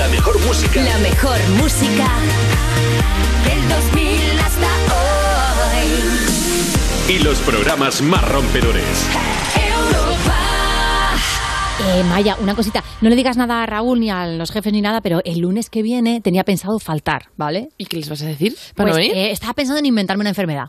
[0.00, 0.82] La mejor música.
[0.82, 2.08] La mejor música
[3.44, 4.66] del 2000 hasta
[5.76, 5.88] hoy.
[7.14, 9.06] Y los programas más rompedores.
[9.54, 10.38] Europa.
[11.86, 12.82] Eh, Maya, una cosita.
[13.02, 15.68] No le digas nada a Raúl ni a los jefes ni nada, pero el lunes
[15.68, 17.68] que viene tenía pensado faltar, ¿vale?
[17.76, 18.56] ¿Y qué les vas a decir?
[18.74, 20.68] ¿Para Pues, eh, estaba pensando en inventarme una enfermedad.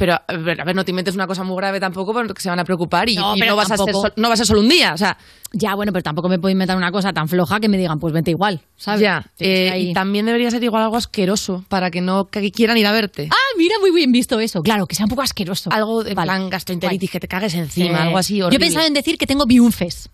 [0.00, 2.64] Pero, a ver, no te inventes una cosa muy grave tampoco porque se van a
[2.64, 4.94] preocupar y y No, pero vas a ser no va a ser solo un día.
[4.94, 5.18] O sea,
[5.52, 8.14] Ya, bueno, pero tampoco me puedo inventar una cosa tan floja que me digan, pues
[8.14, 9.02] vente igual, ¿sabes?
[9.02, 9.26] ya.
[9.38, 12.92] Eh, y también debería ser igual algo asqueroso para que no que quieran ir a
[12.92, 13.28] verte.
[13.30, 14.62] Ah, mira, muy bien visto eso.
[14.62, 15.70] Claro, que sea un poco asqueroso.
[15.70, 16.26] algo de Vale.
[16.28, 17.58] plan gastroenteritis, que te cagues Sí.
[17.58, 20.08] encima, algo así Yo pensaba en decir que tengo biunfes.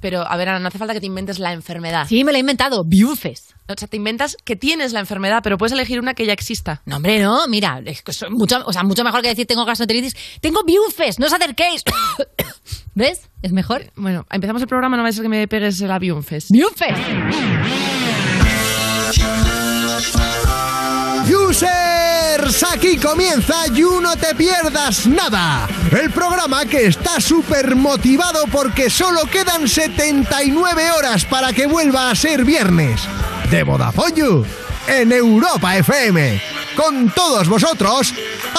[0.00, 2.06] Pero, a ver, Ana, no hace falta que te inventes la enfermedad.
[2.08, 3.47] Sí, me lo he inventado, biunfes.
[3.68, 6.80] O sea, te inventas que tienes la enfermedad, pero puedes elegir una que ya exista.
[6.86, 10.16] No, hombre, no, mira, es mucho, o sea, mucho mejor que decir tengo gastroenteritis.
[10.40, 11.84] Tengo biunfes, no os acerquéis.
[12.94, 13.28] ¿Ves?
[13.42, 13.92] Es mejor.
[13.94, 16.50] Bueno, empezamos el programa, no va a ser que me pegues el Avionfest.
[16.50, 16.96] Biunfes.
[22.48, 29.20] Aquí comienza You No Te Pierdas Nada, el programa que está súper motivado porque solo
[29.30, 33.02] quedan 79 horas para que vuelva a ser viernes.
[33.50, 34.44] De Vodafone
[34.86, 36.57] en Europa FM.
[36.78, 38.14] Con todos vosotros,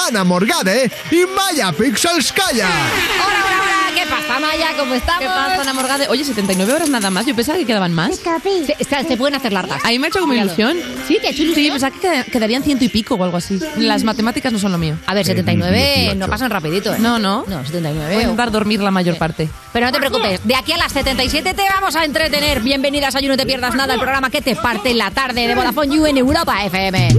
[0.08, 2.67] Ana Morgade y Maya Pixelskaya.
[2.67, 3.95] Hola, hola, hola.
[3.95, 4.67] ¿Qué pasa, Maya?
[4.78, 5.22] ¿Cómo estamos?
[5.22, 6.08] ¿Qué pasa, Ana Morgade?
[6.09, 7.26] Oye, 79 horas nada más.
[7.26, 8.17] Yo pensaba que quedaban más.
[8.20, 9.84] Se, se- se pueden hacer largas.
[9.86, 10.78] A mí me ha hecho como ilusión.
[11.08, 11.66] Sí, te ha hecho ilusión.
[11.66, 13.58] Sí, pensaba que queda- quedarían ciento y pico o algo así.
[13.78, 14.98] Las matemáticas no son lo mío.
[15.08, 16.98] A ver, 79 no pasan rapidito, ¿eh?
[17.00, 17.45] No, no.
[17.48, 18.08] No, 79.
[18.14, 19.50] Voy a intentar dormir la mayor parte.
[19.72, 22.59] Pero no te preocupes, de aquí a las 77 te vamos a entretener.
[22.59, 25.48] Bienvenidas a You No Te Pierdas Nada, el programa que te parte en la tarde
[25.48, 27.16] de Vodafone You en Europa FM.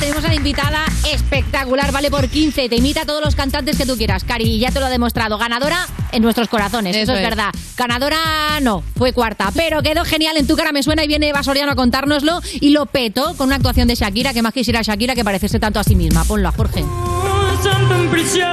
[0.00, 2.68] Tenemos a la invitada espectacular, vale por 15.
[2.68, 4.88] Te imita a todos los cantantes que tú quieras, Cari, y ya te lo ha
[4.88, 5.36] demostrado.
[5.38, 7.28] Ganadora en nuestros corazones, eso, Eso es, es.
[7.28, 7.50] verdad.
[7.76, 11.42] Ganadora no, fue cuarta, pero quedó genial en tu cara, me suena y viene Eva
[11.42, 12.40] Soriano a contárnoslo.
[12.60, 15.78] Y lo petó con una actuación de Shakira, que más quisiera Shakira que parecerse tanto
[15.78, 16.24] a sí misma.
[16.24, 16.82] Ponlo a Jorge.
[16.82, 18.46] Un santo en prisión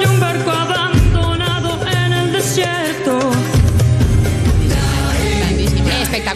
[0.00, 3.18] y un barco abandonado en el desierto.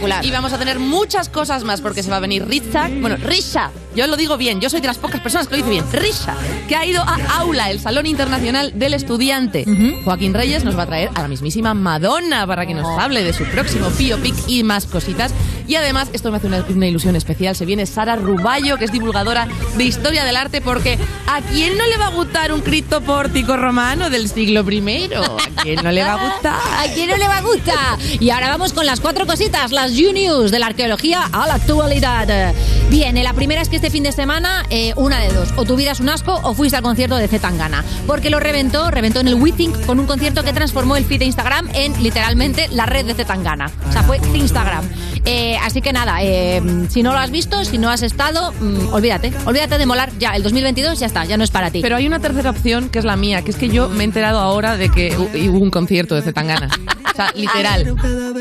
[0.00, 0.25] Espectacular.
[0.25, 2.88] Y vamos a tener muchas cosas más porque se va a venir Risha.
[3.00, 3.71] Bueno, Risha.
[3.94, 4.61] Yo lo digo bien.
[4.61, 5.84] Yo soy de las pocas personas que lo dice bien.
[5.93, 6.34] Risha.
[6.69, 9.65] Que ha ido a Aula, el Salón Internacional del Estudiante.
[10.05, 13.33] Joaquín Reyes nos va a traer a la mismísima Madonna para que nos hable de
[13.33, 15.33] su próximo biopic y más cositas.
[15.66, 17.55] Y además, esto me hace una, una ilusión especial.
[17.55, 21.87] Se viene Sara Ruballo, que es divulgadora de historia del arte, porque ¿a quién no
[21.87, 25.11] le va a gustar un criptopórtico romano del siglo I?
[25.15, 26.55] ¿A quién no le va a gustar?
[26.78, 27.99] ¿A quién no le va a gustar?
[28.21, 32.54] Y ahora vamos con las cuatro cositas, las U-News, de la arqueología a la actualidad.
[32.90, 35.76] Bien, la primera es que este fin de semana, eh, una de dos, o tu
[35.76, 37.84] vida es un asco o fuiste al concierto de Zetangana.
[38.06, 41.24] Porque lo reventó, reventó en el WeThink con un concierto que transformó el feed de
[41.26, 43.70] Instagram en literalmente la red de Zetangana.
[43.88, 44.88] O sea, fue Instagram.
[45.25, 48.92] Eh, así que nada, eh, si no lo has visto, si no has estado, mm,
[48.92, 50.31] olvídate, olvídate de molar ya.
[50.34, 51.81] El 2022 ya está, ya no es para ti.
[51.82, 54.04] Pero hay una tercera opción que es la mía, que es que yo me he
[54.04, 56.69] enterado ahora de que hu- hubo un concierto de Zetangana.
[57.12, 57.94] O sea, literal.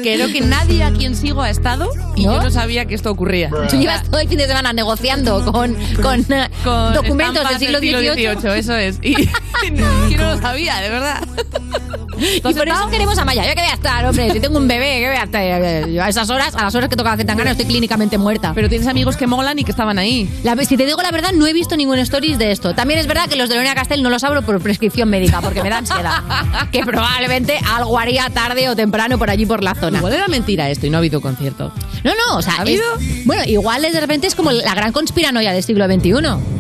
[0.03, 2.35] Creo que nadie a quien sigo ha estado y ¿No?
[2.35, 3.49] yo no sabía que esto ocurría.
[3.69, 7.59] Tú llevas todo el fin de semana negociando con, con, eh, Con documentos del estampas
[7.59, 8.57] siglo XVIII.
[8.59, 8.99] Eso es.
[9.01, 9.15] Y,
[9.67, 11.21] y no lo sabía, de verdad.
[12.21, 13.43] Y por eso queremos a Maya.
[13.45, 14.31] Yo que voy a estar, hombre.
[14.31, 15.89] Si tengo un bebé, que voy a estar.
[15.89, 18.51] Yo a esas horas, a las horas que tocaba Zetangana, estoy clínicamente muerta.
[18.53, 20.29] Pero tienes amigos que molan y que estaban ahí.
[20.43, 22.73] La- si te digo la verdad, no he visto ningún stories de esto.
[22.75, 25.63] También es verdad que los de Lorena Castel no los abro por prescripción médica, porque
[25.63, 26.23] me da ansiedad.
[26.71, 29.97] que probablemente algo haría tarde o temprano por allí por la zona.
[29.99, 31.71] Igual era mentira esto y no ha habido concierto.
[32.03, 32.85] No, no, o sea, ¿Ha es- habido?
[33.25, 36.13] bueno, igual es de repente es como la gran conspiranoia del siglo XXI.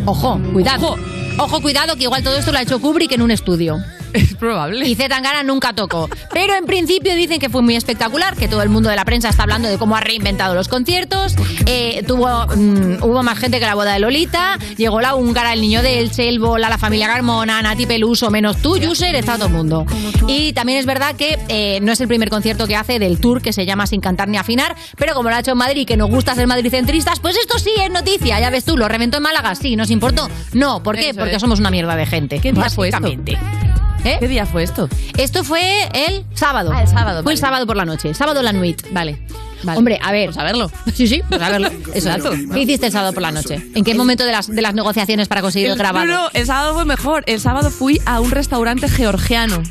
[0.05, 0.95] Ojo, cuidado.
[1.37, 1.61] Ojo.
[1.61, 3.77] cuidado, que igual todo esto lo ha hecho Kubrick en un estudio.
[4.19, 4.87] Es probable.
[4.87, 6.09] Y Zetangana nunca tocó.
[6.33, 9.29] Pero en principio dicen que fue muy espectacular, que todo el mundo de la prensa
[9.29, 11.35] está hablando de cómo ha reinventado los conciertos.
[11.65, 14.57] Eh, tuvo, mm, hubo más gente que la boda de Lolita.
[14.77, 18.57] Llegó la húngara, el niño de Elche, el Bola, la familia Carmona, Nati Peluso, menos
[18.61, 19.85] tú, User, está todo el mundo.
[20.27, 23.41] Y también es verdad que eh, no es el primer concierto que hace del tour
[23.41, 25.97] que se llama Sin cantar ni afinar, pero como lo ha hecho en Madrid, que
[25.97, 28.39] nos gusta ser madricentristas, pues esto sí es noticia.
[28.39, 30.29] Ya ves tú, lo reventó en Málaga, sí, ¿nos importó?
[30.53, 31.09] No, ¿por qué?
[31.09, 31.41] Eso Porque es.
[31.41, 32.39] somos una mierda de gente.
[32.39, 32.53] ¿Qué?
[34.03, 34.17] ¿Eh?
[34.19, 34.87] ¿Qué día fue esto?
[35.17, 36.71] Esto fue el sábado.
[36.73, 38.13] Ah, el sábado, Fue el sábado por la noche.
[38.13, 38.81] Sábado la nuit.
[38.91, 39.19] Vale.
[39.63, 39.77] vale.
[39.77, 40.27] Hombre, a ver.
[40.27, 40.71] Pues a verlo.
[40.93, 41.69] Sí, sí, pues a verlo.
[42.03, 42.31] Dato.
[42.53, 43.61] ¿Qué hiciste el sábado por la noche?
[43.75, 46.05] ¿En qué momento de las, de las negociaciones para conseguir el, grabado?
[46.05, 47.23] No, no, el sábado fue mejor.
[47.27, 49.61] El sábado fui a un restaurante georgiano.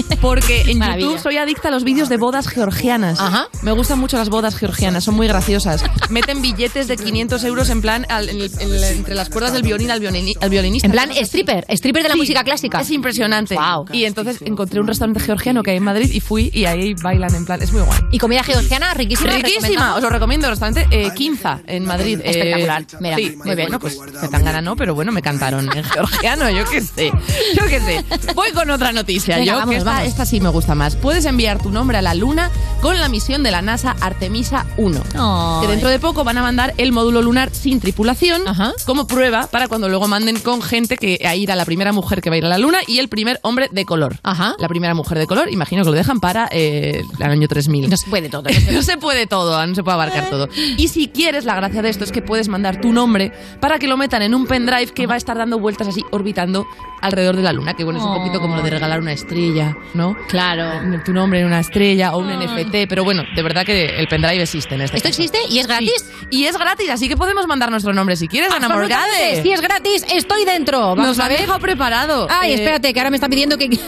[0.20, 1.06] Porque en Maravilla.
[1.08, 3.20] YouTube soy adicta a los vídeos de bodas georgianas.
[3.20, 3.48] Ajá.
[3.62, 5.82] Me gustan mucho las bodas georgianas, son muy graciosas.
[6.10, 9.52] Meten billetes de 500 euros en plan al- en el- en el- entre las cuerdas
[9.52, 10.86] del violín al, violini- al violinista.
[10.86, 12.80] En plan, stripper, stripper de la Sí, música clásica.
[12.80, 13.54] Es impresionante.
[13.54, 13.86] Guau.
[13.92, 17.34] Y entonces encontré un restaurante georgiano que hay en Madrid y fui y ahí bailan
[17.34, 17.98] en plan, es muy guay.
[18.12, 19.30] Y comida georgiana, riquísima.
[19.32, 22.20] Riquísima, os lo recomiendo, restaurante eh, Quinza en Madrid.
[22.24, 23.68] Eh, Espectacular, mira, sí, muy bien.
[23.68, 27.10] Bueno, pues me tan gana no, pero bueno, me cantaron en georgiano, yo qué sé.
[27.56, 28.04] Yo qué sé.
[28.34, 30.96] Voy con otra noticia, Venga, yo, que esta, sí me gusta más.
[30.96, 32.50] Puedes enviar tu nombre a la luna
[32.80, 35.02] con la misión de la NASA Artemisa 1.
[35.14, 35.60] Ay.
[35.66, 38.72] Que dentro de poco van a mandar el módulo lunar sin tripulación Ajá.
[38.84, 42.20] como prueba para cuando luego manden con gente que a ir a la primera mujer
[42.20, 44.18] que va a ir a la luna y el primer hombre de color.
[44.22, 44.54] Ajá.
[44.58, 47.88] La primera mujer de color, imagino que lo dejan para eh, el año 3000.
[47.90, 48.44] No se puede todo.
[48.72, 50.48] No se puede todo, no se puede abarcar todo.
[50.76, 53.86] Y si quieres, la gracia de esto es que puedes mandar tu nombre para que
[53.86, 56.66] lo metan en un pendrive que va a estar dando vueltas así, orbitando
[57.00, 57.74] alrededor de la luna.
[57.74, 60.16] Que bueno, es un poquito como lo de regalar una estrella, ¿no?
[60.28, 60.80] Claro.
[61.04, 64.42] Tu nombre en una estrella o un NFT, pero bueno, de verdad que el pendrive
[64.42, 65.22] existe en este ¿Esto caso.
[65.22, 65.92] existe y es gratis?
[65.96, 66.26] Sí.
[66.30, 68.68] Y es gratis, así que podemos mandar nuestro nombre si quieres, Ana.
[68.68, 69.42] Morgade.
[69.42, 70.80] Si es gratis, estoy dentro.
[70.80, 71.40] Vamos Nos lo ver.
[71.40, 72.26] dejado preparado.
[72.30, 73.68] Ay, Eh, espérate, que ahora me está pidiendo que.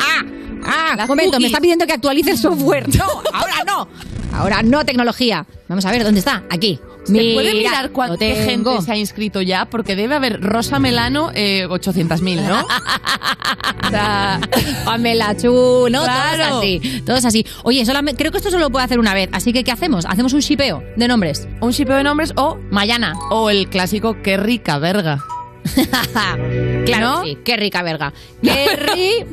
[0.00, 0.24] ¡Ah!
[0.64, 0.94] ¡Ah!
[0.96, 2.88] Las momento, me está pidiendo que actualice el software.
[2.96, 3.88] No, ahora no.
[4.32, 5.46] Ahora no, tecnología.
[5.68, 6.42] Vamos a ver, ¿dónde está?
[6.50, 6.78] Aquí.
[7.06, 9.66] ¿Se puede Mira, mirar cuánta gente se ha inscrito ya?
[9.66, 12.60] Porque debe haber Rosa Melano eh, 800.000, ¿no?
[13.86, 14.40] o sea,
[14.84, 16.02] Pamela Chu, ¿no?
[16.02, 16.44] Claro.
[16.48, 17.02] Todos así.
[17.06, 17.46] Todos así.
[17.62, 19.28] Oye, solamente, creo que esto solo lo puede hacer una vez.
[19.32, 20.04] Así que, ¿qué hacemos?
[20.06, 21.46] Hacemos un shipeo de nombres.
[21.60, 23.14] un shipeo de nombres o, Mayana.
[23.30, 25.24] o el clásico Qué rica verga.
[26.86, 27.22] claro, ¿No?
[27.22, 27.38] que sí.
[27.44, 28.12] Qué rica verga.
[28.42, 29.24] Qué ri...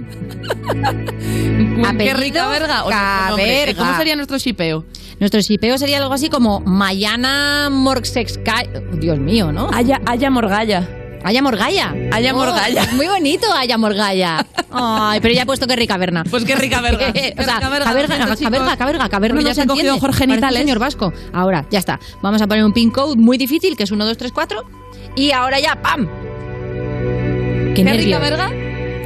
[1.98, 2.84] Qué rica verga.
[2.86, 2.96] o nombre.
[3.36, 3.80] Caberga.
[3.86, 4.86] ¿Cómo sería nuestro shipeo?
[5.20, 8.70] Nuestro shipeo sería algo así como Mayana Morgsexkai.
[9.00, 9.70] Dios mío, ¿no?
[9.74, 10.88] Haya, haya Morgalla.
[11.24, 11.94] Aya Morgaya.
[12.12, 12.86] Aya Oh, Morgaya.
[12.94, 14.46] muy bonito, Aya Morgaya.
[14.72, 16.24] Ay, pero ya he puesto que rica verna.
[16.30, 17.08] Pues qué rica verga.
[17.38, 18.60] o sea, verga, caberga, chicos.
[18.78, 19.98] caberga, caberga, No ya se cogido.
[20.00, 20.60] Jorge Nitales.
[20.60, 21.14] señor vasco.
[21.32, 22.00] Ahora, ya está.
[22.22, 24.83] Vamos a poner un pin code muy difícil, que es 1, 2, 3, 4.
[25.16, 26.08] Y ahora ya, ¡pam!
[26.08, 28.06] ¡Qué, ¿Qué nervios!
[28.06, 28.52] rica verga?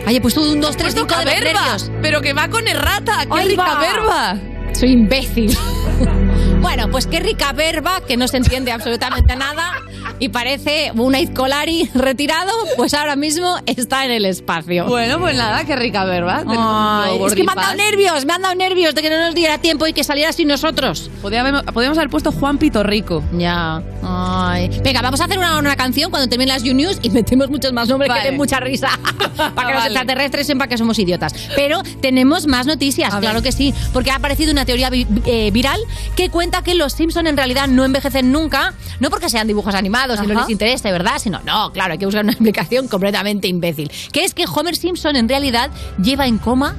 [0.05, 1.91] Ay, he puesto un 2, 3, Puesto 5 de nervios.
[2.01, 3.25] Pero que va con errata.
[3.25, 3.79] ¡Qué Ahí rica va.
[3.79, 4.37] verba!
[4.73, 5.57] Soy imbécil.
[6.61, 9.73] bueno, pues qué rica verba, que no se entiende absolutamente nada
[10.19, 14.85] y parece un Colari retirado, pues ahora mismo está en el espacio.
[14.85, 16.43] Bueno, pues nada, qué rica verba.
[16.47, 19.35] Ay, es que me han dado nervios, me han dado nervios de que no nos
[19.35, 21.09] diera tiempo y que saliera sin nosotros.
[21.21, 23.23] Podíamos, podíamos haber puesto Juan Pitorrico.
[23.33, 23.81] Ya.
[24.03, 24.69] Ay.
[24.83, 27.87] Venga, vamos a hacer una, una canción cuando terminen las U-News y metemos muchos más
[27.89, 28.21] nombres Vale.
[28.21, 28.89] que den mucha risa.
[29.37, 29.93] para que los Vale.
[29.93, 31.33] extraterrestres sepan que somos idiotas.
[31.55, 33.73] Pero tenemos más noticias, claro que sí.
[33.93, 35.79] Porque ha aparecido una teoría vi- eh, viral
[36.15, 38.75] que cuenta que los Simpson en realidad no envejecen nunca.
[38.99, 41.13] No porque sean dibujos animados y no les interese, ¿verdad?
[41.17, 43.91] Sino, no, claro, hay que buscar una explicación completamente imbécil.
[44.11, 46.75] Que es que Homer Simpson en realidad lleva en coma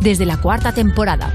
[0.00, 1.30] desde la cuarta temporada.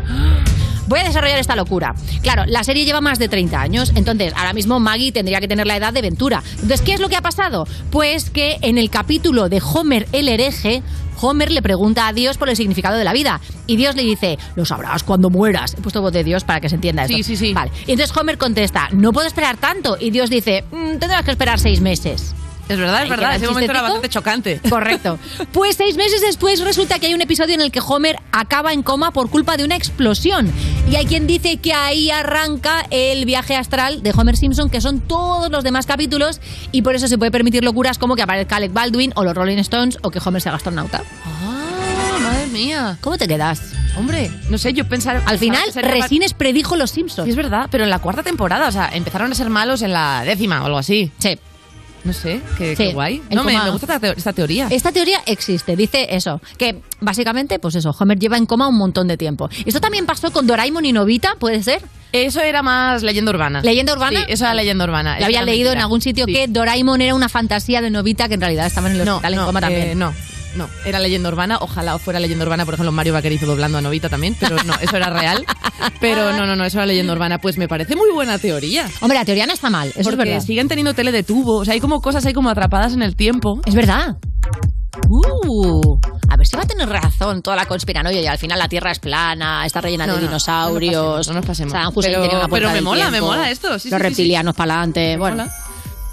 [0.88, 1.96] Voy a desarrollar esta locura.
[2.22, 5.68] Claro, la serie lleva más de 30 años, entonces ahora mismo Maggie tendría que tener
[5.68, 6.42] la edad de Ventura.
[6.54, 7.68] Entonces, ¿qué es lo que ha pasado?
[7.92, 10.82] Pues que en el capítulo de Homer el hereje,
[11.20, 13.42] Homer le pregunta a Dios por el significado de la vida.
[13.66, 15.74] Y Dios le dice, lo sabrás cuando mueras.
[15.74, 17.18] He puesto voz de Dios para que se entienda esto.
[17.18, 17.54] Sí, sí, sí.
[17.54, 17.72] Vale.
[17.88, 19.98] Y entonces Homer contesta, no puedo esperar tanto.
[20.00, 22.36] Y Dios dice, "Mm, tendrás que esperar seis meses.
[22.70, 23.36] Es verdad, es verdad.
[23.36, 24.60] Ese momento era bastante chocante.
[24.70, 25.18] Correcto.
[25.52, 28.84] Pues seis meses después resulta que hay un episodio en el que Homer acaba en
[28.84, 30.52] coma por culpa de una explosión.
[30.90, 35.00] Y hay quien dice que ahí arranca el viaje astral de Homer Simpson, que son
[35.00, 36.42] todos los demás capítulos,
[36.72, 39.58] y por eso se puede permitir locuras como que aparezca Alec Baldwin o los Rolling
[39.60, 41.04] Stones o que Homer sea astronauta.
[41.26, 42.98] Ah, madre mía.
[43.02, 43.62] ¿Cómo te quedas?
[43.98, 45.24] Hombre, no sé, yo pensar...
[45.26, 47.28] Al final, Resines predijo los Sí, Simpsons.
[47.30, 50.24] es verdad, pero en la cuarta temporada, o sea, empezaron a ser malos en la
[50.24, 51.12] décima o algo así.
[51.18, 51.40] Sí.
[52.08, 53.22] No sé, qué, Sí, qué guay.
[53.30, 54.68] No, me, me gusta esta, teo- esta teoría.
[54.72, 59.10] Esta teoría existe, dice eso, que básicamente, pues eso, Homer lleva en coma un montón
[59.10, 59.50] de tiempo.
[59.66, 61.82] Esto también pasó con Doraemon y Novita, ¿puede ser?
[62.14, 63.62] Eso era más leyenda urbana.
[63.62, 64.22] ¿Leyenda urbana?
[64.22, 65.20] Sí, eso era leyenda urbana.
[65.20, 66.32] Lo había leído en algún sitio Sí.
[66.34, 69.34] que Doraemon era una fantasía de Novita que en realidad estaba en el no, hospital
[69.34, 69.88] en no, coma también.
[69.90, 70.14] eh, no,
[70.56, 71.58] no, era leyenda urbana.
[71.62, 74.98] Ojalá fuera leyenda urbana, por ejemplo, Mario Vaquerizo doblando a Novita también, pero no, eso
[74.98, 75.46] era real.
[76.00, 77.40] Pero no, no, no, eso era leyenda urbana.
[77.40, 78.88] Pues me parece muy buena teoría.
[79.02, 80.42] Hombre, la teoría no está mal, eso porque es verdad.
[80.46, 81.58] siguen teniendo tele de tubo.
[81.58, 83.60] O sea, hay como cosas ahí como atrapadas en el tiempo.
[83.66, 84.18] Es verdad.
[85.10, 86.00] Uh,
[86.30, 88.92] a ver si va a tener razón toda la conspiranoia y al final la Tierra
[88.92, 90.94] es plana, está rellena No, de no, dinosaurios.
[90.96, 91.72] no nos pasemos, no nos pasemos.
[91.72, 94.10] Saddam Hussein Pero- pero me mola, me tiempo, mola esto, sí, sí, los sí, sí.
[94.10, 95.18] reptilianos para adelante.
[95.18, 95.56] Bueno, Mola.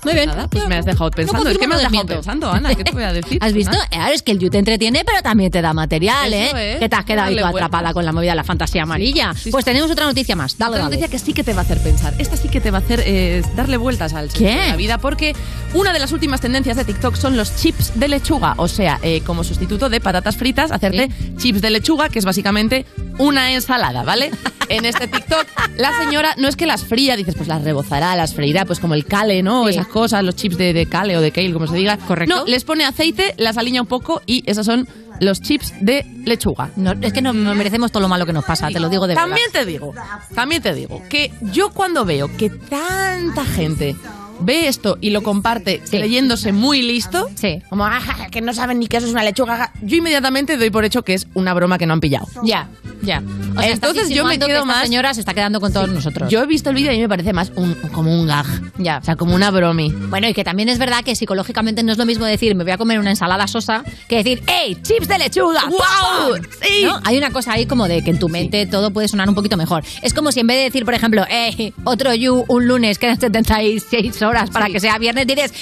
[0.05, 0.29] Muy bien.
[0.29, 1.45] Nada, pues me has dejado pensando.
[1.45, 2.75] No es que me has dejado pensando, Ana.
[2.75, 3.39] ¿Qué te voy a decir?
[3.43, 3.73] ¿Has visto?
[3.73, 3.89] Nada.
[3.93, 6.75] Ahora es que el You te entretiene, pero también te da material, Eso ¿eh?
[6.75, 6.79] es.
[6.81, 9.33] Que te has quedado ahí atrapada con la movida de la fantasía amarilla.
[9.35, 9.51] Sí, sí.
[9.51, 10.57] Pues tenemos otra noticia más.
[10.59, 10.97] Dale, Otra dale.
[10.97, 12.15] noticia que sí que te va a hacer pensar.
[12.19, 14.45] Esta sí que te va a hacer eh, darle vueltas al ¿Qué?
[14.55, 15.35] de la vida porque
[15.75, 18.55] una de las últimas tendencias de TikTok son los chips de lechuga.
[18.59, 22.85] O sea, eh, como sustituto de patatas fritas, hacerte chips de lechuga, que es básicamente
[23.19, 24.31] una ensalada, ¿vale?
[24.69, 25.47] En este TikTok,
[25.77, 28.95] la señora no es que las fría, dices, pues las rebozará, las freirá, pues como
[28.95, 29.69] el kale, ¿no?
[29.69, 31.97] Esas cosas, los chips de, de kale o de kale, como se diga.
[31.99, 32.35] Correcto.
[32.35, 34.89] No, les pone aceite, las alinea un poco y esos son
[35.21, 36.71] los chips de lechuga.
[36.75, 39.07] No, es que no, no merecemos todo lo malo que nos pasa, te lo digo
[39.07, 39.29] de verdad.
[39.29, 39.95] También te digo,
[40.35, 43.95] también te digo que yo cuando veo que tanta gente
[44.41, 45.99] ve esto y lo comparte Sí.
[45.99, 47.61] leyéndose muy listo, Sí.
[47.71, 48.01] como "Ah,
[48.31, 51.15] que no saben ni que eso es una lechuga, yo inmediatamente doy por hecho que
[51.15, 52.27] es una broma que no han pillado.
[52.43, 52.69] Ya,
[53.03, 53.23] ya.
[53.57, 55.89] O sea, Entonces yo me quedo que esta más- señora se está quedando con todos
[55.89, 56.29] nosotros.
[56.31, 58.47] Yo he visto el vídeo y a mí me parece más un, como un gag,
[58.79, 58.99] Ya.
[58.99, 59.91] o sea, como una bromi.
[59.91, 62.73] Bueno, y que también es verdad que psicológicamente no es lo mismo decir me voy
[62.73, 64.77] a comer una ensalada sosa que decir ¡Ey!
[64.83, 65.63] ¡Chips de lechuga!
[65.69, 66.41] ¡Pum!
[66.63, 66.85] ¡Sí!
[66.85, 67.01] ¿No?
[67.05, 69.57] Hay una cosa ahí como de que en tu mente todo puede sonar un poquito
[69.57, 69.85] mejor.
[70.03, 71.73] Es como si en vez de decir, por ejemplo, ¡Ey!
[71.85, 73.85] Otro you un lunes quedan 76
[74.25, 74.73] horas para Sí.
[74.73, 75.53] que sea viernes, dices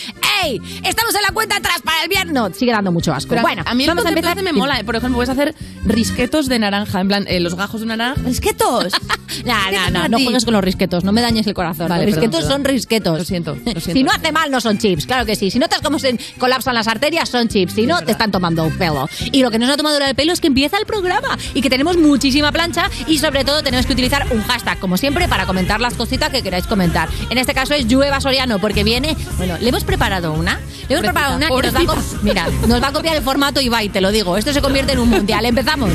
[0.45, 0.61] ¡Ey!
[0.85, 2.33] Estamos en la cuenta atrás para el viernes.
[2.35, 3.31] No, sigue dando mucho asco.
[3.31, 4.41] Pero bueno, a mí el vamos a empezar.
[4.43, 4.81] me mola.
[4.81, 4.85] eh.
[4.85, 5.55] Por ejemplo, puedes hacer
[5.85, 8.21] risquetos de naranja, en plan, eh, los gajos de naranja.
[8.25, 8.93] ¡Risquetos!
[9.47, 11.89] No, ¿Qué no, no, no juegues con los risquetos, no me dañes el corazón.
[11.89, 12.53] Vale, los risquetos perdón.
[12.53, 13.19] son risquetos.
[13.19, 13.93] Lo siento, lo siento.
[13.93, 15.51] Si no hace mal, no son chips, claro que sí.
[15.51, 17.73] Si notas cómo se colapsan las arterias, son chips.
[17.73, 19.09] Si no, te están tomando el pelo.
[19.33, 21.71] Y lo que nos ha tomado el pelo es que empieza el programa y que
[21.71, 25.81] tenemos muchísima plancha y sobre todo tenemos que utilizar un hashtag, como siempre, para comentar
[25.81, 27.09] las cositas que queráis comentar.
[27.31, 30.61] En este caso es Llueva Soriano, porque viene, bueno, le hemos preparado una.
[30.89, 33.61] Le hemos preparado una que nos va, a, mira, nos va a copiar el formato
[33.61, 34.37] Ibai, te lo digo.
[34.37, 35.45] Esto se convierte en un mundial.
[35.45, 35.91] Empezamos.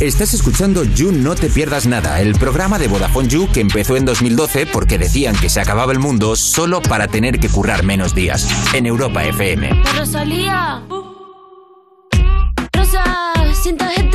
[0.00, 4.06] Estás escuchando You No Te Pierdas Nada, el programa de Vodafone You que empezó en
[4.06, 8.48] 2012 porque decían que se acababa el mundo solo para tener que currar menos días.
[8.72, 9.68] En Europa FM.
[9.98, 10.82] Rosalía.
[12.72, 13.04] Rosa,
[13.62, 14.09] sin tarjeta,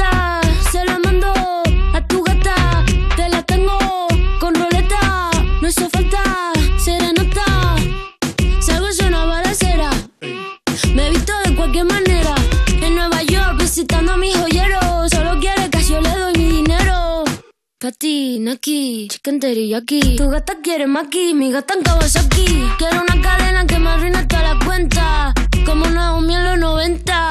[17.86, 20.15] Patina aquí, chicken teriyaki.
[20.18, 22.46] Tu gata quiere maki, mi gata en Kawasaki.
[22.80, 25.34] Quiero una cadena que me arruine toda la cuenta.
[25.68, 27.25] Como Naomi en los 90.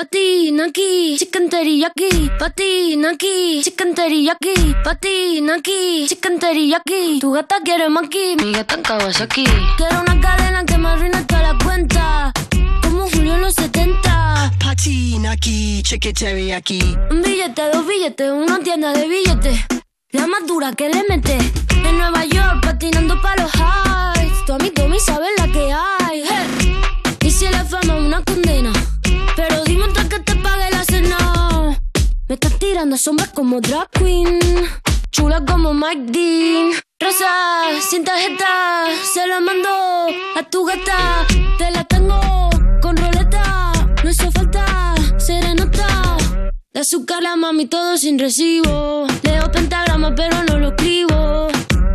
[0.00, 2.30] Patina aquí, chicken teriyaki.
[2.38, 4.74] Patina aquí, chicken teriyaki.
[4.82, 7.18] Patina aquí, chicken teriyaki.
[7.20, 9.44] Tu gata quiere maki, mi gata en Kawasaki.
[9.76, 12.32] Quiero una cadena que me arruine toda la cuenta.
[12.82, 14.52] Como Julio en los 70.
[14.64, 16.80] Patina aquí, chicken teriyaki.
[17.10, 19.58] Un billete, dos billetes, una tienda de billetes.
[20.12, 21.36] La más dura que le mete.
[21.84, 24.46] En Nueva York, patinando pa' los highs.
[24.46, 26.24] Tu amigo mi sabe la que hay.
[26.26, 26.80] Hey.
[27.20, 28.72] Y si la fama es una condena.
[32.30, 34.38] Me estás tirando sombras como drag queen.
[35.10, 36.70] Chula como Mike Dean.
[37.00, 37.26] Rosa,
[37.80, 39.68] sin tarjeta, se la mando
[40.36, 41.26] a tu gata.
[41.58, 42.20] Te la tengo
[42.80, 43.72] con roleta.
[44.04, 46.18] No hizo falta serenata.
[46.72, 49.08] De azúcar la mami todo sin recibo.
[49.24, 51.48] Leo pentagrama pero no lo escribo.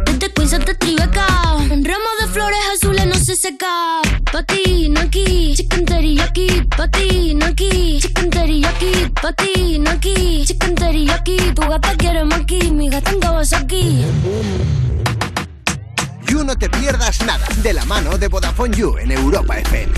[0.06, 1.28] Desde Queens hasta Tribeca.
[1.72, 4.02] Un ramo de flores azules no se seca.
[4.32, 6.48] Patina aquí, chicken teriyaki.
[6.78, 8.92] Patina aquí, chicken teriyaki.
[9.24, 11.38] Aquí, chicken teriyaki.
[11.56, 14.06] Tu gata quiere maki, mi gata en Kawasaki.
[16.28, 19.94] You No Te Pierdas Nada, de la mano de Vodafone You en Europa FM.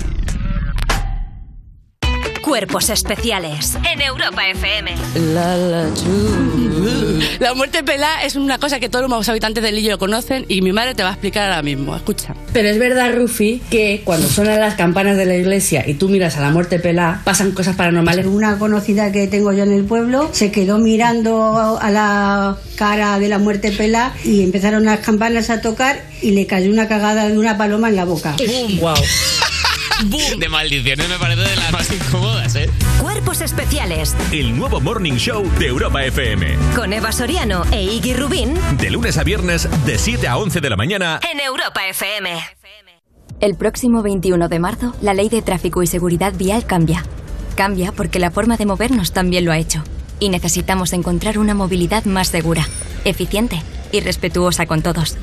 [2.48, 4.96] Cuerpos especiales en Europa FM.
[7.40, 10.72] La muerte pelá es una cosa que todos los habitantes del Lillo conocen y mi
[10.72, 11.94] madre te va a explicar ahora mismo.
[11.94, 12.36] Escucha.
[12.54, 16.38] Pero es verdad, Rufi, que cuando suenan las campanas de la iglesia y tú miras
[16.38, 18.26] a la muerte pelá, pasan cosas paranormales.
[18.26, 23.28] Una conocida que tengo yo en el pueblo se quedó mirando a la cara de
[23.28, 27.38] la muerte pelá y empezaron las campanas a tocar y le cayó una cagada de
[27.38, 28.38] una paloma en la boca.
[28.80, 28.96] Wow.
[30.04, 32.70] De maldiciones me parece de las más incómodas, ¿eh?
[33.02, 36.56] Cuerpos especiales El nuevo Morning Show de Europa FM.
[36.76, 40.70] con Eva Soriano e Iggy Rubín De lunes a viernes, de 7 a 11 de
[40.70, 41.20] la mañana.
[41.32, 42.30] en Europa FM.
[43.40, 47.04] El próximo 21 de marzo, la ley de tráfico y seguridad vial cambia.
[47.56, 49.84] Cambia porque la forma de movernos también lo ha hecho.
[50.20, 52.68] Y necesitamos encontrar una movilidad más segura,
[53.04, 53.62] eficiente
[53.92, 55.18] y respetuosa con todos.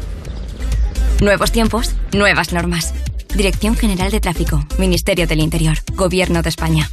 [1.20, 2.92] Nuevos tiempos, nuevas normas.
[3.34, 6.88] Dirección General de Tráfico, Ministerio del Interior, Gobierno de España.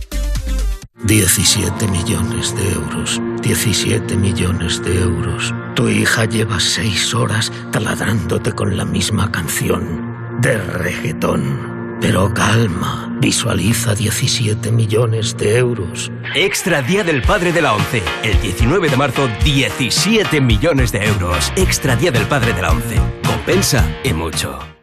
[1.04, 3.22] 17 millones de euros.
[3.42, 5.54] 17 millones de euros.
[5.76, 12.00] Tu hija lleva seis horas taladrándote con la misma canción de reggaetón.
[12.02, 16.12] Pero calma, visualiza 17 millones de euros.
[16.34, 18.02] Extra Día del Padre de la ONCE.
[18.24, 21.54] El 19 de marzo, 17 millones de euros.
[21.56, 23.00] Extra Día del Padre de la ONCE.
[23.24, 24.60] Compensa y mucho.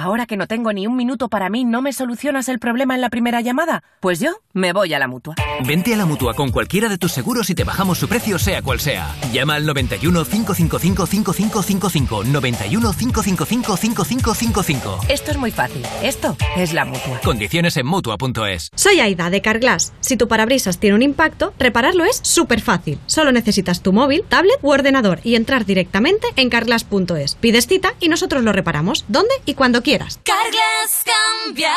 [0.00, 3.00] Ahora que no tengo ni un minuto para mí, ¿no me solucionas el problema en
[3.00, 3.82] la primera llamada?
[3.98, 5.34] Pues yo me voy a la mutua.
[5.66, 8.62] Vente a la mutua con cualquiera de tus seguros y te bajamos su precio, sea
[8.62, 9.12] cual sea.
[9.32, 12.24] Llama al 91 555 5555.
[12.26, 15.00] 91 555 5555.
[15.08, 15.82] Esto es muy fácil.
[16.00, 17.20] Esto es la mutua.
[17.24, 18.70] Condiciones en mutua.es.
[18.76, 19.92] Soy Aida de Carglass.
[19.98, 23.00] Si tu parabrisas tiene un impacto, repararlo es súper fácil.
[23.06, 27.34] Solo necesitas tu móvil, tablet u ordenador y entrar directamente en carglass.es.
[27.34, 29.04] Pides cita y nosotros lo reparamos.
[29.08, 29.87] ¿Dónde y cuando quieras.
[29.96, 31.72] Carglass cambia,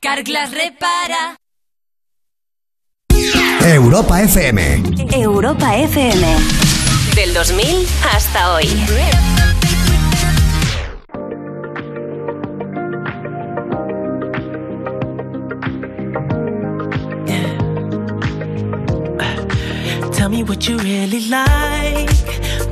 [0.00, 1.36] Carglass repara.
[3.66, 4.82] Europa FM.
[5.12, 6.24] Europa FM.
[7.14, 8.64] Del 2000 hasta hoy.
[20.12, 22.08] Tell me what you really like.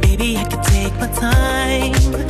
[0.01, 2.30] Baby, I can take my time.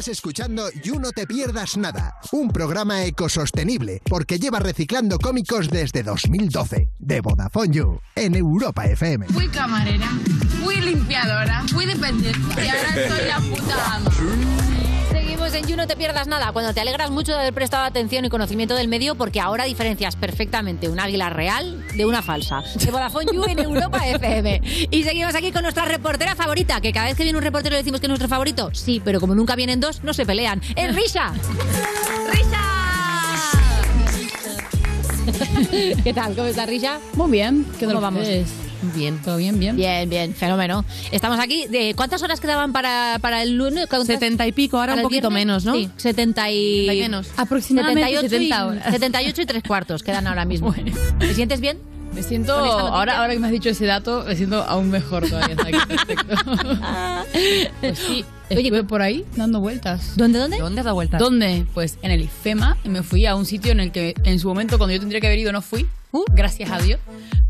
[0.00, 6.02] Estás escuchando You No Te Pierdas Nada, un programa ecosostenible porque lleva reciclando cómicos desde
[6.02, 9.26] 2012, de Vodafone You, en Europa FM.
[9.26, 10.08] Fui camarera,
[10.64, 14.10] fui limpiadora, fui dependiente y ahora soy la puta ama.
[15.50, 18.24] Seguimos en You No Te Pierdas Nada, cuando te alegras mucho de haber prestado atención
[18.24, 22.62] y conocimiento del medio porque ahora diferencias perfectamente un águila real de una falsa.
[22.76, 24.60] De Vodafone You en Europa FM.
[24.90, 27.78] Y seguimos aquí con nuestra reportera favorita, que cada vez que viene un reportero le
[27.78, 28.70] decimos que es nuestro favorito.
[28.72, 30.62] Sí, pero como nunca vienen dos, no se pelean.
[30.76, 31.32] ¡Es Risha!
[32.30, 32.66] ¡Risha!
[36.04, 36.34] ¿Qué tal?
[36.36, 37.00] ¿Cómo estás, Risha?
[37.14, 37.66] Muy bien.
[37.78, 38.22] ¿Qué ¿Cómo tal vamos?
[38.22, 38.69] ustedes?
[38.94, 39.20] Bien.
[39.22, 39.58] ¿Todo bien?
[39.58, 39.76] Bien.
[39.76, 40.84] Bien, bien, fenómeno.
[41.10, 41.66] Estamos aquí.
[41.68, 43.86] De, ¿Cuántas horas quedaban para, para el lunes?
[44.04, 45.64] Setenta y pico, ahora ¿Para un poquito viernes?
[45.64, 45.74] menos, ¿no?
[45.74, 46.86] Sí, 70 y...
[47.00, 47.28] menos.
[47.36, 48.84] Aproximadamente 78 y, 70 horas.
[48.90, 50.74] 78 y tres cuartos quedan ahora mismo.
[51.18, 51.78] ¿Te sientes bien?
[52.14, 55.56] Me siento, ahora, ahora que me has dicho ese dato, me siento aún mejor todavía.
[55.62, 56.34] aquí, perfecto.
[57.80, 60.16] Pues sí, estuve por ahí dando vueltas.
[60.16, 60.58] ¿Dónde, dónde?
[60.58, 61.20] ¿Dónde has dado vueltas?
[61.20, 61.64] ¿Dónde?
[61.72, 64.48] Pues en el IFEMA y me fui a un sitio en el que en su
[64.48, 65.86] momento cuando yo tendría que haber ido no fui.
[66.12, 66.24] Uh.
[66.34, 67.00] Gracias a Dios.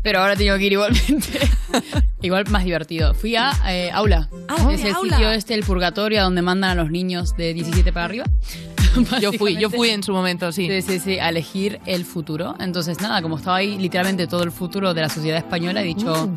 [0.03, 1.39] Pero ahora tengo que ir igualmente.
[2.21, 3.13] Igual más divertido.
[3.13, 4.29] Fui a eh, Aula.
[4.47, 5.15] Ah, es el Aula.
[5.15, 8.25] sitio este, el purgatorio, donde mandan a los niños de 17 para arriba.
[9.21, 10.67] Yo fui, yo fui en su momento, sí.
[10.67, 12.55] Sí, sí, sí, a elegir el futuro.
[12.59, 16.29] Entonces, nada, como estaba ahí literalmente todo el futuro de la sociedad española, he dicho,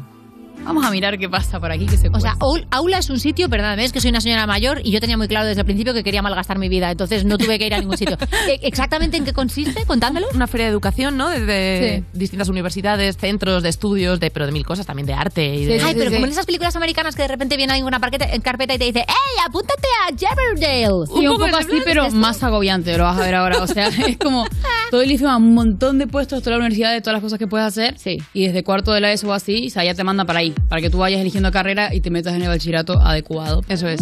[0.64, 2.08] vamos a mirar qué pasa por aquí, que se.
[2.08, 2.64] O sea, cuece".
[2.64, 5.16] aul- aula es un sitio, perdóname, es que soy una señora mayor y yo tenía
[5.16, 7.74] muy claro desde el principio que quería malgastar mi vida, entonces no tuve que ir
[7.74, 8.16] a ningún sitio.
[8.48, 9.84] Eh, ¿Exactamente en qué consiste?
[9.86, 10.26] Contádmelo.
[10.34, 11.30] Una feria de educación, ¿no?
[11.30, 12.04] Desde Sí.
[12.12, 15.54] distintas universidades, centros de estudios, de, pero de mil cosas, también de arte.
[15.54, 15.80] Y de...
[15.80, 18.28] Ay, pero como en esas películas americanas que de repente viene alguien con una parqueta-
[18.34, 21.06] en carpeta y te dice, ¡Ey, apúntate a Riverdale!
[21.06, 23.62] Sí, un poco, así, pero más agobiante, lo vas a ver ahora.
[23.62, 24.46] O sea, es como
[24.90, 27.46] todo el IFEMA, un montón de puestos, toda la universidad, de todas las cosas que
[27.46, 27.98] puedes hacer.
[27.98, 28.18] Sí.
[28.32, 30.53] Y desde cuarto de la ESO o así, o sea, ya te manda para ahí,
[30.68, 33.62] para que tú vayas eligiendo carrera y te metas en el bachillerato adecuado.
[33.68, 34.00] Eso es.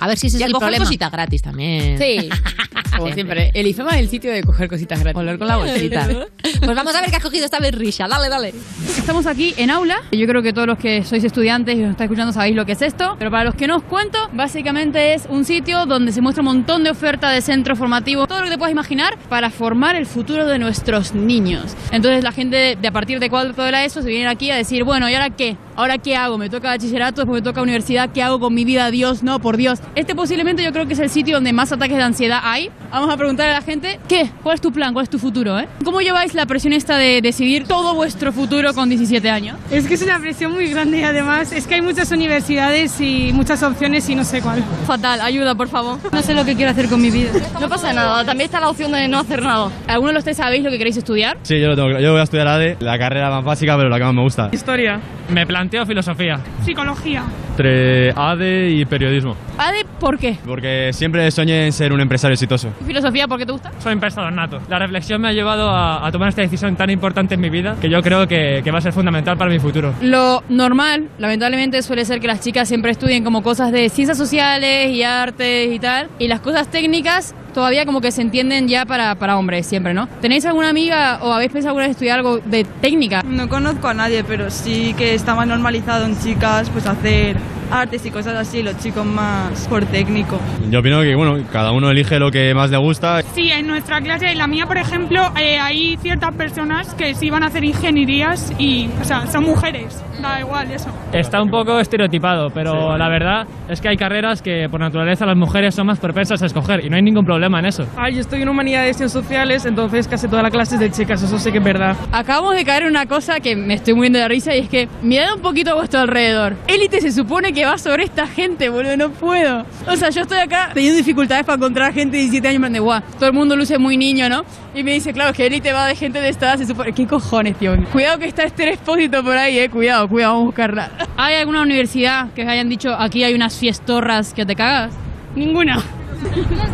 [0.00, 0.84] A ver si ese y es a el problema.
[0.84, 1.98] cositas gratis también.
[1.98, 2.28] Sí,
[3.02, 3.50] como siempre.
[3.54, 5.14] El IFEMA es el sitio de coger cositas gratis.
[5.14, 6.08] Volver con la bolsita.
[6.62, 8.06] Pues vamos a ver qué has cogido esta vez, Risha.
[8.06, 8.54] Dale, dale.
[8.96, 9.96] Estamos aquí en aula.
[10.12, 12.72] Yo creo que todos los que sois estudiantes y nos estáis escuchando sabéis lo que
[12.72, 13.16] es esto.
[13.18, 16.46] Pero para los que no os cuento, básicamente es un sitio donde se muestra un
[16.46, 20.06] montón de oferta de centro formativo, todo lo que te puedas imaginar para formar el
[20.06, 21.76] futuro de nuestros niños.
[21.90, 24.56] Entonces la gente de a partir de cuarto de la ESO se viene aquí a
[24.56, 25.56] decir, bueno, ¿y ahora qué?
[25.76, 28.90] ahora qué hago, me toca bachillerato, después me toca universidad, ¿qué hago con mi vida?
[28.90, 29.80] Dios, no, por Dios.
[29.94, 32.70] Este posiblemente yo creo que es el sitio donde más ataques de ansiedad hay.
[32.92, 34.28] Vamos a preguntar a la gente, ¿qué?
[34.42, 34.92] ¿Cuál es tu plan?
[34.92, 35.58] ¿Cuál es tu futuro?
[35.58, 35.66] Eh?
[35.82, 39.56] ¿Cómo lleváis la presión esta de decidir todo vuestro futuro con 17 años?
[39.70, 43.30] Es que es una presión muy grande y además es que hay muchas universidades y
[43.32, 44.62] muchas opciones y no sé cuál.
[44.86, 46.00] Fatal, ayuda, por favor.
[46.12, 47.30] No sé lo que quiero hacer con mi vida.
[47.58, 49.70] No pasa nada, también está la opción de no hacer nada.
[49.86, 51.38] ¿Alguno de ustedes sabéis lo que queréis estudiar?
[51.44, 51.98] Sí, yo lo tengo.
[51.98, 54.50] Yo voy a estudiar ADE, la carrera más básica, pero la que más me gusta.
[54.52, 55.00] Historia.
[55.30, 56.40] Me planteo filosofía.
[56.62, 57.24] Psicología.
[57.52, 59.36] Entre ADE y periodismo.
[59.58, 60.38] Ade, ¿por qué?
[60.44, 62.70] Porque siempre soñé en ser un empresario exitoso.
[62.84, 63.70] ¿Filosofía por qué te gusta?
[63.78, 64.60] Soy un pensador nato.
[64.68, 67.76] La reflexión me ha llevado a, a tomar esta decisión tan importante en mi vida
[67.80, 69.94] que yo creo que, que va a ser fundamental para mi futuro.
[70.00, 74.90] Lo normal, lamentablemente, suele ser que las chicas siempre estudien como cosas de ciencias sociales
[74.90, 79.14] y artes y tal, y las cosas técnicas todavía como que se entienden ya para,
[79.14, 80.08] para hombres siempre, ¿no?
[80.20, 83.22] ¿Tenéis alguna amiga o habéis pensado alguna vez estudiar algo de técnica?
[83.24, 87.36] No conozco a nadie, pero sí que está más normalizado en chicas pues hacer
[87.72, 90.38] artes y cosas así, los chicos más por técnico.
[90.70, 93.22] Yo opino que, bueno, cada uno elige lo que más le gusta.
[93.34, 97.30] Sí, en nuestra clase, en la mía, por ejemplo, eh, hay ciertas personas que sí
[97.30, 100.90] van a hacer ingenierías y, o sea, son mujeres, da igual eso.
[101.12, 105.36] Está un poco estereotipado, pero la verdad es que hay carreras que por naturaleza las
[105.36, 107.86] mujeres son más propensas a escoger y no hay ningún problema en eso.
[107.96, 110.90] Ah, yo estoy en humanidades y ciencias sociales, entonces casi toda la clase es de
[110.90, 111.96] chicas, eso sí que es verdad.
[112.12, 114.88] Acabamos de caer en una cosa que me estoy muriendo de risa y es que
[115.02, 116.56] mirad un poquito a vuestro alrededor.
[116.66, 119.64] Élite se supone que va sobre esta gente, boludo, no puedo.
[119.86, 122.80] O sea, yo estoy acá teniendo dificultades para encontrar gente de 17 años, en de
[122.80, 124.44] guau, todo el mundo luce muy niño, ¿no?
[124.74, 126.92] Y me dice, claro, es que Élite va de gente de esta edad, se supone.
[126.92, 127.72] ¿Qué cojones, tío?
[127.92, 130.90] Cuidado que está este expósito por ahí, eh, cuidado, cuidado, vamos a buscarla.
[131.16, 134.94] ¿Hay alguna universidad que os hayan dicho aquí hay unas fiestorras que te cagas?
[135.34, 135.82] Ninguna.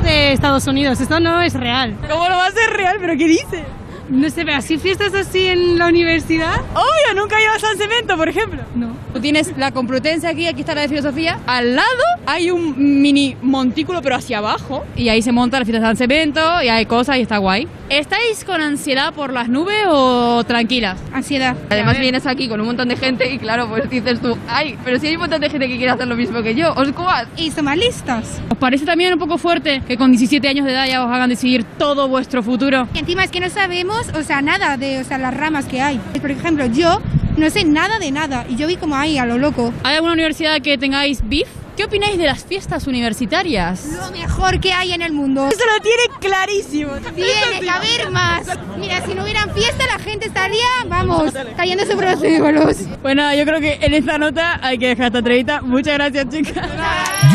[0.03, 1.97] De Estados Unidos, esto no es real.
[2.09, 2.97] ¿Cómo no va a ser real?
[3.01, 3.65] ¿Pero qué dice?
[4.09, 6.61] No se ve así fiestas así en la universidad.
[6.73, 8.63] Obvio, nunca llevas al cemento, por ejemplo.
[8.75, 8.97] No.
[9.13, 11.39] Tú tienes la Complutense aquí, aquí está la de filosofía.
[11.47, 11.89] Al lado
[12.27, 14.85] hay un mini montículo, pero hacia abajo.
[14.97, 17.69] Y ahí se monta la fiesta de San Cemento y hay cosas y está guay.
[17.91, 20.99] ¿Estáis con ansiedad por las nubes o tranquilas?
[21.13, 21.57] Ansiedad.
[21.71, 24.99] Además vienes aquí con un montón de gente y claro, pues dices tú, ay, pero
[24.99, 27.27] si hay un montón de gente que quiere hacer lo mismo que yo, os cubas.
[27.37, 28.43] Y son más listas.
[28.51, 31.31] ¿Os parece también un poco fuerte que con 17 años de edad ya os hagan
[31.31, 32.89] decidir todo vuestro futuro?
[32.93, 35.81] Y encima es que no sabemos, o sea, nada de o sea, las ramas que
[35.81, 35.99] hay.
[36.21, 37.01] Por ejemplo, yo
[37.37, 39.73] no sé nada de nada y yo vi como ahí a lo loco.
[39.85, 41.49] ¿Hay alguna universidad que tengáis beef?
[41.77, 43.85] ¿Qué opináis de las fiestas universitarias?
[43.93, 45.49] Lo mejor que hay en el mundo.
[45.49, 46.91] Eso lo tiene clarísimo.
[47.15, 48.49] Tiene que haber más.
[48.81, 52.79] Mira, si no hubieran fiesta, la gente estaría, vamos, cayéndose por los símbolos.
[53.01, 55.61] Bueno, yo creo que en esta nota hay que dejar esta entrevista.
[55.63, 56.69] Muchas gracias, chicas.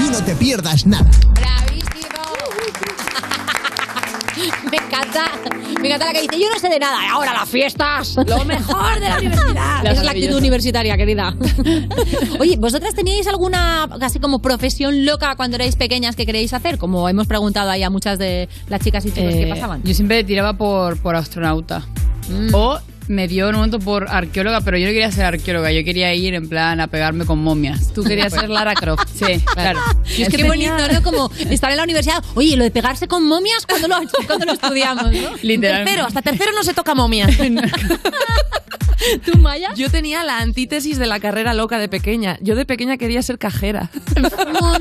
[0.06, 1.10] Y no te pierdas nada.
[4.74, 5.26] Me encanta,
[5.82, 9.00] me encanta la que dice, yo no sé de nada, ahora las fiestas, lo mejor
[9.00, 9.82] de la universidad.
[9.86, 11.36] Esa es la actitud universitaria, querida.
[12.40, 16.80] Oye, ¿vosotras teníais alguna, así como profesión loca cuando erais pequeñas que queréis hacer?
[16.80, 19.84] Como hemos preguntado ahí a muchas de las chicas y chicos que Eh, pasaban.
[19.84, 21.84] Yo siempre tiraba por, por astronauta.
[22.30, 22.56] Mm.
[22.56, 25.84] O me dio en un momento por arqueóloga, pero yo no quería ser arqueóloga, yo
[25.84, 27.94] quería ir en plan a pegarme con momias.
[27.94, 29.08] Tú querías ser Lara Croft.
[29.14, 29.80] Sí, claro.
[30.18, 31.04] Es que bonito, ¿no?
[31.04, 32.24] Como estar en la universidad.
[32.36, 33.96] Oye, lo de pegarse con momias, cuando lo,
[34.28, 35.30] cuando lo estudiamos, no?
[35.42, 35.92] Literalmente.
[35.92, 37.28] Tercero, hasta tercero no se toca momia.
[39.26, 39.74] ¿Tú, Maya?
[39.76, 42.38] Yo tenía la antítesis de la carrera loca de pequeña.
[42.42, 43.90] Yo de pequeña quería ser cajera.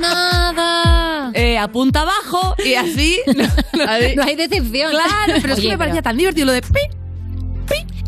[0.00, 1.30] nada.
[1.34, 3.20] Eh, a punta abajo y así.
[3.74, 4.90] No hay decepción.
[4.90, 6.80] Claro, pero es que me parecía pero- tan divertido lo de pi,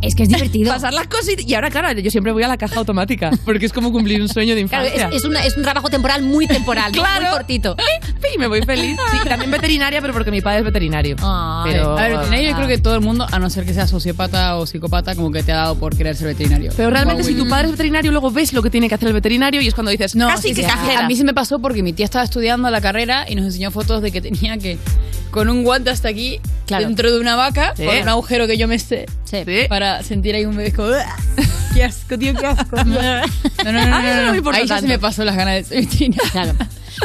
[0.06, 0.70] Es que es divertido.
[0.72, 1.44] pasar las cositas.
[1.46, 3.30] Y ahora, claro, yo siempre voy a la caja automática.
[3.44, 5.08] Porque es como cumplir un sueño de Claro, infancia.
[5.08, 6.92] es, es una- es un trabajo temporal muy temporal.
[6.92, 7.22] Claro.
[7.22, 7.76] muy cortito.
[8.34, 8.96] Y me voy feliz.
[9.12, 11.14] Sí, también veterinaria, pero porque mi padre es veterinario.
[11.16, 13.86] pero, a ver, veterinario yo creo que todo el mundo, a no ser que sea
[13.86, 16.72] sociópata o psicópata, como que te ha dado por querer ser veterinario.
[16.76, 19.06] pero realmente, si Guau, tu padre es veterinario, luego ves lo que tiene que hacer
[19.08, 21.04] el veterinario y es cuando dices, No, casi sí, que sí, cajera.
[21.04, 23.70] A mí se me pasó porque mi tía estaba estudiando la carrera y nos enseñó
[23.70, 24.78] fotos de que tenía que,
[25.30, 26.86] con un guante hasta aquí, Claro.
[26.86, 27.84] dentro de una vaca, Sí.
[27.84, 29.44] con un agujero que yo me sé, Sí.
[30.02, 31.16] Sentir ahí un bebé como, "Uah,
[31.74, 32.76] ¡Qué asco, tío, qué asco!
[32.84, 35.54] No, no, no, no, no, no me importa Ahí ya se me pasó las ganas
[35.54, 36.30] de ser veterinaria.
[36.32, 36.54] Claro.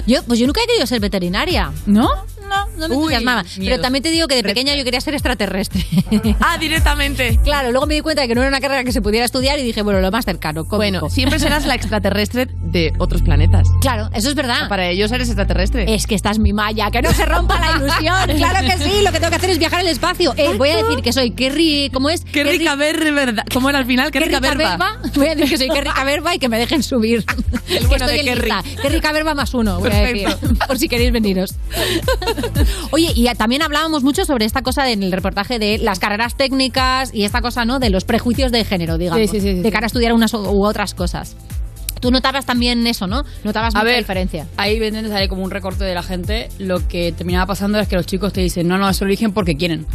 [0.05, 1.71] Yo, pues yo nunca he querido ser veterinaria.
[1.85, 2.09] ¿No?
[2.49, 3.43] No, no me Uy, entusiasmaba.
[3.43, 3.53] miedo.
[3.59, 5.85] Pero también te digo que de pequeña yo quería ser extraterrestre.
[6.41, 7.39] Ah, directamente.
[7.43, 9.59] claro, luego me di cuenta de que no era una carrera que se pudiera estudiar
[9.59, 10.63] y dije, bueno, lo más cercano.
[10.65, 10.77] cómico.
[10.77, 13.67] Bueno, siempre serás la extraterrestre de otros planetas.
[13.81, 14.67] Claro, eso es verdad.
[14.69, 15.93] Para ellos eres extraterrestre.
[15.93, 18.29] Es que esta es mi malla, que no se rompa la ilusión.
[18.39, 20.33] Claro que sí, lo que tengo que hacer es viajar al espacio.
[20.37, 22.23] Eh, voy a decir que soy Kerry, ¿cómo es?
[22.23, 23.43] Qué rica ver, ¿verdad?
[23.53, 24.11] ¿Cómo era al final?
[24.11, 24.97] Qué, rica verba.
[25.15, 27.23] Voy a decir que soy Qué rica verba y que me dejen subir.
[27.67, 28.53] El Que bueno estoy de.
[28.81, 30.27] Qué rica verba más uno, voy a decir.
[30.67, 31.55] Por si queréis veniros.
[32.91, 37.13] Oye, y también hablábamos mucho sobre esta cosa en el reportaje de las carreras técnicas
[37.13, 37.79] y esta cosa, ¿no?
[37.79, 39.29] De los prejuicios de género, digamos.
[39.29, 41.35] Sí, sí, sí, de cara a estudiar unas u otras cosas.
[41.99, 43.23] Tú notabas también eso, ¿no?
[43.43, 44.47] Notabas A mucha ver, diferencia.
[44.57, 46.49] Ahí evidentemente sale como un recorte de la gente.
[46.57, 49.33] Lo que terminaba pasando es que los chicos te dicen, no, no, eso lo eligen
[49.33, 49.85] porque quieren.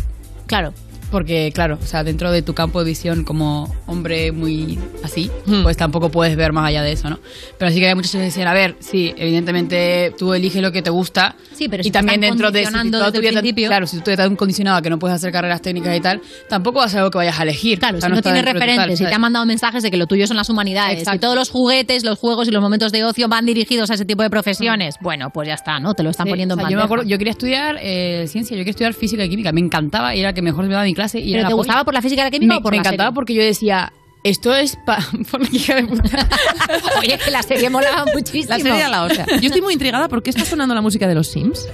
[0.46, 0.74] Claro.
[1.10, 5.30] Porque, claro, o sea, dentro de tu campo de visión como hombre muy así,
[5.62, 7.18] pues tampoco puedes ver más allá de eso, ¿no?
[7.58, 10.82] Pero sí que hay muchos que decían, a ver, sí, evidentemente tú eliges lo que
[10.82, 11.36] te gusta.
[11.54, 13.68] Sí, pero y si te también están dentro de si toda tu vida te- principio-
[13.68, 16.20] Claro, si tú te estás condicionado a que no puedes hacer carreras técnicas y tal,
[16.48, 17.78] tampoco va a ser algo que vayas a elegir.
[17.78, 19.96] Claro, O sea, si no, está tienes referentes y te han mandado mensajes de que
[19.96, 21.16] lo tuyo son las humanidades, Exacto.
[21.16, 24.04] y todos los juguetes, los juegos y los momentos de ocio van dirigidos a ese
[24.04, 25.94] tipo de profesiones, bueno, pues ya está, ¿no?
[25.94, 28.24] Te lo están Sí, poniendo o sea, en yo me acuerdo, yo quería estudiar eh,
[28.28, 30.72] ciencia, yo quería estudiar física y química, me encantaba y era la que mejor me
[30.72, 31.03] daba mi clase.
[31.14, 31.56] Y ¿Pero era la te polla.
[31.56, 33.14] gustaba por la física y la química me, o por me la encantaba serie?
[33.14, 34.98] porque yo decía, esto es pa,
[35.30, 36.28] por la hija de puta.
[37.00, 38.48] Oye, que la serie molaba muchísimo.
[38.48, 39.26] La serie era la hostia.
[39.40, 41.66] Yo estoy muy intrigada porque está sonando la música de los Sims.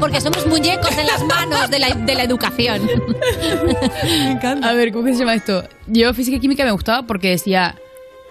[0.00, 2.82] Porque somos muñecos en las manos de la, de la educación.
[4.04, 4.68] me encanta.
[4.68, 5.64] A ver, ¿cómo que se llama esto?
[5.86, 7.74] Yo física y química me gustaba porque decía,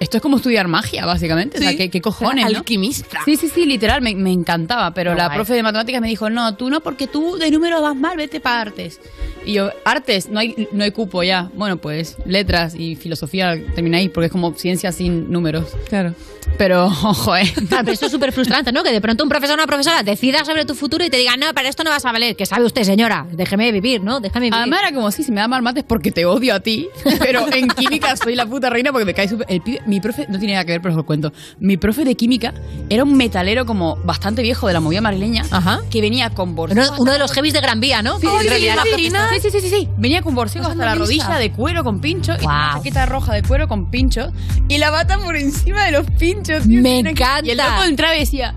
[0.04, 1.58] esto es como estudiar magia, básicamente.
[1.58, 1.78] O sea, Sí.
[1.78, 2.46] ¿qué, qué cojones?
[2.46, 3.20] Alquimista.
[3.26, 4.94] Sí, sí, sí, literal, me, me encantaba.
[4.94, 7.96] Pero la profe de matemáticas me dijo, no, tú no, porque tú de número vas
[7.96, 9.00] mal, vete para artes.
[9.46, 11.50] Y yo, artes, no hay, no hay cupo ya.
[11.56, 15.76] Bueno, pues letras y filosofía termináis porque es como ciencia sin números.
[15.90, 16.14] Claro.
[16.58, 17.52] Pero, ojo, eh.
[17.68, 18.84] Claro, pero esto es súper frustrante, ¿no?
[18.84, 21.36] Que de pronto un profesor o una profesora decida sobre tu futuro y te diga,
[21.38, 22.36] no, para esto no vas a valer.
[22.36, 23.26] Que sabe usted, señora?
[23.32, 24.20] Déjeme vivir, ¿no?
[24.20, 24.60] Déjame vivir.
[24.60, 26.88] Además era como, sí, si me da mal mates porque te odio a ti,
[27.20, 29.48] pero en química soy la puta reina porque me cae súper...
[29.86, 31.32] Mi profe, no tiene nada que ver, pero os lo cuento.
[31.60, 32.54] Mi profe de química
[32.90, 35.44] era un metalero como bastante viejo de la movida madrileña
[35.90, 36.84] que venía con borseo.
[36.84, 38.20] Uno, uno de los heavies de Gran Vía, ¿no?
[38.20, 39.90] Sí, sí, sí, sí, sí, sí, sí, sí.
[39.98, 43.44] Venía con borseo hasta la rodilla de cuero con pincho y una chaqueta roja de
[43.44, 44.32] cuero con pincho
[44.68, 46.33] y la bata por encima de los pinchos.
[46.68, 47.76] Me que- Y el encanta.
[47.78, 48.56] loco entraba y decía...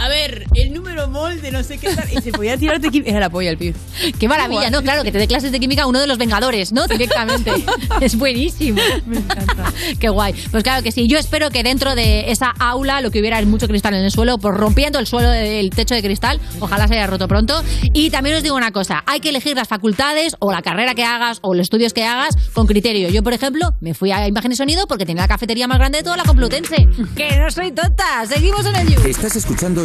[0.00, 2.08] A ver, el número mol de no sé qué tal.
[2.10, 3.74] Y se podía tirarte quim- Era la polla el pibe.
[4.18, 4.82] Qué maravilla, ¿no?
[4.82, 6.86] Claro, que te dé clases de química uno de los Vengadores, ¿no?
[6.86, 7.52] Directamente.
[8.00, 8.80] es buenísimo.
[9.06, 9.72] Me encanta.
[9.98, 10.34] Qué guay.
[10.50, 11.06] Pues claro que sí.
[11.06, 14.10] Yo espero que dentro de esa aula lo que hubiera es mucho cristal en el
[14.10, 16.40] suelo, por rompiendo el suelo del techo de cristal.
[16.60, 17.62] Ojalá se haya roto pronto.
[17.92, 21.04] Y también os digo una cosa: hay que elegir las facultades o la carrera que
[21.04, 23.10] hagas o los estudios que hagas con criterio.
[23.10, 25.98] Yo, por ejemplo, me fui a imagen y sonido porque tenía la cafetería más grande
[25.98, 26.86] de toda la Complutense.
[27.16, 28.24] ¡Que no soy tonta!
[28.26, 29.00] Seguimos en el You.
[29.06, 29.84] Estás escuchando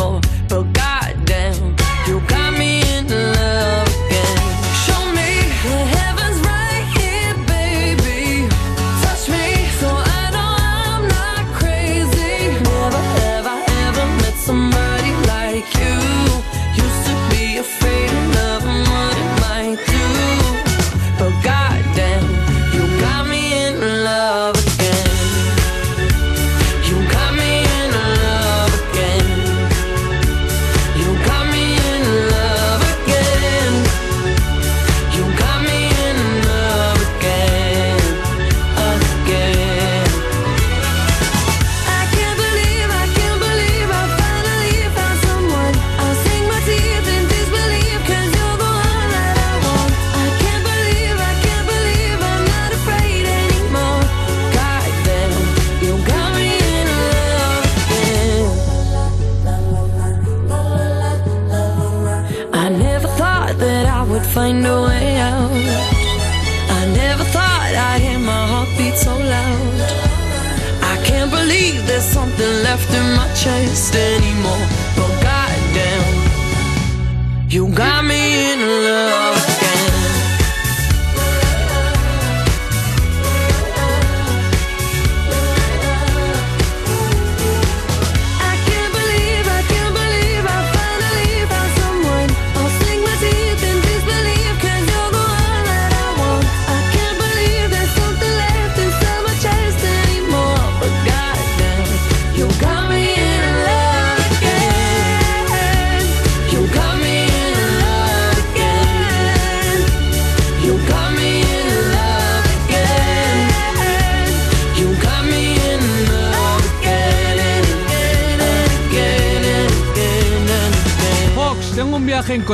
[0.00, 0.39] like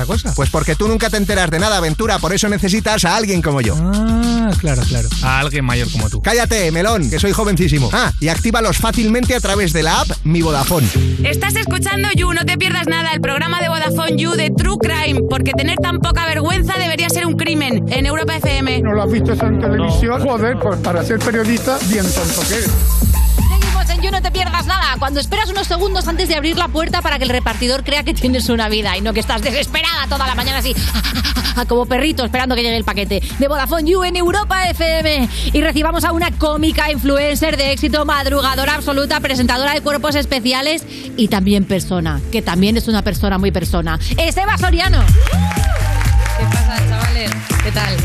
[0.00, 0.32] esa cosa?
[0.34, 3.60] Pues porque tú nunca te enteras de nada, aventura, por eso necesitas a alguien como
[3.60, 3.76] yo.
[3.78, 5.08] Ah, claro, claro.
[5.22, 6.22] A alguien mayor como tú.
[6.22, 7.90] Cállate, melón, que soy jovencísimo.
[7.92, 10.88] Ah, y actívalos fácilmente a través de la app Mi Vodafone.
[11.24, 15.20] Estás escuchando You, no te pierdas nada, el programa de Vodafone You de True Crime,
[15.28, 18.80] porque tener tan poca vergüenza debería ser un crimen en Europa FM.
[18.82, 20.22] ¿No lo has visto en televisión?
[20.22, 23.09] Joder, pues para ser periodista, bien tonto que eres.
[24.70, 24.96] Nada.
[24.98, 28.14] Cuando esperas unos segundos antes de abrir la puerta para que el repartidor crea que
[28.14, 30.74] tienes una vida y no que estás desesperada toda la mañana así,
[31.66, 33.20] como perrito esperando que llegue el paquete.
[33.38, 35.28] De Vodafone You en Europa FM.
[35.52, 40.84] Y recibamos a una cómica influencer de éxito, madrugadora absoluta, presentadora de cuerpos especiales
[41.16, 43.98] y también persona, que también es una persona muy persona.
[44.16, 45.04] Esteban Soriano.
[46.38, 47.30] ¿Qué pasa, chavales?
[47.64, 47.96] ¿Qué tal?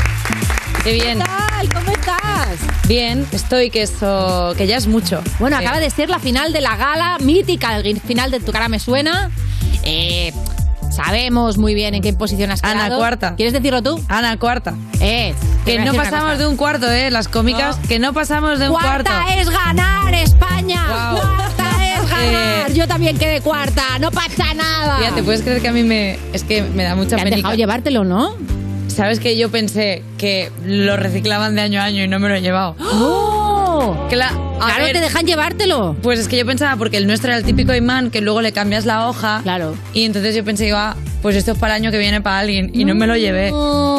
[0.84, 1.19] Qué bien.
[1.19, 1.73] ¿Qué tal?
[1.73, 1.94] ¿Cómo
[2.56, 2.88] estás?
[2.88, 5.22] Bien, estoy, que eso, que ya es mucho.
[5.39, 8.68] Bueno, acaba de ser la final de la gala mítica, el final de Tu cara
[8.70, 9.30] me suena.
[9.84, 10.34] Eh,
[10.91, 12.80] sabemos muy bien en qué posición has quedado.
[12.86, 13.36] Ana cuarta.
[13.36, 14.04] ¿Quieres decirlo tú?
[14.08, 14.74] Ana cuarta.
[15.00, 15.34] Eh,
[15.65, 17.12] Que no pasamos de un cuarto, ¿eh?
[17.12, 19.39] Las cómicas, que no pasamos de un Cuarta cuarto.
[19.41, 20.86] es ganar, España.
[20.88, 21.18] Guau.
[21.18, 21.72] Cuarta
[22.04, 22.70] es ganar.
[22.70, 25.00] Eh, Yo también quedé cuarta, no pasa nada.
[25.00, 26.18] Tía, ¿te puedes creer que a mí me...
[26.34, 27.36] Es que me da mucha penica.
[27.38, 28.36] dejado llevártelo, ¿no?
[28.88, 32.36] ¿Sabes que yo pensé que lo reciclaban de año a año y no me lo
[32.36, 32.76] he llevado?
[32.80, 34.08] ¡Oh!
[34.10, 35.95] Claro, ver, te dejan llevártelo.
[36.02, 38.52] Pues es que yo pensaba, porque el nuestro era el típico imán que luego le
[38.52, 39.41] cambias la hoja.
[39.43, 39.76] Claro.
[39.93, 40.95] Y entonces yo pensé, iba,
[41.26, 42.70] pues esto es para el año que viene para alguien.
[42.72, 43.52] Y no me lo llevé.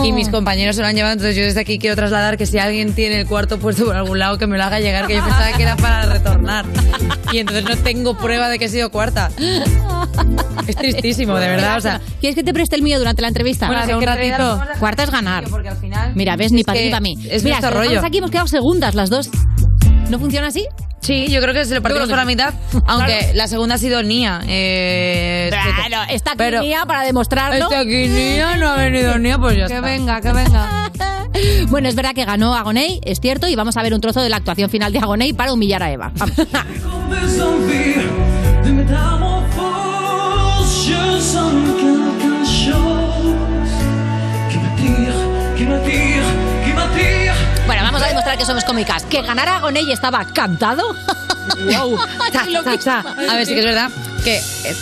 [0.05, 1.15] Y mis compañeros se lo han llevado.
[1.15, 4.21] Entonces yo desde aquí quiero trasladar que si alguien tiene el cuarto puesto por algún
[4.21, 6.65] lado, que me lo haga llegar, que yo pensaba que era para retornar.
[7.33, 9.33] Y entonces no tengo prueba de que he sido cuarta.
[10.69, 11.79] Es tristísimo, de verdad.
[11.79, 13.67] O sea, ¿Quieres que te preste el mío durante la entrevista?
[13.67, 14.63] Bueno, sí, un ratito.
[14.79, 15.45] Cuarta es ganar.
[15.51, 16.13] porque al final.
[16.15, 17.19] Mira, ves, ni para ti ni para mí.
[17.29, 18.01] Es Mira, rollo.
[18.05, 19.31] aquí hemos quedado segundas las dos.
[20.11, 20.65] ¿No funciona así?
[21.07, 22.55] Sí, yo creo que se lo partimos por la que mitad.
[22.87, 24.41] Aunque la segunda ha sido Nia.
[24.49, 27.65] Eh, Claro, está aquí pero- Nia para demostrarlo.
[27.65, 29.87] Está aquí Nia, no ha venido Nia, pues ya Que está.
[29.87, 30.91] venga, que venga.
[31.69, 34.31] Bueno, es verdad que ganó Agoney, es cierto, y vamos a ver un trozo de
[34.31, 36.13] la actuación final de Agoney para humillar a Eva.
[48.37, 49.05] que somos cómicas.
[49.05, 50.95] Que ganar Agoney estaba cantado.
[51.65, 51.97] Wow.
[52.33, 53.15] Ta, ta, ta.
[53.31, 53.91] A ver, sí que es verdad
[54.25, 54.37] que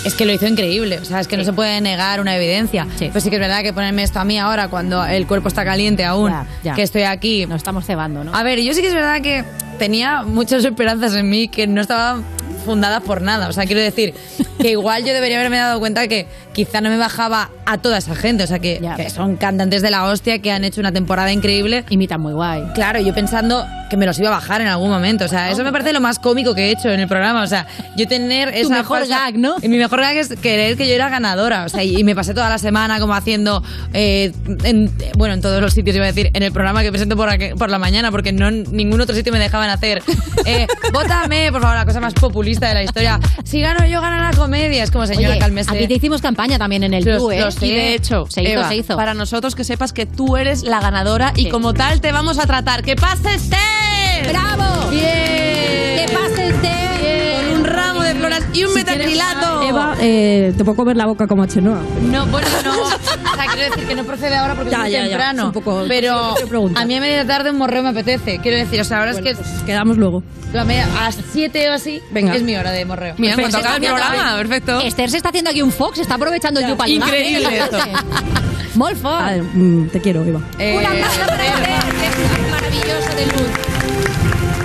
[0.05, 0.99] es, que lo hizo increíble.
[0.99, 2.87] O sea, es que no se puede negar una evidencia.
[3.13, 5.65] Pues sí que es verdad que ponerme esto a mí ahora cuando el cuerpo está
[5.65, 6.75] caliente aún, Ya, ya.
[6.75, 7.47] que estoy aquí.
[7.47, 8.35] Nos estamos cebando, ¿no?
[8.35, 9.45] A ver, yo sí que es verdad que
[9.79, 12.25] tenía muchas esperanzas en mí que no estaban
[12.65, 13.49] fundadas por nada.
[13.49, 14.15] O sea, quiero decir
[14.61, 18.15] que igual yo debería haberme dado cuenta que quizá no me bajaba a toda esa
[18.15, 18.45] gente.
[18.45, 21.85] O sea, que, que son cantantes de la hostia que han hecho una temporada increíble.
[21.91, 22.63] Imitan muy guay.
[22.75, 25.25] Claro, yo pensando que me los iba a bajar en algún momento.
[25.25, 27.43] O sea, eso me parece lo más cómico que he hecho en el programa.
[27.43, 29.57] O sea, yo tener Tu esa mejor falsa- gag, ¿no?
[29.63, 31.65] y mi mejor gag es creer que yo era ganadora.
[31.65, 33.63] O sea, y, y me pasé toda la semana como haciendo,
[33.93, 34.33] eh,
[34.65, 37.29] en- bueno, en todos los sitios, iba a decir, en el programa que presento por,
[37.29, 40.03] aquí- por la mañana, porque no en ningún otro sitio me dejaban hacer.
[40.47, 43.19] Eh, Vótame, por favor, la cosa más populista de la historia.
[43.45, 44.83] Si gano yo, gana la comedia.
[44.83, 45.71] Es como, señora, Oye, cálmese.
[45.71, 47.41] aquí te hicimos campaña también en el tú, ¿eh?
[47.41, 47.67] los sé.
[47.67, 48.97] Y de hecho, se hizo, Eva, se hizo.
[48.97, 52.47] para nosotros que sepas que tú eres la ganadora y como tal te vamos a
[52.47, 52.83] tratar.
[52.83, 54.29] ¡Que pase Esther!
[54.29, 54.91] ¡Bravo!
[54.91, 55.03] ¡Bien!
[55.97, 57.44] ¡Que pase Esther!
[58.53, 59.19] Y un Si quieres.
[59.69, 61.81] Eva, eh, te puedo comer la boca como Chenoa.
[62.03, 62.83] No, bueno, no.
[62.83, 65.43] O sea, quiero decir que no procede ahora porque Ya, es muy ya, ya, temprano.
[65.43, 66.35] es un poco- pero
[66.77, 68.39] a mí a media tarde un morreo me apetece.
[68.39, 70.23] Quiero decir, o sea, ahora Bueno, es que pues quedamos luego.
[70.57, 72.35] a, media- a las 7 o así Venga.
[72.37, 73.15] es mi hora de morreo.
[73.19, 74.81] Mira, se acabe el programa, perfecto.
[74.81, 77.79] Esther se está haciendo aquí un Fox, está aprovechando el Yupa Increíble esto.
[78.77, 79.21] Molt fort.
[79.21, 80.41] A ver, mm, te quiero, Eva.
[80.59, 84.64] Eh, Un aplauso para Esther, que es un maravilloso de luz.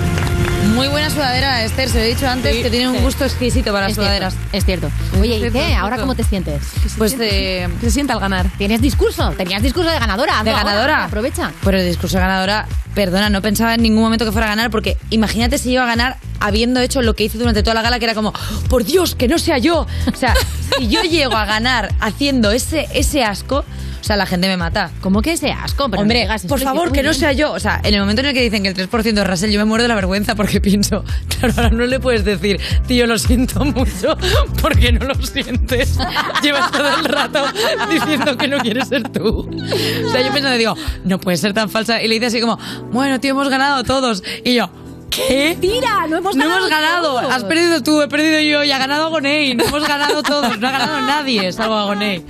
[0.70, 1.88] Muy buena sudadera, Esther.
[1.88, 4.34] Se lo he dicho antes que tiene un gusto exquisito para las cierto, sudaderas.
[4.52, 4.90] es cierto.
[5.20, 5.74] Oye, ¿y qué?
[5.74, 6.62] ¿Ahora cómo te sientes?
[6.96, 8.46] Pues eh, ¿Qué se siente al ganar?
[8.58, 9.30] ¿Tienes discurso?
[9.32, 10.42] ¿Tenías discurso de ganadora?
[10.42, 11.04] de ahora, ganadora.
[11.04, 11.52] aprovecha.
[11.64, 14.70] Pero el discurso de ganadora, perdona, no pensaba en ningún momento que fuera a ganar
[14.70, 17.98] porque imagínate si iba a ganar habiendo hecho lo que hice durante toda la gala,
[17.98, 18.32] que era como,
[18.68, 19.86] por Dios, que no sea yo.
[20.12, 20.34] O sea,
[20.78, 23.64] si yo llego a ganar haciendo ese, ese asco,
[24.00, 24.90] o sea, la gente me mata.
[25.00, 25.88] ¿Cómo que ese asco?
[25.88, 27.52] Pero no Hombre, digas, por favor, que no sea yo.
[27.52, 29.58] O sea, en el momento en el que dicen que el 3% es Russell, yo
[29.58, 33.18] me muero de la vergüenza porque pienso, claro, ahora no le puedes decir, tío, lo
[33.18, 34.16] siento mucho,
[34.60, 35.98] porque no lo sientes.
[36.42, 37.44] Llevas todo el rato
[37.90, 39.48] diciendo que no quieres ser tú.
[39.48, 40.74] O sea, yo pensando, digo,
[41.04, 42.02] no puede ser tan falsa.
[42.02, 42.58] Y le dice así como,
[42.90, 44.22] bueno, tío, hemos ganado todos.
[44.44, 44.70] Y yo,
[45.10, 45.56] ¿Qué?
[45.60, 46.58] Tira, no hemos No ganado.
[46.58, 47.20] hemos ganado.
[47.20, 47.34] todos.
[47.34, 49.54] Has perdido tú, he perdido yo y ha ganado Agoney.
[49.54, 52.20] No hemos ganado todos, no ha ganado nadie, salvo Agoney.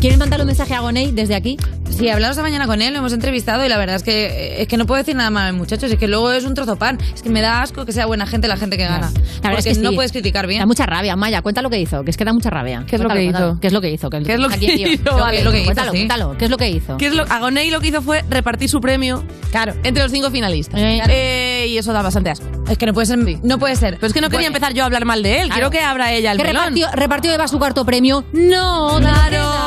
[0.00, 1.56] ¿Quieren mandarle un mensaje a Gonei desde aquí?
[1.90, 4.68] Sí, hablamos esta mañana con él, lo hemos entrevistado y la verdad es que es
[4.68, 5.90] que no puedo decir nada mal, muchachos.
[5.90, 6.98] Es que luego es un trozo pan.
[7.14, 9.10] Es que me da asco que sea buena gente la gente que gana.
[9.10, 9.96] La verdad Porque es que no sí.
[9.96, 10.60] puedes criticar bien.
[10.60, 12.84] Da mucha rabia, Maya, cuenta lo que hizo, que es que da mucha rabia.
[12.86, 13.58] ¿Qué es lo que hizo?
[13.60, 14.10] ¿Qué es lo que hizo?
[14.10, 14.56] ¿Qué es lo que
[14.92, 15.04] hizo?
[15.04, 16.36] Lo Vale, que- lo que hizo, Cuéntalo, cuéntalo.
[16.38, 16.96] ¿Qué es lo que hizo?
[16.98, 19.72] ¿Qué es lo, Agoney lo que hizo fue repartir su premio Claro.
[19.82, 20.78] entre los cinco finalistas.
[20.78, 23.18] Eh, Eh, y eso da bastante Es que no puede ser.
[23.42, 23.94] No puede ser.
[23.94, 25.50] Pero es que no quería Bueno, empezar yo a hablar mal de él.
[25.50, 26.62] Quiero que abra ella el ¿Qué melón.
[26.74, 28.24] repartió, repartió Eva su cuarto premio?
[28.32, 29.65] No, Claro.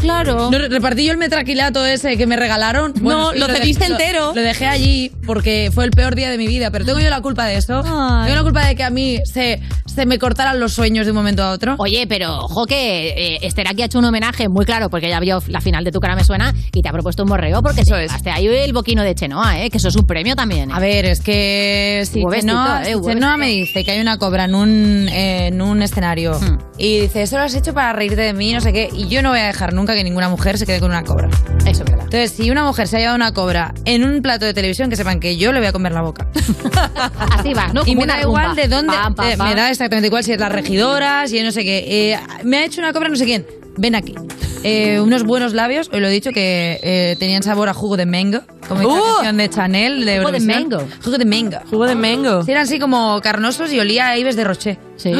[0.00, 0.50] Claro.
[0.50, 2.94] No, repartí yo el metraquilato ese que me regalaron.
[3.00, 4.32] No, lo de- cediste entero.
[4.34, 6.70] Lo dejé allí porque fue el peor día de mi vida.
[6.70, 7.82] Pero tengo yo la culpa de eso.
[7.84, 8.24] Ay.
[8.24, 11.16] Tengo la culpa de que a mí se, se me cortaran los sueños de un
[11.18, 11.74] momento a otro.
[11.78, 15.20] Oye, pero ojo que eh, Esther aquí ha hecho un homenaje muy claro porque ya
[15.20, 17.82] vio la final de Tu cara me suena y te ha propuesto un morreo porque
[17.82, 18.12] Eso te es.
[18.26, 19.70] ahí el boquino de Chenoa, ¿eh?
[19.70, 20.70] que eso es un premio también.
[20.70, 20.74] ¿eh?
[20.74, 24.54] A ver, es que si Chenoa, eh, Chenoa me dice que hay una cobra en
[24.54, 26.58] un, en un escenario Hmm.
[26.78, 29.20] y dice, eso lo has hecho para reírte de mí, no sé qué, y yo
[29.22, 31.28] no voy a dejar nunca que ninguna mujer se quede con una cobra.
[31.66, 32.04] Eso es verdad.
[32.04, 34.96] Entonces, si una mujer se ha llevado una cobra en un plato de televisión, que
[34.96, 36.26] sepan que yo le voy a comer la boca.
[37.38, 37.82] Así vas, ¿no?
[37.82, 38.62] y Como me da igual rumba.
[38.62, 41.44] de dónde, Pam, pam, eh, me da exactamente igual si es las regidoras y yo
[41.44, 42.12] no sé qué.
[42.12, 43.46] Eh, me ha hecho una cobra no sé quién.
[43.76, 44.14] Ven aquí.
[44.62, 48.04] Eh, unos buenos labios, hoy lo he dicho, que eh, tenían sabor a jugo de
[48.04, 48.96] mango, como dice ¡Uh!
[48.96, 50.04] la canción de Chanel.
[50.04, 50.86] De Jugo de mango.
[51.02, 51.56] Jugo de mango.
[51.70, 52.42] Jugo de mango.
[52.44, 54.78] Sí, eran así como carnosos y olía a Ives de Rocher.
[54.96, 55.12] Sí.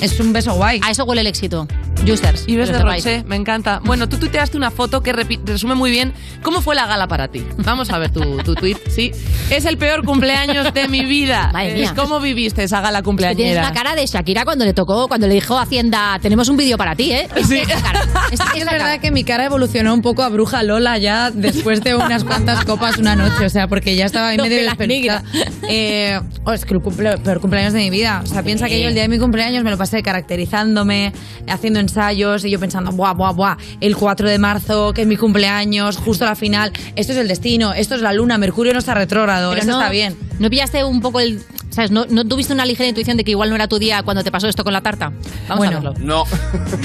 [0.00, 0.80] Es un beso guay.
[0.84, 1.66] A eso huele el éxito.
[2.06, 2.44] Justers.
[2.46, 2.82] Y ves que de.
[2.82, 3.80] Roche, me encanta.
[3.84, 6.12] Bueno, tú tuiteaste una foto que resume muy bien
[6.42, 7.44] cómo fue la gala para ti.
[7.58, 9.10] Vamos a ver tu, tu tweet, sí.
[9.50, 11.50] Es el peor cumpleaños de mi vida.
[11.52, 11.84] Madre mía.
[11.86, 13.62] Es ¿Cómo viviste esa gala Que Tienes cumpleañera?
[13.62, 16.78] la cara de Shakira cuando le tocó, cuando le dijo a Hacienda, tenemos un vídeo
[16.78, 17.28] para ti, ¿eh?
[17.44, 17.58] Sí.
[17.58, 17.92] Esa-
[18.30, 18.98] Es esa verdad cara.
[19.00, 22.98] que mi cara evolucionó un poco a bruja Lola ya después de unas cuantas copas
[22.98, 25.24] una noche, o sea, porque ya estaba en Lo medio de de la despelucada.
[25.68, 28.20] Eh, oh, es que el cumple- peor cumpleaños de mi vida.
[28.22, 31.12] O sea, piensa que yo el día de mi cumpleaños me lo pasé caracterizándome,
[31.46, 35.16] haciendo ensayos y yo pensando, buah, buah, buah, el 4 de marzo, que es mi
[35.16, 38.94] cumpleaños, justo la final, esto es el destino, esto es la luna, Mercurio no está
[38.94, 40.16] retrógrado, Pero eso no, está bien.
[40.38, 41.42] ¿No pillaste un poco el...
[41.70, 41.90] ¿Sabes?
[41.90, 44.32] ¿No, ¿No tuviste una ligera intuición de que igual no era tu día cuando te
[44.32, 45.12] pasó esto con la tarta?
[45.48, 45.76] Vamos Bueno.
[45.76, 45.94] a verlo.
[46.00, 46.24] No.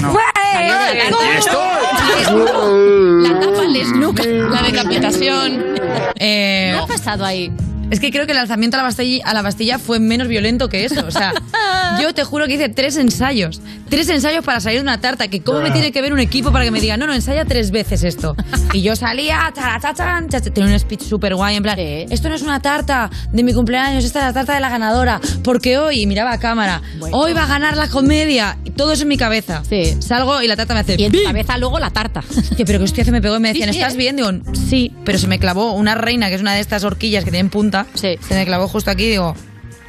[3.22, 4.20] La tapa al snook.
[4.24, 5.74] La decapitación.
[6.16, 7.50] Eh, ¿Qué ha pasado ahí?
[7.94, 10.68] Es que creo que el lanzamiento a la, Bastilla, a la Bastilla fue menos violento
[10.68, 11.06] que eso.
[11.06, 11.32] O sea,
[12.02, 13.60] yo te juro que hice tres ensayos.
[13.88, 15.28] Tres ensayos para salir de una tarta.
[15.28, 17.44] Que cómo me tiene que ver un equipo para que me diga, no, no, ensaya
[17.44, 18.34] tres veces esto.
[18.72, 22.60] Y yo salía, chacha- tenía un speech súper guay, en plan, esto no es una
[22.60, 25.20] tarta de mi cumpleaños, esta es la tarta de la ganadora.
[25.44, 26.82] Porque hoy, y miraba a cámara,
[27.12, 28.58] hoy va a ganar la comedia.
[28.64, 29.62] Y todo eso en mi cabeza.
[29.68, 29.96] Sí.
[30.00, 30.96] Salgo y la tarta me hace...
[30.98, 31.26] Y en tu ¡bim!
[31.28, 32.24] cabeza luego la tarta.
[32.56, 33.96] Que, pero que hostia, se me pegó y me decían, sí, ¿estás ¿eh?
[33.96, 34.16] bien?
[34.16, 34.30] Digo,
[34.68, 37.50] sí, pero se me clavó una reina, que es una de estas horquillas que tienen
[37.50, 37.83] punta.
[37.94, 38.18] Sí.
[38.26, 39.34] Se me clavó justo aquí y digo,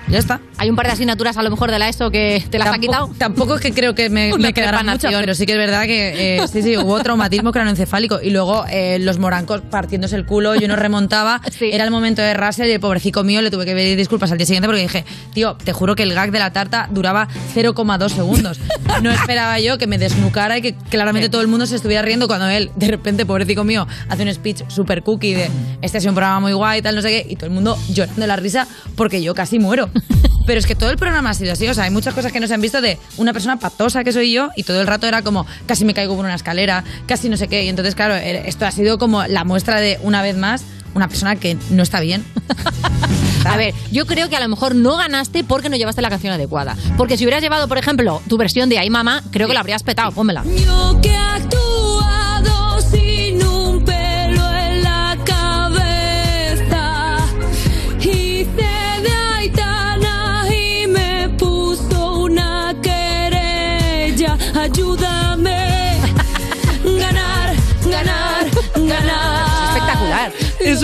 [0.09, 0.39] ya está.
[0.57, 2.79] Hay un par de asignaturas a lo mejor de la ESO que te las ha
[2.79, 3.09] quitado.
[3.17, 6.37] Tampoco es que creo que me, me quedaran muchas, pero sí que es verdad que
[6.37, 10.67] eh, sí, sí, hubo traumatismo craneoencefálico y luego eh, los morancos partiéndose el culo, yo
[10.67, 11.69] no remontaba, Sí.
[11.71, 14.37] era el momento de Russell y el pobrecito mío le tuve que pedir disculpas al
[14.37, 18.09] día siguiente porque dije, tío, te juro que el gag de la tarta duraba 0,2
[18.09, 18.59] segundos.
[19.01, 22.27] No esperaba yo que me desnucara y que claramente todo el mundo se estuviera riendo
[22.27, 25.49] cuando él, de repente, pobrecito mío, hace un speech super cookie de
[25.81, 27.77] este ha sido un programa muy guay, tal, no sé qué, y todo el mundo
[27.89, 29.89] llorando de la risa porque yo casi muero.
[30.45, 32.39] Pero es que todo el programa ha sido así, o sea, hay muchas cosas que
[32.39, 35.07] no se han visto de una persona patosa que soy yo y todo el rato
[35.07, 37.63] era como casi me caigo por una escalera, casi no sé qué.
[37.63, 41.07] Y entonces, claro, eh, esto ha sido como la muestra de, una vez más, una
[41.07, 42.23] persona que no está bien.
[43.45, 46.33] A ver, yo creo que a lo mejor no ganaste porque no llevaste la canción
[46.33, 46.75] adecuada.
[46.97, 49.83] Porque si hubieras llevado, por ejemplo, tu versión de Ay Mamá, creo que la habrías
[49.83, 50.11] petado.
[50.11, 50.43] Pónmela.
[50.43, 51.15] Yo que he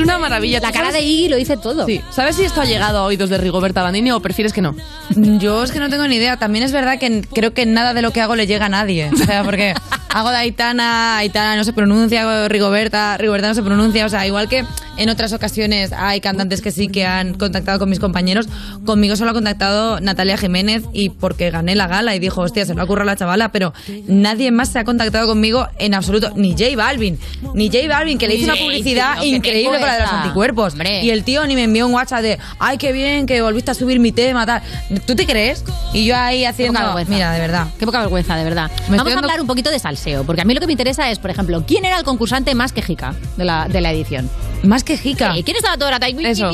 [0.04, 0.60] una maravilla.
[0.60, 1.86] La cara de Iggy lo dice todo.
[1.86, 2.02] Sí.
[2.12, 4.76] ¿Sabes si esto ha llegado a oídos de Rigoberta Bandini o prefieres que no?
[5.16, 6.38] Yo es que no tengo ni idea.
[6.38, 9.10] También es verdad que creo que nada de lo que hago le llega a nadie.
[9.14, 9.74] O sea, porque
[10.14, 14.06] hago de Aitana, Aitana no se pronuncia, hago de Rigoberta, Rigoberta no se pronuncia.
[14.06, 14.66] O sea, igual que
[14.98, 18.48] en otras ocasiones hay cantantes que sí que han contactado con mis compañeros,
[18.86, 22.74] conmigo solo ha contactado Natalia Jiménez y porque gané la gala y dijo, hostia, se
[22.74, 23.74] me ocurre la chavala, pero
[24.08, 26.32] nadie más se ha contactado conmigo en absoluto.
[26.36, 27.18] Ni J Balvin.
[27.54, 30.74] Ni J Balvin, que le hice una publicidad increíble de los anticuerpos.
[30.74, 31.04] Hombre.
[31.04, 33.74] Y el tío ni me envió un WhatsApp de, ay, qué bien que volviste a
[33.74, 34.62] subir mi tema, tal.
[35.06, 35.64] ¿Tú te crees?
[35.94, 37.14] Y yo ahí haciendo, poca vergüenza.
[37.14, 37.68] mira, de verdad.
[37.80, 38.72] Qué poca vergüenza, de verdad.
[38.90, 41.10] Me Vamos a hablar un poquito de salseo, porque a mí lo que me interesa
[41.12, 44.30] es, por ejemplo, ¿quién era el concursante más quejica de la, de la edición?
[44.64, 45.34] Más quejica.
[45.34, 46.30] Sí, ¿Quién estaba toda la tarde?
[46.30, 46.52] Eso.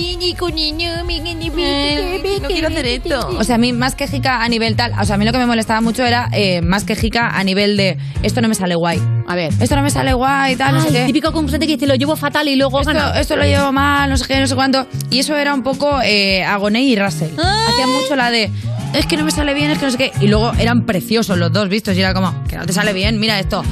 [2.42, 3.30] No quiero hacer esto.
[3.38, 5.38] O sea, a mí más quejica a nivel tal, o sea, a mí lo que
[5.38, 9.02] me molestaba mucho era eh, más quejica a nivel de esto no me sale guay.
[9.28, 9.54] A ver.
[9.60, 11.06] Esto no me sale guay, tal, no sé qué.
[11.06, 13.20] típico concursante que dice lo llevo fatal y luego Esto, gana.
[13.20, 14.88] esto lo llevo mal, no sé qué, no sé cuánto.
[15.10, 17.32] Y eso era un poco eh, Agoney y Russell.
[17.38, 18.50] Hacían mucho la de,
[18.94, 20.12] es que no me sale bien, es que no sé qué.
[20.22, 23.20] Y luego eran preciosos los dos vistos y era como, que no te sale bien,
[23.20, 23.64] mira esto.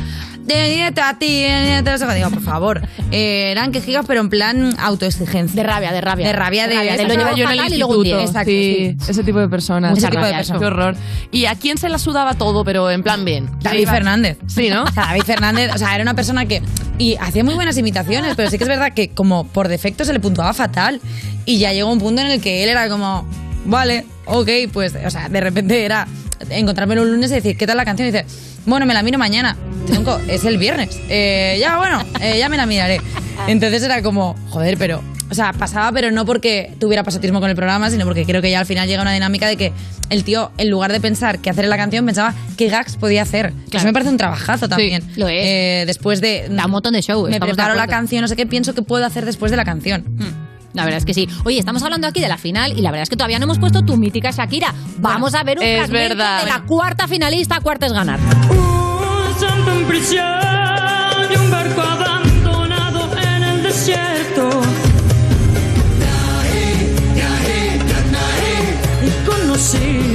[0.46, 1.44] Dígate a ti,
[2.16, 2.82] Digo, por favor.
[3.12, 5.60] Eh, eran quejigas, pero en plan autoexigencia.
[5.60, 6.28] De rabia, de rabia.
[6.28, 8.20] De rabia, de, De rabia, de esto lo llevo no- yo en el instituto.
[8.20, 9.12] Exacto, sí, sí.
[9.12, 9.94] ese tipo de personas.
[9.94, 10.60] Ese Mucha tipo de rabia, personas.
[10.60, 10.96] Qué horror.
[11.32, 13.50] ¿Y a quién se la sudaba todo, pero en plan bien?
[13.62, 14.38] David Fernández.
[14.46, 14.84] Sí, ¿no?
[14.84, 16.62] O sea, David Fernández, o sea, era una persona que.
[17.00, 20.14] Y hacía muy buenas imitaciones, pero sí que es verdad que, como por defecto, se
[20.14, 21.02] le puntuaba fatal.
[21.46, 23.28] Y ya llegó un punto en el que él era como,
[23.66, 26.08] vale, ok, pues, o sea, de repente era
[26.52, 28.08] encontrármelo un lunes y decir, ¿qué tal la canción?
[28.08, 28.26] Y dice,
[28.66, 29.56] bueno, me la miro mañana.
[29.88, 31.00] Tronco, es el viernes.
[31.10, 33.00] Eh, ya, bueno, eh, ya me la miraré.
[33.48, 35.04] Entonces era como, joder, pero.
[35.30, 38.52] O sea, pasaba, pero no porque tuviera pasotismo con el programa, sino porque creo que
[38.52, 39.74] ya al final llega una dinámica de que
[40.12, 43.24] el tío, en lugar de pensar qué hacer en la canción, pensaba qué gags podía
[43.24, 43.52] hacer.
[43.72, 45.04] Que Eso me parece un trabajazo también.
[45.16, 45.44] lo es.
[45.44, 46.48] Eh, después de.
[46.50, 47.28] Da un montón de show.
[47.28, 50.06] Me preparo la canción, no sé qué pienso que puedo hacer después de la canción.
[50.76, 51.28] La verdad es que sí.
[51.46, 53.60] Oye, estamos hablando aquí de la final y la verdad es que todavía no hemos
[53.60, 54.74] puesto tu mítica Shakira.
[54.98, 56.44] Vamos a ver un es fragmento verdad.
[56.44, 57.60] de la cuarta finalista.
[57.62, 58.20] Cuarta es ganar.
[58.50, 60.24] Un santo en prisión
[61.34, 64.50] y un barco abandonado en el desierto.
[69.06, 70.15] Y conocí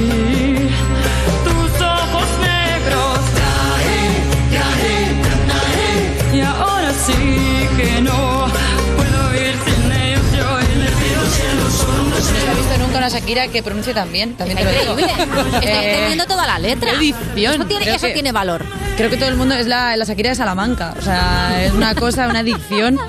[13.01, 15.09] una Shakira que pronuncie tan bien, también te lo digo.
[15.61, 16.91] Eh, entendiendo toda la letra.
[16.91, 18.63] Eso tiene, eso que- tiene valor.
[18.97, 20.93] Creo que todo el mundo es la, la Shakira de Salamanca.
[20.97, 22.99] O sea, es una cosa, una adicción.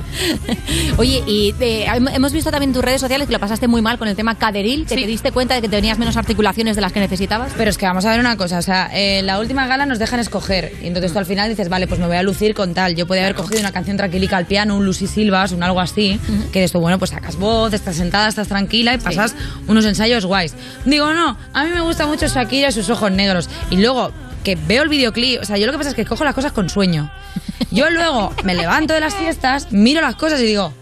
[0.97, 3.99] Oye, y eh, hemos visto también en tus redes sociales que lo pasaste muy mal
[3.99, 6.93] con el tema caderil, que te diste cuenta de que tenías menos articulaciones de las
[6.93, 7.53] que necesitabas.
[7.57, 9.99] Pero es que vamos a ver una cosa, o sea, en la última gala nos
[9.99, 12.75] dejan escoger y entonces tú al final dices, vale, pues me voy a lucir con
[12.75, 12.95] tal.
[12.95, 16.19] Yo podía haber cogido una canción tranquilica al piano, un Lucy Silvas, un algo así,
[16.53, 19.35] que de esto, bueno, pues sacas voz, estás sentada, estás tranquila y pasas
[19.67, 20.55] unos ensayos guays.
[20.85, 23.49] Digo, no, a mí me gusta mucho Shakira y sus ojos negros.
[23.71, 24.13] Y luego
[24.45, 26.53] que veo el videoclip, o sea, yo lo que pasa es que cojo las cosas
[26.53, 27.11] con sueño.
[27.71, 30.75] Yo luego me levanto de las fiestas, miro las cosas y digo,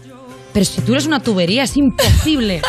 [0.51, 2.61] pero si tú eres una tubería, es imposible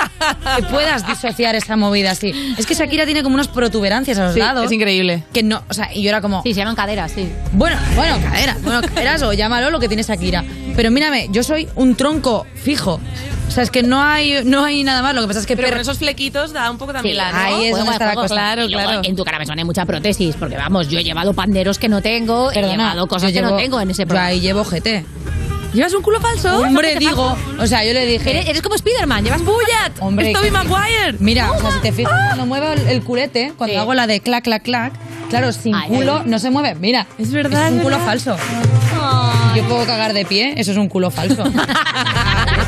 [0.57, 2.33] que puedas disociar esa movida así.
[2.57, 4.67] Es que Shakira tiene como unas protuberancias a los Sí, lados.
[4.67, 5.25] es increíble.
[5.33, 6.43] Que no, o sea, y yo era como.
[6.45, 7.29] Sí, se llaman caderas, sí.
[7.53, 8.57] Bueno, bueno, cadera.
[8.63, 10.45] Bueno, caderas o llámalo lo que tiene Shakira.
[10.77, 13.01] Pero mírame, yo soy un tronco fijo.
[13.53, 15.15] O sea, es que no hay, no hay nada más.
[15.15, 17.19] Lo que pasa es que Pero per- con esos flequitos da un poco también Sí,
[17.19, 17.33] la...
[17.33, 17.39] ¿no?
[17.39, 18.35] ahí es donde de está la cosa.
[18.35, 19.01] Claro, luego claro.
[19.05, 22.01] En tu cara me suena mucha prótesis, porque vamos, yo he llevado panderos que no
[22.01, 24.29] tengo, he Perdona, llevado cosas que no tengo en ese Yo programa.
[24.29, 25.05] ahí llevo GT.
[25.75, 26.61] ¿Llevas un culo falso?
[26.61, 27.37] Hombre, digo.
[27.59, 28.31] O sea, yo le dije.
[28.31, 29.93] Eres, eres como Spiderman, llevas ¡Bullet!
[30.01, 31.15] Hombre, ¡Es Tobey que- Maguire!
[31.19, 33.79] Mira, o sea, si te fijas, cuando muevo el, el culete, cuando Sí.
[33.81, 34.93] hago la de clac, clac, clac,
[35.31, 36.23] claro, sin Ay, culo ay.
[36.31, 36.75] no se mueve.
[36.75, 38.07] Mira, Es verdad, es un culo verdad.
[38.07, 38.37] falso.
[39.57, 41.45] Yo puedo cagar de pie, eso es un culo falso.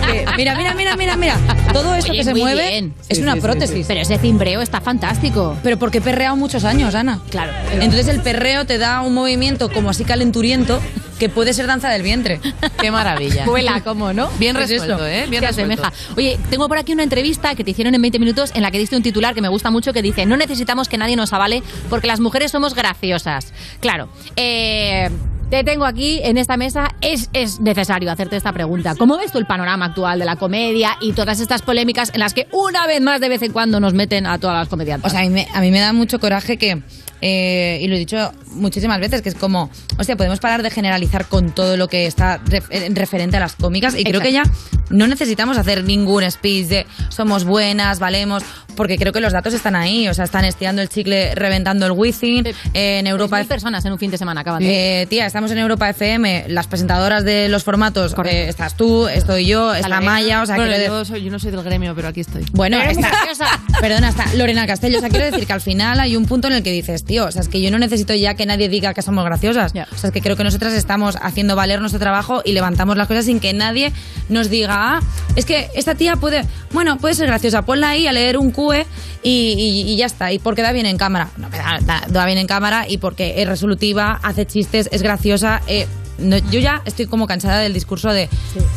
[0.06, 1.36] Que, mira, mira, mira, mira, mira.
[1.72, 2.94] Todo esto Oye, que se muy mueve bien.
[3.08, 3.86] es Sí, una sí, sí, prótesis.
[3.86, 5.56] Pero ese cimbreo está fantástico.
[5.62, 7.20] Pero porque he perreado muchos años, Ana.
[7.30, 7.52] Claro.
[7.72, 10.80] Entonces el perreo te da un movimiento como así calenturiento
[11.18, 12.40] que puede ser danza del vientre.
[12.80, 13.44] ¡Qué maravilla!
[13.46, 14.28] Vuela, ¿cómo no?
[14.38, 15.06] Bien Pues resuelto, eso.
[15.06, 15.26] ¿eh?
[15.28, 15.82] Bien se resuelto.
[15.84, 16.14] asemeja.
[16.16, 18.78] Oye, tengo por aquí una entrevista que te hicieron en 20 minutos en la que
[18.78, 21.62] diste un titular que me gusta mucho que dice, no necesitamos que nadie nos avale
[21.88, 23.52] porque las mujeres somos graciosas.
[23.80, 25.08] Claro, eh,
[25.54, 26.96] te tengo aquí en esta mesa.
[27.00, 28.96] Es, es necesario hacerte esta pregunta.
[28.96, 32.34] ¿Cómo ves tú el panorama actual de la comedia y todas estas polémicas en las
[32.34, 35.06] que una vez más de vez en cuando nos meten a todas las comediantes?
[35.06, 36.82] O sea, a mí me, a mí me da mucho coraje que,
[37.26, 40.68] eh, y lo he dicho muchísimas veces, que es como, o sea, podemos parar de
[40.70, 44.30] generalizar con todo lo que está ref- en referente a las cómicas y creo que
[44.30, 44.42] ya
[44.90, 48.42] no necesitamos hacer ningún speech de somos buenas, valemos,
[48.76, 51.92] porque creo que los datos están ahí, o sea, están estirando el chicle, reventando el
[51.92, 53.38] Wizzing, eh, en Europa...
[53.38, 55.02] Mil personas en un fin de semana acaban de...
[55.02, 59.46] Eh, tía, estamos en Europa FM, las presentadoras de los formatos, eh, estás tú, estoy
[59.46, 62.08] yo, está Maya, o sea, Bueno, quiero yo, soy- yo no soy del gremio, pero
[62.08, 62.44] aquí estoy.
[62.52, 63.10] bueno, está,
[63.80, 64.98] perdona, está Lorena Castello.
[64.98, 67.13] O sea, quiero decir que al final hay un punto en el que dices, tío,
[67.18, 69.72] o sea, es que yo no necesito ya que nadie diga que somos graciosas.
[69.92, 73.06] O sea, es que creo que nosotras estamos haciendo valer nuestro trabajo y levantamos las
[73.08, 73.92] cosas sin que nadie
[74.28, 75.00] nos diga, ah,
[75.36, 78.86] es que esta tía puede, bueno, puede ser graciosa, ponla ahí a leer un QE
[79.22, 80.32] y, y- y ya está.
[80.32, 81.30] Y porque da bien en cámara.
[81.36, 85.62] No, da, da- da bien en cámara y porque es resolutiva, hace chistes, es graciosa.
[85.66, 85.86] eh,
[86.18, 88.28] no, yo ya estoy como cansada del discurso de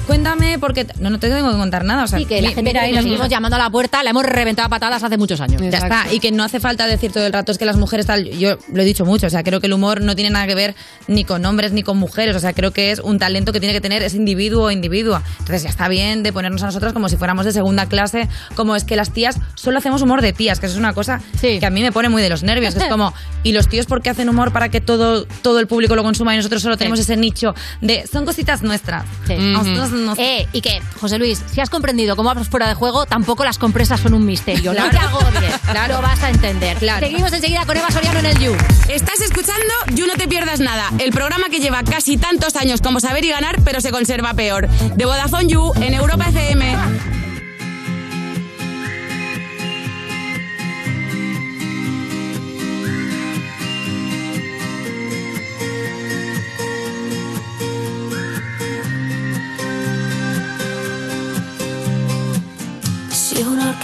[0.05, 2.55] cuéntame porque no no te tengo que contar nada o sea Sí, que la mi-
[2.55, 5.03] gente mira, que ahí nos seguimos llamando a la puerta la hemos reventado a patadas
[5.03, 5.61] hace muchos años.
[5.61, 6.05] ya está.
[6.11, 8.25] Y que no hace falta decir todo el rato es que las mujeres tal.
[8.31, 9.27] Yo lo he dicho mucho.
[9.27, 10.75] O sea, creo que el humor no tiene nada que ver
[11.07, 12.35] ni con hombres ni con mujeres.
[12.35, 15.23] O sea, creo que es un talento que tiene que tener ese individuo o individua.
[15.39, 18.27] Entonces ya está bien de ponernos a nosotros como si fuéramos de segunda clase.
[18.55, 21.21] Como es que las tías solo hacemos humor de tías, que eso es una cosa
[21.41, 22.75] que a mí me pone muy de los nervios.
[22.75, 23.13] es como,
[23.43, 26.33] ¿y los tíos por qué hacen humor para que todo, todo el público lo consuma
[26.33, 29.05] y nosotros solo tenemos ese nicho de son cositas nuestras?
[29.27, 29.35] Sí.
[29.35, 33.43] Nos- Eh, y que, José Luis, si has comprendido cómo vamos fuera de juego, tampoco
[33.43, 34.73] las compresas son un misterio.
[34.73, 34.91] No Claro.
[34.91, 35.53] te agobies,
[35.89, 36.77] lo vas a entender.
[36.99, 38.55] Seguimos enseguida con Eva Soriano en el You.
[38.89, 42.99] Estás escuchando You No Te Pierdas Nada, el programa que lleva casi tantos años como
[42.99, 44.67] saber y ganar, pero se conserva peor.
[44.69, 47.16] De Vodafone You en Europa FM.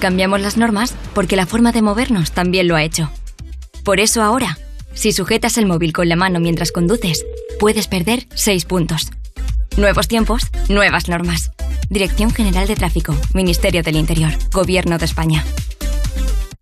[0.00, 3.10] Cambiamos las normas porque la forma de movernos también lo ha hecho.
[3.84, 4.58] Por eso ahora,
[4.94, 7.24] si sujetas el móvil con la mano mientras conduces,
[7.58, 9.10] puedes perder 6 puntos.
[9.76, 11.50] Nuevos tiempos, nuevas normas.
[11.90, 15.44] Dirección General de Tráfico, Ministerio del Interior, Gobierno de España.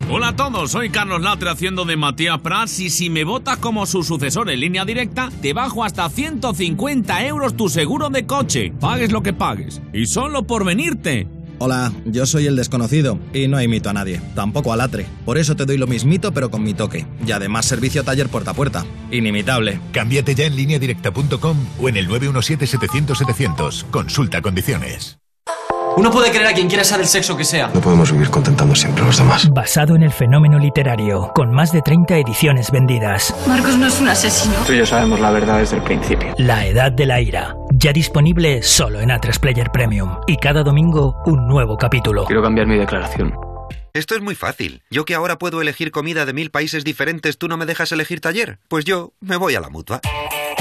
[0.09, 3.87] Hola a todos, soy Carlos Latre haciendo de Matías Prats y si me votas como
[3.87, 8.73] su sucesor en línea directa, te bajo hasta 150 euros tu seguro de coche.
[8.81, 9.83] Pagues lo que pagues.
[9.93, 11.27] Y solo por venirte.
[11.59, 15.07] Hola, yo soy el desconocido y no imito a nadie, tampoco a Latre.
[15.25, 17.07] Por eso te doy lo mismito pero con mi toque.
[17.27, 18.85] Y además servicio taller puerta a puerta.
[19.11, 19.81] Inimitable.
[19.93, 23.85] Cámbiate ya en lineadirecta.com o en el 917-700-700.
[23.91, 25.19] Consulta condiciones.
[25.97, 27.71] Uno puede querer a quien quiera sea del sexo que sea.
[27.73, 29.49] No podemos vivir contentando siempre a los demás.
[29.49, 33.35] Basado en el fenómeno literario, con más de 30 ediciones vendidas.
[33.49, 34.57] Marcos no es un asesino.
[34.67, 36.35] Tú y yo sabemos la verdad desde el principio.
[36.37, 40.19] La Edad de la Ira, ya disponible solo en A3 Player Premium.
[40.27, 42.25] Y cada domingo un nuevo capítulo.
[42.25, 43.35] Quiero cambiar mi declaración.
[43.93, 44.83] Esto es muy fácil.
[44.91, 48.21] Yo que ahora puedo elegir comida de mil países diferentes, ¿tú no me dejas elegir
[48.21, 48.59] taller?
[48.69, 50.01] Pues yo me voy a la mutua.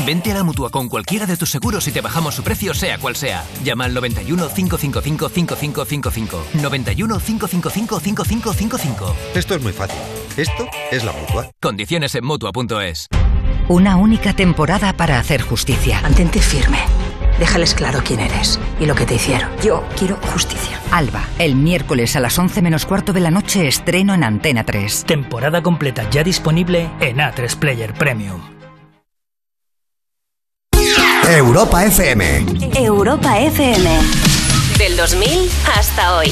[0.06, 2.98] Vente a la mutua con cualquiera de tus seguros y te bajamos su precio, sea
[2.98, 3.44] cual sea.
[3.64, 6.46] Llama al 91 555 5555.
[6.62, 9.16] 91 555 5555.
[9.36, 10.00] Esto es muy fácil.
[10.38, 11.50] Esto es la mutua.
[11.62, 13.08] Condiciones en mutua.es.
[13.68, 16.02] Una única temporada para hacer justicia.
[16.02, 16.78] Mantente firme.
[17.40, 19.50] Déjales claro quién eres y lo que te hicieron.
[19.64, 20.80] Yo quiero justicia.
[20.92, 25.06] Alba, el miércoles a las 11 menos cuarto de la noche estreno en Antena 3.
[25.06, 28.42] Temporada completa ya disponible en A3 Player Premium.
[31.28, 32.46] Europa FM.
[32.76, 33.90] Europa FM.
[34.78, 36.30] Del 2000 hasta hoy.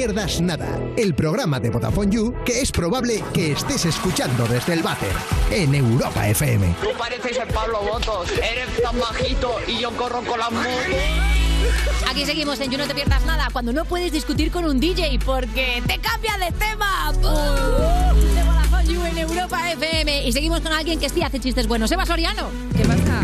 [0.00, 4.82] Pierdas Nada, el programa de Vodafone You que es probable que estés escuchando desde el
[4.82, 5.12] váter
[5.50, 6.74] en Europa FM.
[6.80, 10.70] Tú pareces el Pablo Botos, eres tan bajito y yo corro con las motos.
[12.08, 15.18] Aquí seguimos en You No Te Pierdas Nada, cuando no puedes discutir con un DJ
[15.22, 17.12] porque te cambia de tema.
[17.20, 18.34] ¡Pum!
[18.34, 20.26] De Vodafone You en Europa FM.
[20.26, 21.92] Y seguimos con alguien que sí hace chistes buenos.
[21.92, 22.48] Eva Soriano.
[22.74, 23.20] ¿Qué pasa?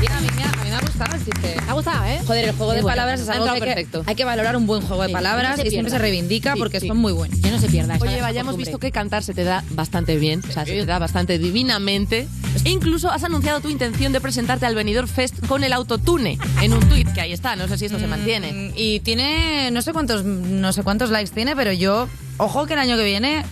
[0.00, 0.28] Bien, a mí,
[1.00, 1.60] me ha, a mí me ha gustado el chiste.
[1.64, 2.20] ¿Te ha gustado, eh?
[2.26, 2.92] Joder, el juego de bueno.
[2.96, 4.02] palabras es algo que que perfecto.
[4.06, 6.58] hay que valorar un buen juego de Sí, palabras no y siempre se reivindica Sí,
[6.58, 6.88] porque sí.
[6.88, 7.38] son muy buenos.
[7.40, 7.96] Que no se pierda.
[8.00, 8.64] Oye, Eva, esa ya hemos costumbre.
[8.70, 12.28] visto que cantar se te da bastante bien, o sea, se te da bastante divinamente.
[12.64, 16.72] E incluso has anunciado tu intención de presentarte al Benidorm Fest con el autotune en
[16.72, 18.52] un tuit, que ahí está, no sé si esto se mantiene.
[18.52, 22.72] Mm, Y tiene, no sé cuántos, no sé cuántos likes tiene, pero yo, ojo que
[22.74, 23.44] el año que viene,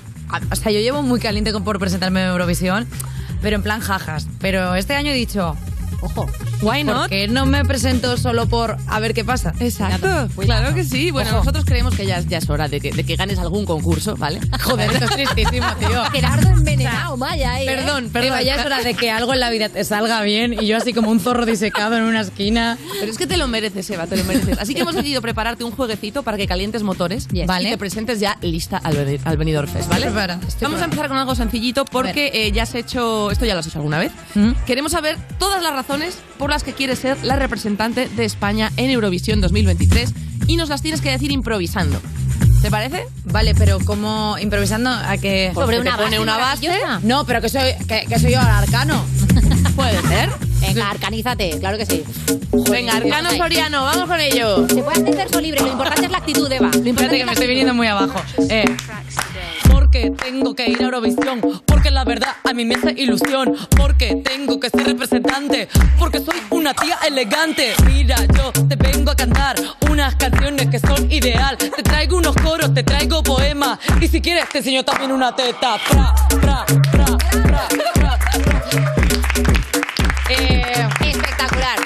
[0.50, 2.86] o sea, yo llevo muy caliente por presentarme en Eurovisión,
[3.40, 4.26] pero en plan jajas.
[4.40, 5.56] Pero este año he dicho,
[6.00, 6.28] ojo,
[6.62, 7.02] why not?
[7.02, 9.54] Porque no me presento solo por a ver qué pasa.
[9.60, 11.10] Exacto, claro que sí.
[11.10, 11.38] Bueno, Ojo.
[11.38, 14.40] nosotros creemos que ya, ya es hora de que, de que ganes algún concurso, ¿vale?
[14.62, 16.04] Joder, esto es tristísimo, tío.
[16.12, 17.76] Gerardo envenenado, vaya, ahí, ¿eh?
[17.76, 18.28] Perdón, perdón.
[18.28, 20.76] Eva, ya es hora de que algo en la vida te salga bien y yo
[20.76, 22.78] así como un zorro disecado en una esquina.
[22.98, 24.58] Pero es que te lo mereces, Eva, te lo mereces.
[24.58, 27.68] Así que hemos decidido prepararte un jueguecito para que calientes motores Vale.
[27.68, 30.06] y te presentes ya lista al, al Benidorm Fest, ¿vale?
[30.06, 33.60] Estoy Vamos a empezar con algo sencillito porque eh, ya has hecho, esto ya lo
[33.60, 34.12] has hecho alguna vez.
[34.34, 34.52] ¿Mm?
[34.66, 38.90] Queremos saber todas las razones por las que quieres ser la representante de España en
[38.90, 40.12] Eurovisión 2023
[40.46, 42.00] y nos las tienes que decir improvisando.
[42.62, 43.06] ¿Te parece?
[43.24, 45.52] Vale, pero como improvisando a que...
[45.54, 46.68] Sobre Porque una te pone base una base.
[47.02, 49.04] No, pero que soy, que, que soy yo arcano.
[49.76, 50.30] Puede ser.
[50.60, 52.02] Venga, arcanízate, claro que sí.
[52.70, 54.66] Venga, Arcano Soriano, vamos con ello.
[54.68, 56.70] Se puede hacer verso libre, lo importante es la actitud, Eva.
[56.72, 58.20] Lo importante Espérate es que me estoy viniendo muy abajo.
[58.50, 58.64] Eh,
[59.70, 64.16] porque tengo que ir a Eurovisión, porque la verdad a mí me hace ilusión, porque
[64.24, 67.74] tengo que ser representante, porque soy una tía elegante.
[67.86, 69.56] Mira, yo te vengo a cantar
[69.90, 71.56] unas canciones que son ideal.
[71.56, 75.76] Te traigo unos coros, te traigo poemas, y si quieres te enseño también una teta.
[80.30, 81.07] Eh.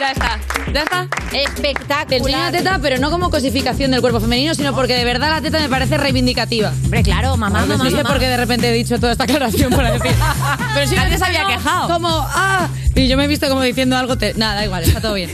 [0.03, 0.39] Ya está.
[0.73, 1.07] ¿Ya está?
[1.33, 2.21] Espectacular.
[2.23, 5.61] una teta, pero no como cosificación del cuerpo femenino, sino porque de verdad la teta
[5.61, 6.71] me parece reivindicativa.
[6.85, 8.09] Hombre, claro, mamá, mamá, no sé mamá.
[8.09, 10.11] por qué de repente he dicho toda esta aclaración para decir.
[10.75, 11.89] Pero si Nadie se había no, quejado.
[11.89, 12.69] Como, ah.
[12.97, 14.17] Y yo me he visto como diciendo algo.
[14.19, 15.31] te- Nada, da igual, está todo bien.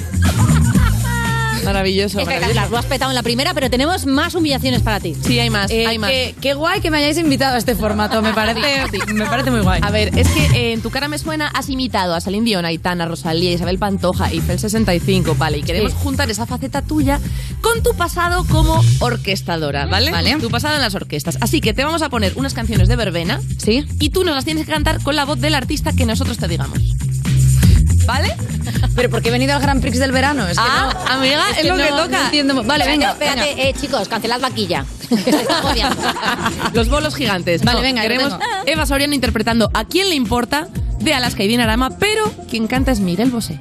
[1.72, 2.70] Maravilloso, Espectacular.
[2.70, 5.14] Lo has petado en la primera, pero tenemos más humillaciones para ti.
[5.20, 6.10] Sí, hay más, Eh, hay más.
[6.10, 8.20] qué, qué guay que me hayáis invitado a este formato.
[8.22, 8.60] Me parece,
[9.14, 9.80] me parece muy guay.
[9.82, 12.64] A ver, es que eh, en tu cara me suena, has imitado a Celine Dion,
[12.64, 15.98] Aitana, Rosalía, Isabel Pantoja, Eiffel 65, vale, y queremos Sí.
[16.02, 17.20] juntar esa faceta tuya
[17.60, 20.10] con tu pasado como orquestadora, ¿vale?
[20.10, 20.36] Vale.
[20.36, 21.38] Tu pasado en las orquestas.
[21.40, 23.84] Así que te vamos a poner unas canciones de verbena ¿Sí?
[24.00, 26.48] y tú nos las tienes que cantar con la voz del artista que nosotros te
[26.48, 26.78] digamos.
[28.08, 28.34] ¿Vale?
[28.96, 30.48] Pero porque he venido al Grand Prix del verano.
[30.48, 32.24] Es que Ah, no, amiga, es lo no- que no toca.
[32.24, 32.64] entiendo.
[32.64, 33.10] Vale, venga.
[33.10, 33.62] Espérate, venga.
[33.62, 34.84] eh, chicos, cancelad vaquilla.
[36.72, 37.62] Los bolos gigantes.
[37.62, 38.34] Vale, venga, lo Queremos.
[38.66, 40.68] Eva Soriano interpretando ¿A quién le importa?
[41.00, 43.60] de Alaska y Dinarama, pero quien canta es Miguel Bosé.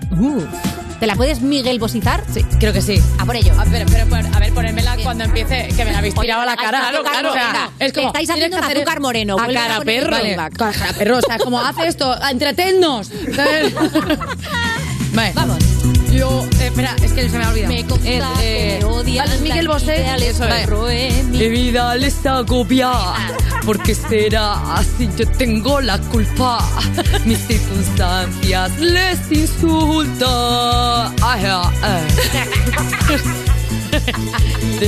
[1.00, 2.24] ¿Te la puedes Miguel Bosizar?
[2.34, 3.00] Sí, creo que sí.
[3.20, 3.54] A por ello.
[3.60, 6.46] A ver, pero, pero, a ver, ponérmela cuando empiece, que me la habéis tirado a
[6.46, 6.80] la cara.
[6.80, 9.36] Claro, claro, O sea, es como, Estáis haciendo un azúcar moreno.
[9.40, 10.12] A cara poner perro.
[10.12, 10.58] Vale, playback.
[10.58, 13.12] cara perro, o sea, como hace esto, entretennos.
[15.14, 15.32] Vale.
[15.34, 15.77] Vamos.
[16.18, 17.74] Yo, eh, espera, es que se me ha olvidado.
[17.74, 20.66] Me consta Es, que me odias, vale, Miguel Bosé.
[20.66, 22.92] roe mi- vida les agobia,
[23.66, 26.60] porque será así, yo tengo la culpa.
[27.26, 31.14] Mis circunstancias les insultan.
[31.22, 31.46] Ay,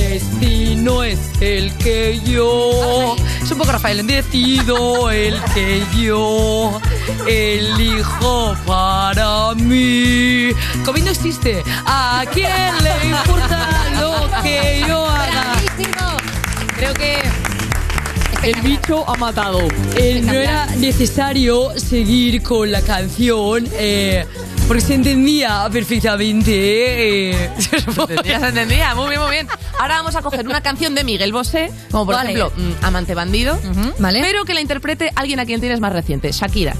[0.80, 3.14] Destino es el que yo.
[3.42, 6.80] Es un poco Rafael, decido el que yo
[7.28, 10.50] elijo para mí.
[10.82, 11.62] Covid no existe.
[11.84, 15.56] ¿A quién le importa lo que yo haga?
[16.76, 17.20] Creo que
[18.42, 19.68] el bicho ha matado.
[19.96, 24.24] Eh, no era necesario seguir con la canción eh,
[24.70, 27.30] porque se entendía perfectamente.
[27.32, 27.50] eh.
[28.24, 29.48] Ya se entendía, muy bien, muy bien.
[29.80, 32.30] Ahora vamos a coger una canción de Miguel Bosé, como por Vale.
[32.34, 33.58] ejemplo mm, Amante Bandido,
[33.98, 34.20] Vale.
[34.22, 36.76] pero que la interprete alguien a quien tienes más reciente, Shakira.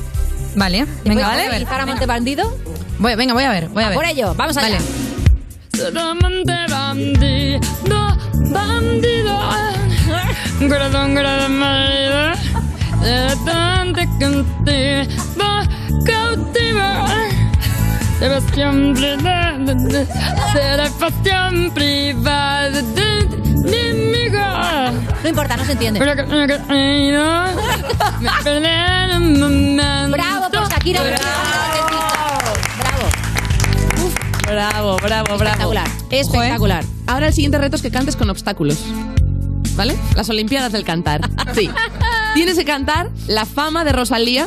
[0.54, 1.48] Vale, venga, ¿Puedes vale.
[1.48, 2.56] utilizar amante bandido?
[3.00, 3.96] Voy, venga, voy a ver, voy a A ver.
[3.96, 4.78] por ello, vamos allá.
[4.78, 5.92] Vale.
[5.92, 7.58] Solamente bandido,
[8.52, 9.36] bandido.
[10.60, 12.30] Corazón, corazón, marido.
[13.02, 15.44] De tanto contigo,
[16.06, 17.39] cautivo.
[18.20, 19.16] Será siempre
[20.52, 23.26] será pasión privada de
[23.64, 24.44] mi amigo.
[25.22, 25.98] No importa, no se entiende.
[26.00, 26.16] Bravo
[30.52, 31.00] por Shakira.
[32.76, 33.08] Bravo.
[34.46, 35.44] Bravo, bravo, bravo.
[35.44, 35.88] Espectacular.
[36.10, 36.84] Espectacular.
[37.06, 38.84] Ahora el siguiente reto es que cantes con obstáculos.
[39.76, 39.96] ¿Vale?
[40.14, 41.22] Las Olimpiadas del cantar.
[41.54, 41.70] Sí.
[42.34, 44.46] Tienes que cantar la fama de Rosalía,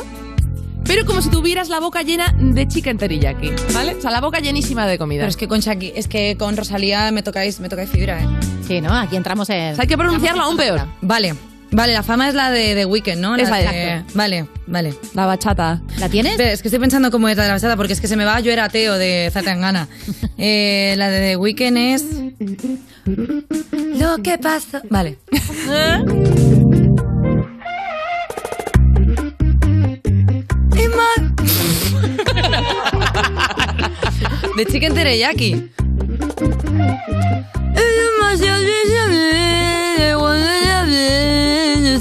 [0.86, 3.94] pero como si tuvieras la boca llena de chicken teriyaki, ¿vale?
[3.94, 5.20] O sea, la boca llenísima de comida.
[5.22, 8.26] Pero es que con Shaki, es que con Rosalía me tocáis, me tocáis fibra, ¿eh?
[8.66, 8.94] Sí, ¿no?
[8.94, 9.72] Aquí entramos en...
[9.72, 10.86] O sea, hay que pronunciarlo aún peor.
[11.02, 11.34] Vale.
[11.70, 13.36] Vale, la fama es la de The Weeknd, ¿no?
[13.36, 13.70] La Esa es.
[13.72, 14.94] de- Vale, vale.
[15.14, 15.82] La bachata.
[15.98, 16.38] ¿La tienes?
[16.38, 18.24] Es que estoy pensando cómo es la de la bachata, porque es que se me
[18.24, 19.88] va Yo era ateo de Zatangana.
[20.38, 22.04] eh, la de The Weeknd es...
[23.98, 24.82] Lo que pasa...
[24.88, 25.18] Vale.
[34.56, 35.70] de Chicken Teriyaki.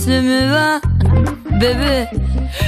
[0.04, 0.82] Se me va.
[1.60, 2.10] Bebé,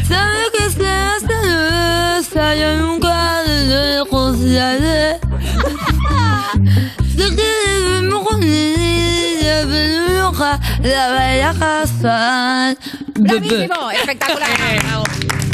[0.07, 3.95] sabe que se yo nunca le.
[7.17, 8.25] Sé que debemos
[9.69, 12.77] pero nunca la voy a casar.
[13.93, 15.44] Espectacular.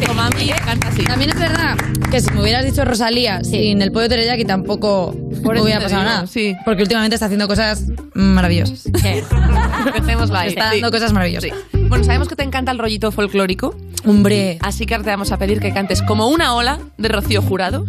[0.00, 1.04] Motomami canta así.
[1.04, 1.74] También es verdad
[2.10, 6.12] que si me hubieras dicho Rosalía sin el pollo teriyaki tampoco Por hubiera pasado digo,
[6.14, 6.26] nada.
[6.26, 6.54] sí.
[6.66, 7.84] Porque últimamente está haciendo cosas
[8.14, 8.86] maravillosas.
[9.94, 10.48] Empecémosla ahí.
[10.50, 10.80] Está Sí.
[10.80, 11.50] dando cosas maravillosas.
[11.72, 11.78] Sí.
[11.88, 13.74] Bueno, sabemos que te encanta el rollito folclórico,
[14.04, 14.58] Hombre.
[14.60, 17.86] así que ahora te vamos a pedir que cantes como una ola de Rocío Jurado,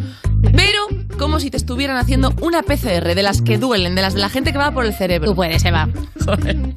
[0.56, 0.84] pero
[1.18, 4.30] como si te estuvieran haciendo una PCR, de las que duelen, de las de la
[4.30, 5.30] gente que va por el cerebro.
[5.32, 5.90] Tú puedes, Eva.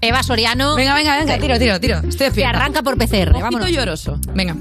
[0.00, 0.74] Eva Soriano.
[0.76, 1.96] Venga, venga, venga, tiro, tiro, tiro.
[1.98, 2.58] Estoy Se despierta.
[2.58, 3.32] arranca por PCR.
[3.40, 3.70] Vámonos.
[3.70, 4.18] lloroso.
[4.34, 4.56] Venga.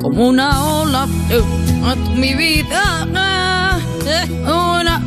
[0.00, 1.42] Como una ola, eh,
[2.14, 3.06] mi vida,
[4.06, 5.02] eh, una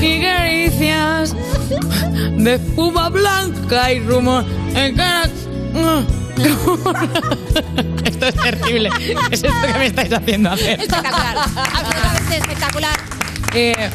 [0.00, 1.34] y caricias
[2.36, 5.30] de espuma blanca y rumor en cara.
[8.04, 8.90] Esto es terrible.
[9.30, 10.80] Es esto que me estáis haciendo hacer.
[10.80, 11.38] Espectacular.
[11.74, 13.00] Absolutamente espectacular.
[13.54, 13.90] Eh,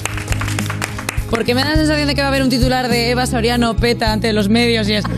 [1.31, 3.75] porque me da la sensación de que va a haber un titular de Eva Soriano
[3.75, 5.05] peta ante los medios y es.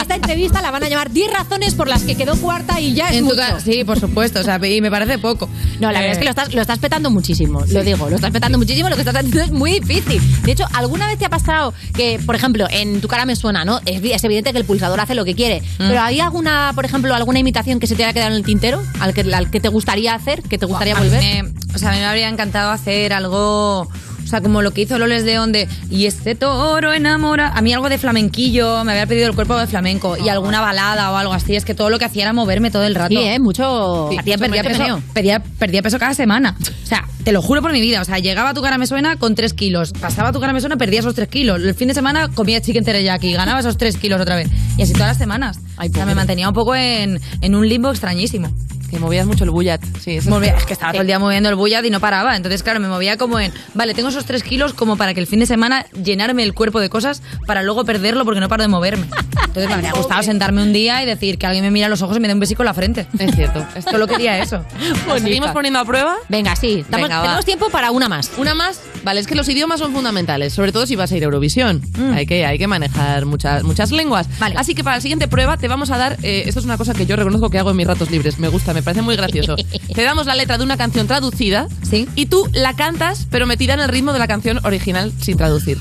[0.00, 3.08] Esta entrevista la van a llamar 10 razones por las que quedó cuarta y ya
[3.10, 3.40] es En mucho.
[3.64, 4.40] sí, por supuesto.
[4.40, 5.48] O sea, y me parece poco.
[5.80, 8.16] No, la verdad Eh, es que lo estás, lo estás petando muchísimo, lo digo, lo
[8.16, 10.22] estás petando muchísimo, lo que estás haciendo es muy difícil.
[10.44, 13.64] De hecho, ¿alguna vez te ha pasado que, por ejemplo, en tu cara me suena,
[13.64, 13.80] ¿no?
[13.84, 15.88] Es, es evidente que el pulsador hace lo que quiere, Mm.
[15.88, 18.82] pero ¿hay alguna, por ejemplo, alguna imitación que se te haya quedado en el tintero?
[19.00, 20.42] ¿Al que, al que te gustaría hacer?
[20.42, 21.20] ¿Que te gustaría mí volver?
[21.44, 23.80] me- o sea, a mí me habría encantado hacer algo.
[24.24, 25.68] O sea, como lo que hizo Loles de Onde.
[25.88, 27.50] Y este toro enamora.
[27.54, 28.82] A mí algo de flamenquillo.
[28.82, 30.16] Me había pedido el cuerpo de flamenco.
[30.16, 31.54] Y alguna balada o algo así.
[31.54, 33.10] Es que todo lo que hacía era moverme todo el rato.
[33.14, 33.38] Sí, ¿eh?
[33.38, 36.56] Mucho- Sí, mucho perdía, peso, perdía, perdía peso cada semana.
[36.82, 38.00] O sea, te lo juro por mi vida.
[38.00, 39.92] O sea, llegaba a tu cara me suena con 3 kilos.
[39.92, 41.62] Pasaba a tu cara me suena, perdía esos 3 kilos.
[41.62, 43.32] El fin de semana comía chicken teriyaki.
[43.32, 44.48] Ganaba esos 3 kilos otra vez.
[44.76, 45.60] Y así todas las semanas.
[45.78, 48.48] o sea, me mantenía un poco en, en un limbo extrañísimo.
[48.90, 49.80] Que movías mucho el bullat.
[50.00, 52.36] Sí, eso Movía- es- que estaba todo el día moviendo el bullat y no paraba.
[52.36, 55.26] Entonces, claro, me movía como en, vale, tengo esos tres kilos como para que el
[55.26, 58.68] fin de semana llenarme el cuerpo de cosas para luego perderlo porque no paro de
[58.68, 59.06] moverme.
[59.44, 62.02] Entonces me habría gustado sentarme un día y decir que alguien me mira a los
[62.02, 63.06] ojos y me dé un besico en la frente.
[63.18, 63.66] Es cierto.
[63.90, 64.64] Solo quería eso.
[65.08, 66.14] ¿Nos seguimos poniendo a prueba?
[66.28, 66.80] Venga, sí.
[66.80, 68.30] Estamos- Venga, tenemos tiempo para una más.
[68.36, 68.80] Una más.
[69.04, 71.80] Vale, es que los idiomas son fundamentales, sobre todo si vas a ir a Eurovisión.
[71.96, 72.12] Mm.
[72.14, 74.26] Hay, que, hay que manejar muchas, muchas lenguas.
[74.56, 76.92] Así que para la siguiente prueba te vamos a dar, eh, esto es una cosa
[76.94, 79.56] que yo reconozco que hago en mis ratos libres, me gusta, me parece muy gracioso.
[79.94, 81.66] te damos la letra de una canción traducida
[82.14, 85.78] y tú la cantas, pero metida en el ritmo de la canción original sin traducir.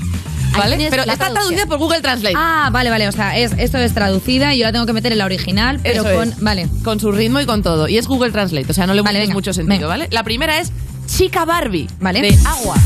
[0.57, 0.77] ¿Vale?
[0.89, 1.33] Pero está traducción.
[1.33, 2.35] traducida por Google Translate.
[2.37, 3.09] Ah, vale, vale.
[3.09, 5.81] O sea, es, esto es traducida y yo la tengo que meter en la original,
[5.83, 6.29] pero Eso con.
[6.29, 6.39] es.
[6.39, 6.69] Vale.
[6.85, 7.89] Con su ritmo y con todo.
[7.89, 9.87] Y es Google Translate, o sea, no le Vale, venga, mucho sentido, venga.
[9.87, 10.07] ¿vale?
[10.11, 10.71] La primera es
[11.07, 12.21] Chica Barbie, Vale.
[12.21, 12.77] de Agua.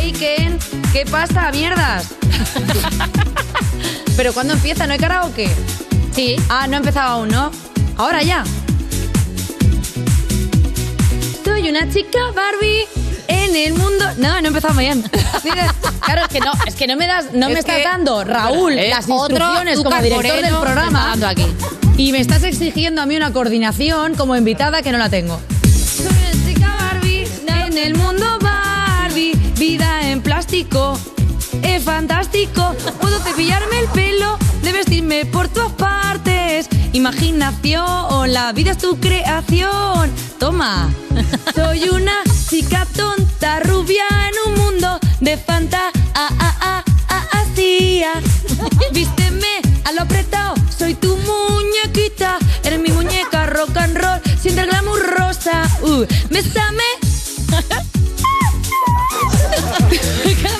[0.00, 0.58] Ey, Ken,
[0.92, 2.14] ¿qué pasa, mierdas?
[4.16, 4.86] ¿Pero cuándo empieza?
[4.86, 5.50] ¿No hay karaoke?
[6.14, 6.36] Sí.
[6.48, 7.50] Ah, no ha empezado aún, ¿no?
[7.96, 8.44] Ahora ya.
[11.44, 12.86] Soy una chica Barbie
[13.28, 14.04] en el mundo.
[14.18, 15.04] No, no he empezado bien.
[16.04, 18.74] Claro, es que no, es que no me das, no Es me estás dando, Raúl,
[18.74, 18.90] ¿Eh?
[18.90, 21.06] las Otro instrucciones como director Moreno del programa.
[21.06, 21.46] dando aquí.
[21.96, 25.40] Y me estás exigiendo a mí una coordinación como invitada que no la tengo.
[25.62, 30.98] Soy una chica Barbie en el mundo Barbie, vida en plástico.
[31.62, 36.68] Es fantástico, puedo cepillarme el pelo, de vestirme por todas partes.
[36.92, 40.10] Imaginación, la vida es tu creación.
[40.38, 40.90] Toma,
[41.54, 45.92] soy una chica tonta, rubia en un mundo de fantasía.
[48.92, 54.68] Vísteme a lo apretado, soy tu muñequita, eres mi muñeca rock and roll, siente el
[54.68, 55.68] glamour rosa.
[55.82, 56.84] Uh, bésame.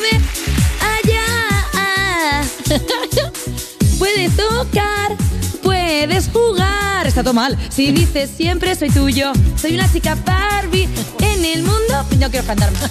[4.31, 5.17] Tocar,
[5.63, 7.07] puedes jugar.
[7.07, 7.59] Está todo mal.
[7.69, 10.89] Si dices siempre soy tuyo, soy una chica Barbie
[11.21, 12.07] en el mundo.
[12.19, 12.91] No quiero cantar más.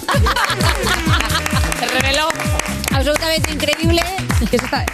[1.80, 2.28] Se reveló.
[2.92, 4.02] Absolutamente increíble.
[4.52, 4.86] esta,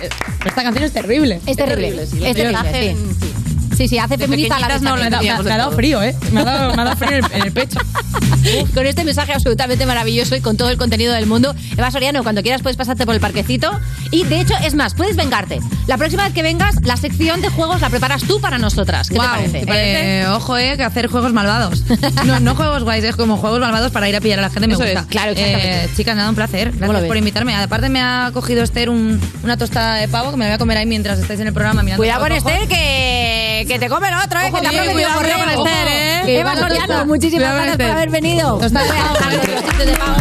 [0.44, 1.40] esta canción es terrible.
[1.46, 2.06] Es terrible.
[2.06, 2.96] sí, es terrible.
[3.20, 3.39] sí.
[3.80, 5.06] Sí, sí, hace feminista la no lo letra.
[5.06, 6.14] entendíamos Me ha dado frío, ¿eh?
[6.32, 7.78] Me ha dado, me ha dado frío en el, en el pecho.
[8.74, 11.54] Con este mensaje absolutamente maravilloso y con todo el contenido del mundo.
[11.76, 13.70] Eva Soriano, cuando quieras puedes pasarte por el parquecito.
[14.10, 15.60] Y de hecho, es más, puedes vengarte.
[15.86, 19.08] La próxima vez que vengas, la sección de juegos la preparas tú para nosotras.
[19.08, 19.60] ¿Qué Guau, te parece?
[19.60, 20.20] ¿te parece?
[20.22, 21.84] Eh, ojo, eh, que hacer juegos malvados.
[22.24, 24.66] No, no juegos guays, es como juegos malvados para ir a pillar a la gente.
[24.66, 25.00] Me Eso gusta.
[25.00, 25.84] es, claro, exactamente.
[25.84, 26.72] Eh, chicas, me ha dado un placer.
[26.76, 27.54] Gracias por invitarme.
[27.56, 30.58] Aparte, me ha cogido Esther un- una tostada de pavo que me la voy a
[30.58, 32.00] comer ahí mientras estáis en el programa mirando.
[32.00, 32.32] Cuidado con.
[32.32, 34.48] Esther, que, que te come el otro, ¿eh?
[34.48, 35.38] Ojo, que te ha prometido correo.
[35.38, 36.22] con Esther, ¿eh?
[36.24, 38.58] Que Eva Soriano, muchísimas gracias por haber venido.
[38.58, 40.20] Pavo.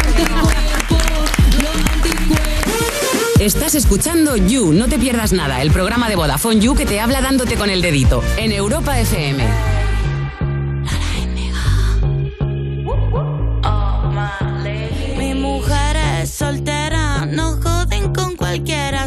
[3.39, 7.22] Estás escuchando You, no te pierdas nada, el programa de Vodafone You que te habla
[7.22, 9.45] dándote con el dedito en Europa FM.
[15.18, 17.79] Mi mujer es soltera, no.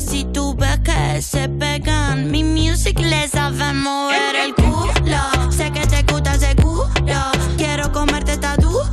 [0.06, 5.50] Si tú ves que se pegan, mi music les sabe mover el culo.
[5.50, 6.90] Sé que te gusta seguro,
[7.56, 8.84] quiero comerte está duro.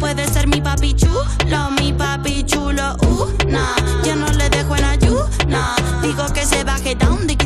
[0.00, 2.96] Puede ser mi papi chulo, mi papi chulo.
[3.02, 5.74] Uh, nah, yo no le dejo en ayuda.
[6.02, 7.45] Digo que se baje down, tiki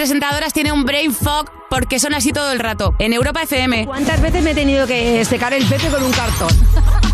[0.00, 2.94] presentadoras tiene un brain fog porque son así todo el rato.
[2.98, 3.84] En Europa FM.
[3.84, 6.48] ¿Cuántas veces me he tenido que secar el pepe con un cartón?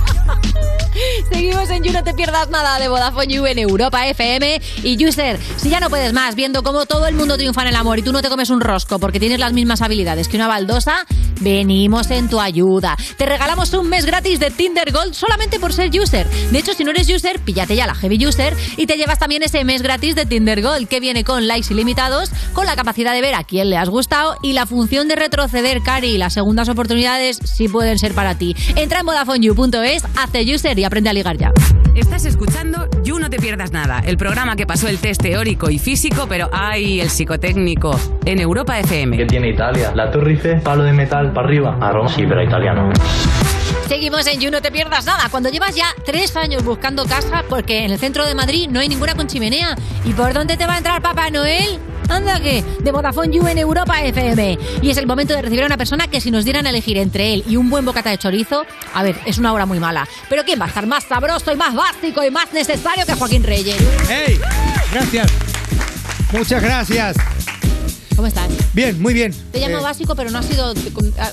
[1.33, 4.61] Seguimos en You No Te Pierdas Nada de Vodafone You en Europa FM.
[4.85, 7.75] Y User, si ya no puedes más viendo cómo todo el mundo triunfa en el
[7.75, 10.47] amor y tú no te comes un rosco porque tienes las mismas habilidades que una
[10.47, 11.07] baldosa,
[11.41, 12.97] venimos en tu ayuda.
[13.17, 16.27] Te regalamos un mes gratis de Tinder Gold solamente por ser User.
[16.51, 19.43] De hecho, si no eres User, píllate ya la Heavy User y te llevas también
[19.43, 23.21] ese mes gratis de Tinder Gold que viene con likes ilimitados, con la capacidad de
[23.21, 26.19] ver a quién le has gustado y la función de retroceder, Cari.
[26.19, 28.55] Las segundas oportunidades sí pueden ser para ti.
[28.77, 31.53] Entra en VodafoneYou.es, hazte User y aprende a ligar ya.
[31.95, 35.79] Estás escuchando You No Te Pierdas Nada, el programa que pasó el test teórico y
[35.79, 37.01] físico, pero ¡ay!
[37.01, 37.97] el psicotécnico.
[38.25, 39.17] En Europa FM.
[39.17, 39.93] ¿Qué tiene Italia?
[39.95, 41.79] La Torre Eiffel, palo de metal para arriba.
[41.81, 42.91] A Roma, sí, pero italiano.
[43.87, 45.29] Seguimos en You, no te pierdas nada.
[45.31, 48.89] Cuando llevas ya tres años buscando casa, porque en el centro de Madrid no hay
[48.89, 49.77] ninguna con chimenea.
[50.05, 51.79] ¿Y por dónde te va a entrar Papá Noel?
[52.09, 54.59] Anda que, de Vodafone You Europa FM.
[54.83, 56.99] Y es el momento de recibir a una persona que si nos dieran a elegir
[56.99, 60.07] entre él y un buen bocata de chorizo, a ver, es una hora muy mala.
[60.29, 63.43] Pero ¿quién va a estar más sabroso y más básico y más necesario que Joaquín
[63.43, 63.77] Reyes?
[64.11, 64.41] ¡Ey!
[64.93, 65.31] Gracias.
[66.33, 67.17] Muchas gracias.
[68.17, 68.49] ¿Cómo estás?
[68.73, 69.35] Bien, muy bien.
[69.53, 70.73] Te llamo Eh, básico, pero no ha sido.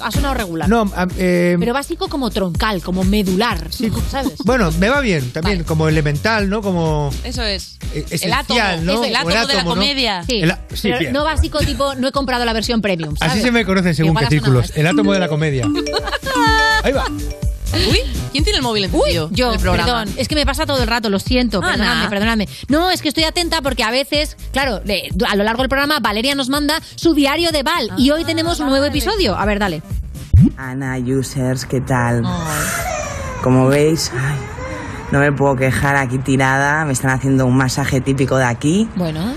[0.01, 0.67] Ha sonado regular.
[0.67, 3.67] No, am- eh, Pero básico como troncal, como medular,
[4.11, 4.33] ¿sabes?
[4.43, 6.61] bueno, me va bien también, como elemental, ¿no?
[6.61, 7.77] Como Eso es.
[7.93, 8.59] eh, El átomo.
[8.59, 8.93] esencial, ¿no?
[8.93, 9.69] Eso, el O átomo de la ¿no?
[9.69, 10.23] comedia.
[10.27, 11.13] Sí, El sí, pero bien.
[11.13, 13.33] no básico tipo, no he comprado la versión premium, ¿sabes?
[13.35, 14.73] Así se me conocen según qué círculos.
[14.75, 15.65] El átomo de la comedia.
[16.83, 17.05] Ahí va.
[17.89, 17.99] Uy,
[18.33, 19.29] ¿quién tiene el móvil encendido?
[19.31, 19.85] Yo, del programa?
[19.85, 21.71] perdón, es que me pasa todo el rato, lo siento, Ana.
[21.71, 22.47] perdóname, perdóname.
[22.67, 25.99] No, es que estoy atenta porque a veces, claro, de- a lo largo del programa
[26.01, 29.35] Valeria nos manda su diario de Val y hoy tenemos un nuevo episodio.
[29.37, 29.81] A ver, dale.
[30.57, 32.23] Ana, users, ¿qué tal?
[33.41, 34.35] Como veis, ay,
[35.11, 36.85] no me puedo quejar aquí tirada.
[36.85, 38.89] Me están haciendo un masaje típico de aquí.
[38.95, 39.33] Bueno.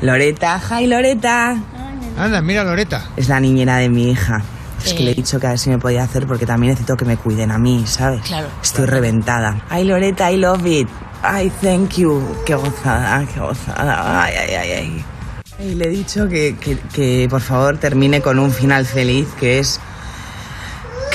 [0.00, 1.56] Loreta, hi Loreta.
[2.18, 3.04] Anda, mira Loreta.
[3.16, 4.42] Es la niñera de mi hija.
[4.84, 5.04] Es que Eh.
[5.06, 7.16] le he dicho que a ver si me podía hacer porque también necesito que me
[7.16, 8.22] cuiden a mí, ¿sabes?
[8.22, 8.48] Claro.
[8.62, 9.62] Estoy reventada.
[9.68, 10.88] Ay, Loreta, I love it.
[11.22, 12.20] Ay, thank you.
[12.44, 14.24] Qué gozada, qué gozada.
[14.24, 15.04] Ay, ay, ay, ay.
[15.60, 19.60] Y le he dicho que, que, que, por favor termine con un final feliz, que
[19.60, 19.78] es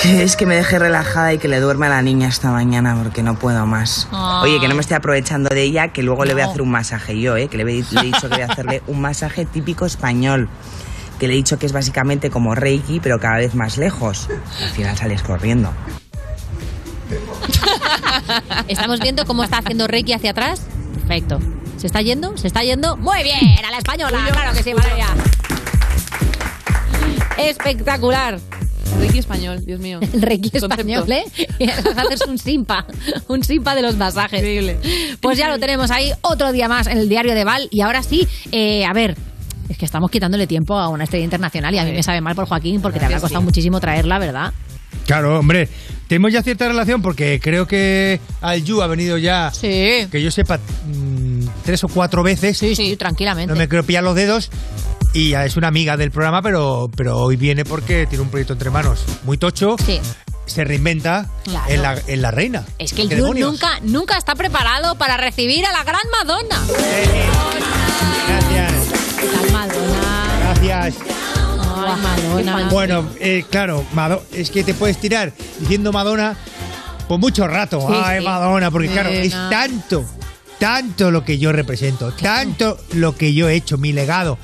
[0.01, 2.95] que es que me deje relajada y que le duerme a la niña esta mañana
[3.01, 4.07] porque no puedo más.
[4.11, 4.41] Ah.
[4.43, 6.51] Oye, que no me estoy aprovechando de ella, que luego le voy a No.
[6.51, 7.47] hacer un masaje yo, ¿eh?
[7.47, 10.47] Que le, he- le he dicho que voy a hacerle un masaje típico español.
[11.19, 14.27] Que le he dicho que es básicamente como Reiki, pero cada vez más lejos.
[14.61, 15.71] Al final sales corriendo.
[18.67, 20.61] Estamos viendo cómo está haciendo Reiki hacia atrás.
[20.93, 21.39] Perfecto.
[21.77, 22.35] ¿Se está yendo?
[22.37, 22.97] ¿Se está yendo?
[22.97, 24.27] Muy bien, a la española.
[24.31, 25.07] Claro que sí, Valeria.
[27.37, 28.39] Espectacular.
[28.99, 29.99] Ricky español, Dios mío.
[30.01, 30.75] El Reiki Concepto.
[30.75, 31.23] español, ¿eh?
[31.95, 32.85] Haces un simpa,
[33.27, 34.39] un simpa de los masajes.
[34.39, 34.79] Increíble.
[35.21, 37.67] Pues ya lo tenemos ahí otro día más en el diario de Val.
[37.69, 39.15] Y ahora sí, eh, a ver,
[39.69, 42.35] es que estamos quitándole tiempo a una estrella internacional y a mí me sabe mal
[42.35, 44.53] por Joaquín porque te habrá costado muchísimo traerla, ¿verdad?
[45.05, 45.69] Claro, hombre.
[46.07, 50.07] Tenemos ya cierta relación porque creo que al Yu ha venido ya, Sí.
[50.11, 52.57] que yo sepa, mm, tres o cuatro veces.
[52.57, 53.51] Sí, sí, tranquilamente.
[53.53, 54.49] No me quiero pillar los dedos.
[55.13, 58.53] Y ya es una amiga del programa, pero, pero hoy viene porque tiene un proyecto
[58.53, 59.75] entre manos muy tocho.
[59.85, 59.99] Sí.
[60.45, 61.69] Se reinventa Claro.
[61.71, 62.65] en, la, en la reina.
[62.79, 66.61] Es que el ¿Qué Yu nunca, nunca está preparado para recibir a la gran Madonna.
[68.27, 69.06] Gracias.
[69.51, 70.53] Madonna.
[70.61, 70.95] Gracias.
[71.75, 72.69] Ay, Madonna.
[72.69, 76.35] Bueno, eh, claro, Mado- es que te puedes tirar diciendo Madonna
[77.07, 77.79] por mucho rato.
[77.87, 78.25] Sí, Ay, sí.
[78.25, 80.05] Madonna, porque claro, es tanto,
[80.59, 84.37] tanto lo que yo represento, tanto lo que yo he hecho, mi legado.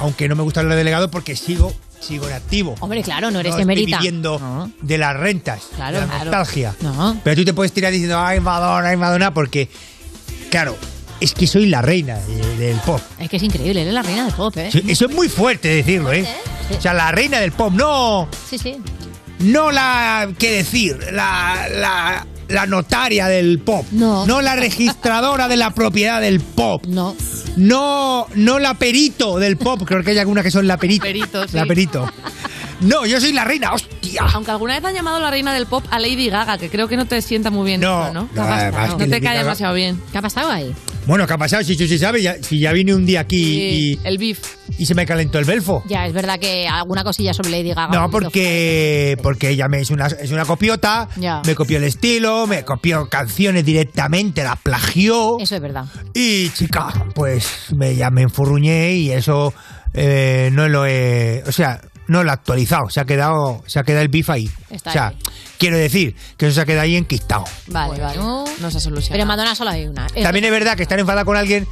[0.00, 2.74] Aunque no me gusta lo de legado porque sigo, sigo en activo.
[2.80, 3.96] Hombre, claro, no eres no emerita.
[3.96, 6.24] Estoy viviendo de las rentas, Claro, de la claro.
[6.24, 6.74] nostalgia.
[6.80, 7.20] No.
[7.22, 9.68] Pero tú te puedes tirar diciendo, ay, Madonna, ay, Madonna, porque,
[10.50, 10.76] claro,
[11.20, 13.00] es que soy la reina de- del pop.
[13.18, 14.70] Es que es increíble, eres la reina del pop, ¿eh?
[14.72, 16.26] Sí, Eso es muy fuerte decirlo, ¿eh?
[16.76, 18.28] O sea, la reina del pop, no.
[18.48, 18.76] Sí, sí.
[19.40, 20.98] no la, ¿qué decir?
[21.12, 23.86] La, la, la notaria del pop.
[23.92, 24.26] No.
[24.26, 26.84] No la registradora de la propiedad del pop.
[26.86, 27.16] No.
[27.56, 29.82] No, no la perito del pop.
[29.86, 31.02] Creo que hay alguna que son la perito.
[31.02, 31.56] Perito, sí.
[31.56, 32.10] La perito.
[32.82, 34.22] No, yo soy la reina, hostia.
[34.32, 36.96] Aunque alguna vez han llamado la reina del pop a Lady Gaga, que creo que
[36.96, 37.80] no te sienta muy bien.
[37.80, 38.28] No, eso, ¿no?
[38.34, 40.00] no, No te cae Gaga- demasiado bien.
[40.12, 40.72] ¿Qué ha pasado ahí?
[41.10, 41.64] Bueno, ¿qué ha pasado?
[41.64, 44.38] Si, si, si sabe, ya, si ya vine un día aquí y, el beef.
[44.78, 45.82] y se me calentó el belfo.
[45.88, 47.88] Ya, es verdad que alguna cosilla sobre Lady Gaga.
[47.88, 51.42] No, porque, porque ella me es una, es una copiota, Ya.
[51.44, 55.36] me copió el estilo, me copió canciones directamente, la plagió.
[55.40, 55.86] Eso es verdad.
[56.14, 59.52] Y chica, pues me, ya me enfurruñé y eso
[59.92, 61.42] eh, no lo he.
[61.44, 61.80] O sea,
[62.10, 62.90] no lo he actualizado.
[62.90, 64.50] Se ha quedado, se ha quedado el bif ahí.
[64.68, 65.16] Está o sea, ahí.
[65.58, 67.44] quiero decir que eso se ha quedado ahí enquistado.
[67.68, 68.18] Vale, vale.
[68.18, 69.14] No se soluciona.
[69.14, 70.06] Pero Madonna solo hay una.
[70.14, 71.66] Es- También es verdad que estar enfadada con alguien,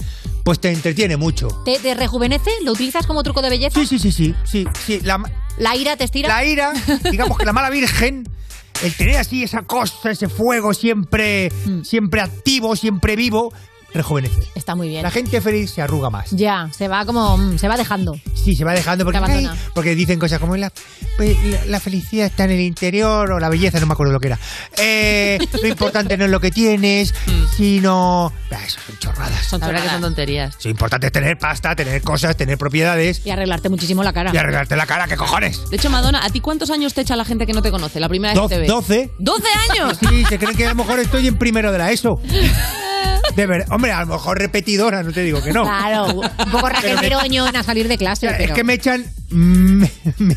[0.44, 1.48] pues te entretiene mucho.
[1.64, 2.50] ¿Te, te rejuvenece?
[2.64, 3.78] ¿Lo utilizas como truco de belleza?
[3.80, 4.34] Sí, sí, sí, sí.
[4.44, 5.00] sí, sí.
[5.02, 5.20] La,
[5.58, 6.28] ¿La ira te estira?
[6.28, 6.72] la ira,
[7.10, 8.28] digamos que la mala virgen,
[8.82, 11.82] el tener así esa cosa, ese fuego siempre, Mm.
[11.82, 13.52] siempre activo, siempre vivo,
[13.94, 14.42] rejuvenece.
[14.54, 15.02] Está muy bien.
[15.02, 16.30] La gente feliz se arruga más.
[16.30, 17.36] Ya, se va como.
[17.36, 18.18] mm, Se va dejando.
[18.34, 20.72] Sí, se va dejando porque, ay, porque dicen cosas como la,
[21.16, 24.20] pues, la, la felicidad está en el interior o la belleza, no me acuerdo lo
[24.20, 24.38] que era.
[24.76, 27.14] Eh, lo importante no es lo que tienes,
[27.56, 28.32] sino...
[28.50, 29.44] Ah, eso son chorradas.
[29.46, 30.56] Son verdad que son tonterías.
[30.64, 34.30] Lo importante es tener pasta, tener cosas, tener propiedades Y arreglarte muchísimo la cara.
[34.32, 35.68] y arreglarte la cara, ¿qué cojones?
[35.70, 38.00] De hecho, Madonna, ¿a ti cuántos años te echa la gente que no te conoce?
[38.00, 38.66] La primera vez que te ve.
[38.66, 39.10] 12.
[39.18, 39.98] ¡12 años!
[40.08, 42.20] Sí, se creen que a lo mejor estoy en primero de la ESO.
[43.36, 45.62] De ver, hombre, a lo mejor repetidora, no te digo que no.
[45.62, 46.68] Claro, un poco
[47.00, 48.26] Meroño a salir de clase.
[48.28, 49.88] Pero- Es que me echan, me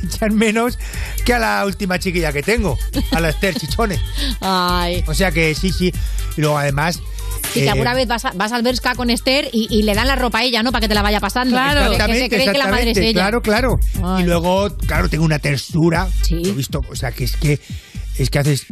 [0.03, 0.77] echan menos
[1.25, 2.77] que a la última chiquilla que tengo,
[3.11, 3.99] a la Esther Chichones.
[4.41, 5.03] Ay.
[5.07, 5.91] O sea que sí, sí.
[6.37, 7.01] Y luego además.
[7.55, 9.93] Y que eh, alguna vez vas, a- vas al Berska con Esther y, y le
[9.95, 10.71] dan la ropa a ella, ¿no?
[10.71, 11.55] Para que te la vaya pasando.
[11.57, 11.61] Que
[11.93, 13.21] Exactamente, se cree que la madre es exactamente, ella.
[13.21, 14.19] Claro, claro.
[14.19, 16.07] Y luego, claro, tengo una tersura.
[16.29, 17.59] Lo he visto, o sea, que es que
[18.17, 18.65] es que haces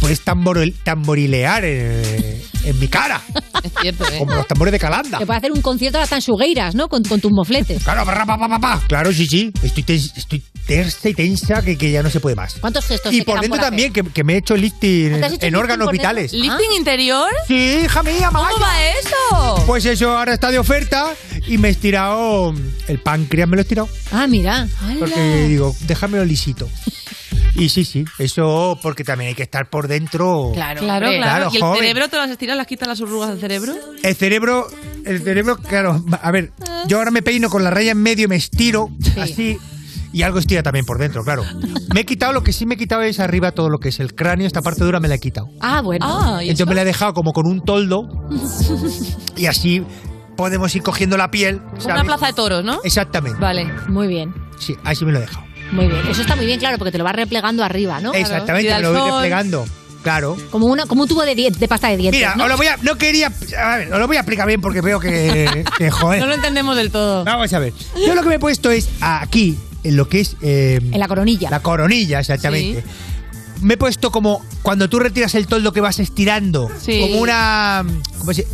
[0.00, 3.20] puedes tambor- tamborilear en, en mi cara.
[3.62, 4.16] Es cierto, ¿eh?
[4.18, 5.18] Como los tambores de Calanda.
[5.18, 6.88] Te puede hacer un concierto hasta en Sugueiras, ¿no?
[6.88, 7.82] Con, con tus mofletes.
[7.84, 8.80] Claro, pa, pa, pa.
[8.88, 9.52] Claro, sí, sí.
[9.62, 12.54] Estoy, tens- estoy tersa y tensa que, que ya no se puede más.
[12.58, 15.34] ¿Cuántos gestos Y por dentro también, que, que me he hecho lifting ¿Te has en,
[15.34, 16.32] hecho en lifting órganos vitales.
[16.32, 17.28] ¿Lifting interior?
[17.46, 19.64] Sí, hija mía, ¿Cómo va eso?
[19.66, 21.12] Pues eso ahora está de oferta
[21.48, 22.54] y me he estirado
[22.88, 23.90] el páncreas, me lo he estirado.
[24.10, 24.66] Ah, mira.
[24.98, 26.66] Porque digo, déjamelo lisito.
[27.54, 30.50] Y sí, sí, eso porque también hay que estar por dentro.
[30.54, 31.10] Claro, claro.
[31.10, 31.80] ¿Y el joven.
[31.80, 33.74] cerebro te las estiras, las quitas las arrugas del cerebro?
[34.02, 34.66] El cerebro,
[35.04, 36.52] el cerebro, claro, a ver,
[36.86, 38.88] yo ahora me peino con la raya en medio y me estiro
[39.20, 39.58] así.
[40.12, 41.44] Y algo estira también por dentro, claro.
[41.94, 44.00] Me he quitado, lo que sí me he quitado es arriba todo lo que es
[44.00, 45.48] el cráneo, esta parte dura me la he quitado.
[45.60, 46.40] Ah, bueno.
[46.40, 48.08] Entonces me la he dejado como con un toldo
[49.36, 49.84] y así
[50.36, 51.60] podemos ir cogiendo la piel.
[51.60, 51.94] Como ¿sabes?
[52.02, 52.80] una plaza de toros, ¿no?
[52.82, 53.38] Exactamente.
[53.38, 54.34] Vale, muy bien.
[54.58, 55.46] Sí, así me lo he dejado.
[55.72, 56.00] Muy bien.
[56.08, 58.12] Eso está muy bien, claro, porque te lo vas replegando arriba, ¿no?
[58.14, 59.66] Exactamente, me lo voy replegando.
[60.02, 60.36] Claro.
[60.50, 62.18] Como, una, como un tubo de, de pasta de dientes.
[62.20, 62.44] Mira, ¿no?
[62.44, 63.30] os lo voy a, no quería,
[63.62, 66.20] a ver, os lo voy a explicar bien porque veo que, que, joder.
[66.20, 67.22] No lo entendemos del todo.
[67.24, 67.74] Vamos a ver.
[68.06, 70.36] Yo lo que me he puesto es aquí, en lo que es...
[70.40, 71.50] eh, En la coronilla.
[71.50, 72.82] La coronilla, exactamente.
[73.60, 76.70] Me he puesto como cuando tú retiras el toldo que vas estirando.
[76.80, 76.98] Sí.
[77.02, 77.84] Como una...
[78.18, 78.46] ¿Cómo se...?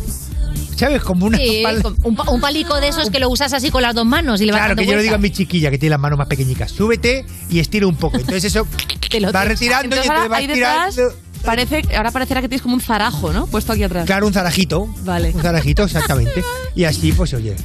[0.75, 1.01] ¿Sabes?
[1.03, 1.37] Como una...
[1.37, 3.95] Sí, pal- con- un, pa- un palico de esos que lo usas así con las
[3.95, 5.77] dos manos y le vas Claro, dando que yo le digo a mi chiquilla que
[5.77, 6.71] tiene las manos más pequeñicas.
[6.71, 8.17] Súbete y estira un poco.
[8.17, 8.65] Entonces eso
[9.35, 11.15] va retirando y Entonces entonces ahora va ahí detrás estirando.
[11.43, 13.47] parece, ahora parecerá que tienes como un zarajo, ¿no?
[13.47, 14.05] Puesto aquí atrás.
[14.05, 14.87] Claro, un zarajito.
[15.03, 15.31] Vale.
[15.33, 16.43] Un zarajito, exactamente.
[16.75, 17.55] Y así, pues oye.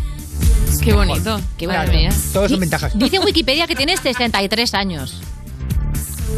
[0.82, 1.40] Qué bonito.
[1.58, 2.10] Qué Claro, madre mía.
[2.32, 2.98] Todos son ventajas.
[2.98, 5.20] Dice Wikipedia que tienes 63 años.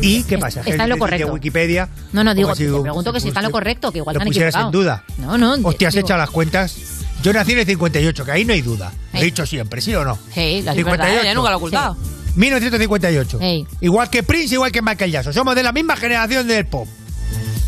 [0.03, 0.61] ¿Y qué pasa?
[0.65, 1.33] está en lo correcto.
[1.33, 1.89] Wikipedia.
[2.13, 4.19] No, no, digo, si- te pregunto que si está en lo correcto, que igual lo
[4.21, 4.67] te han equivocado.
[4.67, 5.05] en duda.
[5.19, 5.55] No, no.
[5.69, 6.77] Hostia, has digo- echado las cuentas.
[7.23, 8.93] Yo nací en el 58, que ahí no hay duda.
[9.15, 10.19] Lo he dicho siempre, ¿sí o no?
[10.35, 11.97] Sí, la es verdad, ella nunca lo ha ocultado.
[12.37, 13.39] 1958.
[13.81, 15.33] Igual que Prince, igual que Michael Jackson.
[15.33, 16.87] Somos de la misma generación del pop.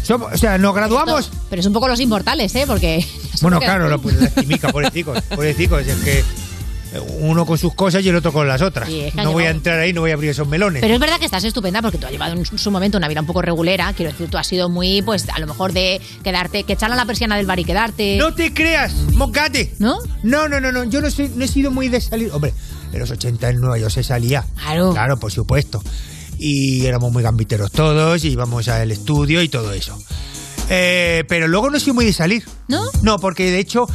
[0.02, 1.30] Somos, o sea, nos graduamos.
[1.48, 2.64] Pero es un poco los inmortales, ¿eh?
[2.66, 3.04] Porque.
[3.42, 5.86] Bueno, claro, no, pues lastimica, pobrecicos, pobrecicos.
[5.86, 6.24] Es que
[7.00, 8.88] uno con sus cosas y el otro con las otras.
[8.88, 10.80] Sí, es que han no voy a entrar ahí, no voy a abrir esos melones.
[10.80, 13.20] Pero es verdad que estás estupenda porque tú has llevado en su momento una vida
[13.20, 13.92] un poco regulera.
[13.94, 16.96] Quiero decir, tú has sido muy, pues, a lo mejor de quedarte, que echarle a
[16.96, 18.16] la persiana del bar y quedarte.
[18.18, 19.74] No te creas, mocate.
[19.78, 19.98] ¿No?
[20.22, 20.84] No, no, no, no.
[20.84, 22.30] Yo no, soy, no he sido muy de salir.
[22.32, 22.52] Hombre,
[22.92, 24.44] en los 80 en Nueva York se salía.
[24.56, 24.92] Claro.
[24.92, 25.82] Claro, por supuesto.
[26.38, 29.98] Y éramos muy gambiteros todos, y íbamos al estudio y todo eso.
[30.68, 32.44] Eh, pero luego no soy muy de salir.
[32.68, 32.82] ¿No?
[33.02, 33.86] No, porque de hecho,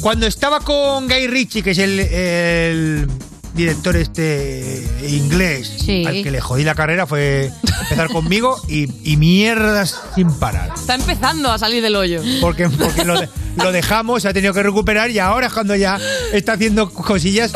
[0.00, 3.08] cuando estaba con Guy Ritchie, que es el, el
[3.54, 6.04] director este inglés, Sí.
[6.06, 7.50] al que le jodí la carrera, fue
[7.82, 10.72] empezar conmigo y, y mierdas sin parar.
[10.76, 12.22] Está empezando a salir del hoyo.
[12.40, 13.14] Porque, porque lo,
[13.56, 15.98] lo dejamos, se ha tenido que recuperar y ahora es cuando ya
[16.32, 17.52] está haciendo cosillas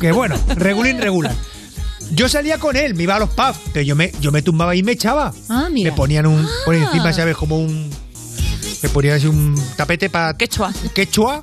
[0.00, 1.36] que, bueno, regulín, regulan.
[2.12, 4.76] Yo salía con él, me iba a los pubs, pero yo me, yo me tumbaba
[4.76, 5.34] y me echaba.
[5.48, 5.90] Ah, mira.
[5.90, 7.36] Me ponían un, por encima, ¿sabes?
[7.36, 7.90] Como un...
[8.82, 10.36] Me ponían así un tapete para...
[10.36, 10.72] Quechua.
[10.94, 11.42] Quechua.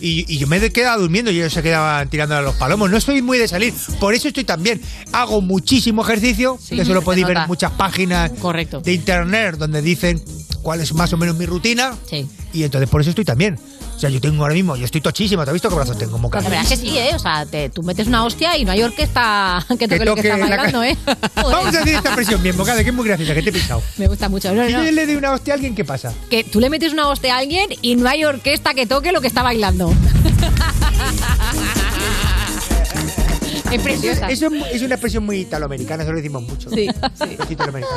[0.00, 2.90] Y, y yo me quedaba durmiendo y ellos se quedaban tirando a los palomos.
[2.90, 4.80] No soy muy de salir, por eso estoy tan bien.
[5.12, 8.80] Hago muchísimo ejercicio, Sí, que eso lo se podéis ver en muchas páginas Correcto.
[8.80, 10.22] de internet donde dicen
[10.62, 11.96] cuál es más o menos mi rutina.
[12.52, 13.58] Y entonces por eso estoy tan bien.
[14.00, 15.44] O sea, yo tengo ahora mismo, yo estoy tochísimo.
[15.44, 16.12] ¿Te has visto qué brazos tengo?
[16.12, 17.10] Como La verdad es que sí, ¿eh?
[17.14, 20.22] O sea, te- tú metes una hostia y no hay orquesta que toque lo que
[20.22, 20.96] toque está bailando, ¿eh?
[21.36, 23.82] Vamos a decir esta expresión bien, bocada, que es muy graciosa, que te he pisado.
[23.98, 24.54] Me gusta mucho.
[24.54, 24.82] No, Si no.
[24.84, 26.14] yo le doy una hostia a alguien, ¿qué pasa?
[26.30, 29.20] Que tú le metes una hostia a alguien y no hay orquesta que toque lo
[29.20, 29.92] que está bailando.
[33.72, 34.28] es preciosa.
[34.28, 36.70] Eso es, es una expresión muy italoamericana, eso lo decimos mucho.
[36.70, 37.96] Sí, Es italoamericano.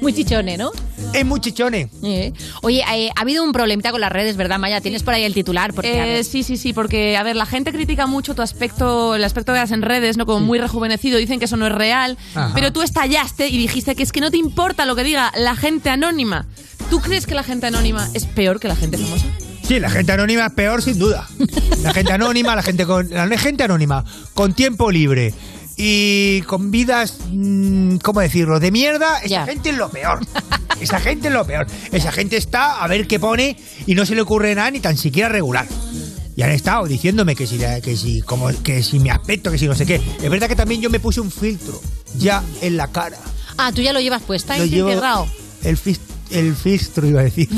[0.00, 0.70] Muy chichone, ¿no?
[1.12, 1.88] Es muy chichone.
[2.02, 2.32] Eh.
[2.62, 4.80] Oye, eh, ha habido un problemita con las redes, ¿verdad, Maya?
[4.80, 5.72] Tienes por ahí el titular.
[5.74, 8.42] Porque, a Eh, ver, sí, sí, sí, porque, a ver, la gente critica mucho tu
[8.42, 10.26] aspecto, el aspecto que das en redes, ¿no?
[10.26, 12.52] Como muy rejuvenecido, dicen que eso no es real, Ajá.
[12.54, 15.54] pero tú estallaste y dijiste que es que no te importa lo que diga la
[15.56, 16.46] gente anónima.
[16.90, 19.24] ¿Tú crees que la gente anónima es peor que la gente famosa?
[19.66, 21.26] Sí, la gente anónima es peor, sin duda.
[21.82, 23.08] La gente anónima, la gente con.
[23.10, 25.32] La gente anónima, con tiempo libre
[25.76, 30.20] y con vidas, mm, ¿cómo decirlo?, de mierda, esa gente es lo peor.
[30.80, 31.66] Esa gente es lo peor.
[31.92, 33.56] Esa gente está a ver qué pone
[33.86, 35.66] y no se le ocurre nada ni tan siquiera regular.
[36.34, 39.66] Y han estado diciéndome que si, que si, como, que si mi aspecto, que si
[39.68, 40.00] no sé qué.
[40.22, 41.80] Es verdad que también yo me puse un filtro
[42.18, 43.18] ya en la cara.
[43.58, 44.90] Ah, tú ya lo llevas puesta, Lo llevo-.
[45.62, 46.00] El, fis-
[46.32, 47.48] el filtro, iba a decir.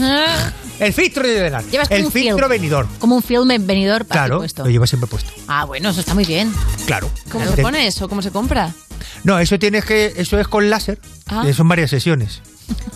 [0.80, 1.64] El filtro de velar.
[1.66, 2.48] Llevas como El un filtro film.
[2.48, 2.88] venidor.
[2.98, 4.64] Como un film venidor para Claro, puesto.
[4.64, 5.30] lo llevo siempre puesto.
[5.46, 6.52] Ah, bueno, eso está muy bien.
[6.86, 7.10] Claro.
[7.30, 8.08] ¿Cómo se Te- pone eso?
[8.08, 8.72] ¿Cómo se compra?
[9.22, 10.12] No, eso tienes que.
[10.16, 10.98] Eso es con láser.
[11.26, 11.44] Ah.
[11.54, 12.42] Son varias sesiones.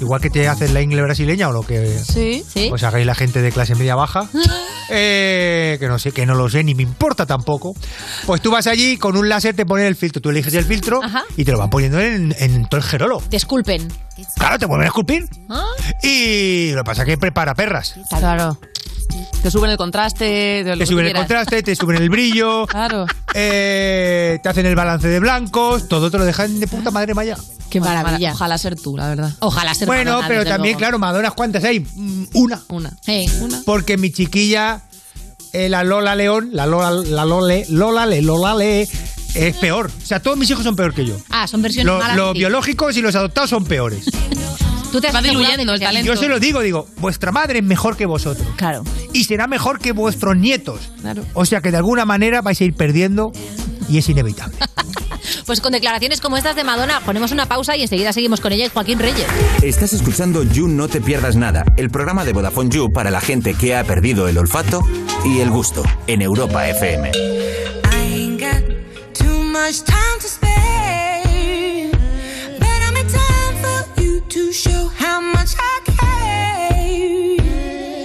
[0.01, 2.71] Igual que te hacen la ingle brasileña o lo que Sí, sí.
[2.73, 4.29] os hagáis la gente de clase media baja.
[4.91, 7.75] eh, que no sé, que no lo sé, ni me importa tampoco.
[8.27, 10.23] Pues tú vas allí con un láser te ponen el filtro.
[10.23, 11.01] Tú eliges el filtro
[11.37, 13.23] y te lo van poniendo en, en todo el jerolo.
[13.29, 13.89] Te esculpen.
[14.37, 15.29] Claro, te vuelven a esculpir.
[15.49, 15.65] Ah.
[16.03, 17.95] Y lo que pasa es que prepara perras.
[18.09, 18.59] Claro.
[19.43, 22.67] Te suben el contraste, de lo Te que suben el contraste, te suben el brillo.
[22.79, 23.07] Claro.
[23.35, 25.89] eh, te hacen el balance de blancos.
[25.89, 27.37] Todo te lo dejan de puta madre maya.
[27.71, 28.33] Qué maravilla.
[28.33, 29.33] Ojalá ser tú, la verdad.
[29.41, 30.79] Ojalá ser Bueno, Madonna, pero también, luego.
[30.79, 31.81] claro, Madonas, ¿cuántas hay?
[31.81, 32.63] Mm, Una.
[32.69, 32.93] Una.
[33.41, 33.63] Una.
[33.65, 34.81] Porque mi chiquilla,
[35.53, 38.89] eh, la Lola León, la Lola, la Lole, Lola Le, Lola Le,
[39.35, 39.91] es peor.
[40.03, 41.17] O sea, todos mis hijos son peor que yo.
[41.31, 42.17] Ah, son versiones Lo- malas.
[42.17, 44.05] los biológicos y los adoptados son peores.
[44.93, 47.59] Tú te has Va asegurado diluyendo el sea- Yo se lo digo, digo, vuestra madre
[47.59, 48.47] es mejor que vosotros.
[48.57, 48.85] Claro.
[49.13, 50.81] Y será mejor que vuestros nietos.
[51.01, 51.25] Claro.
[51.35, 53.33] O sea que de alguna manera vais a ir perdiendo
[53.89, 54.57] y es inevitable.
[55.45, 58.67] Pues con declaraciones como estas de Madonna, ponemos una pausa y enseguida seguimos con ella
[58.67, 59.27] y Joaquín Reyes.
[59.63, 63.55] Estás escuchando You No Te Pierdas Nada, el programa de Vodafone You para la gente
[63.55, 64.83] que ha perdido el olfato
[65.25, 67.13] y el gusto en Europa FM.
[75.49, 77.17] Much time to spare, but I make time for you to show how much I
[77.17, 78.05] care.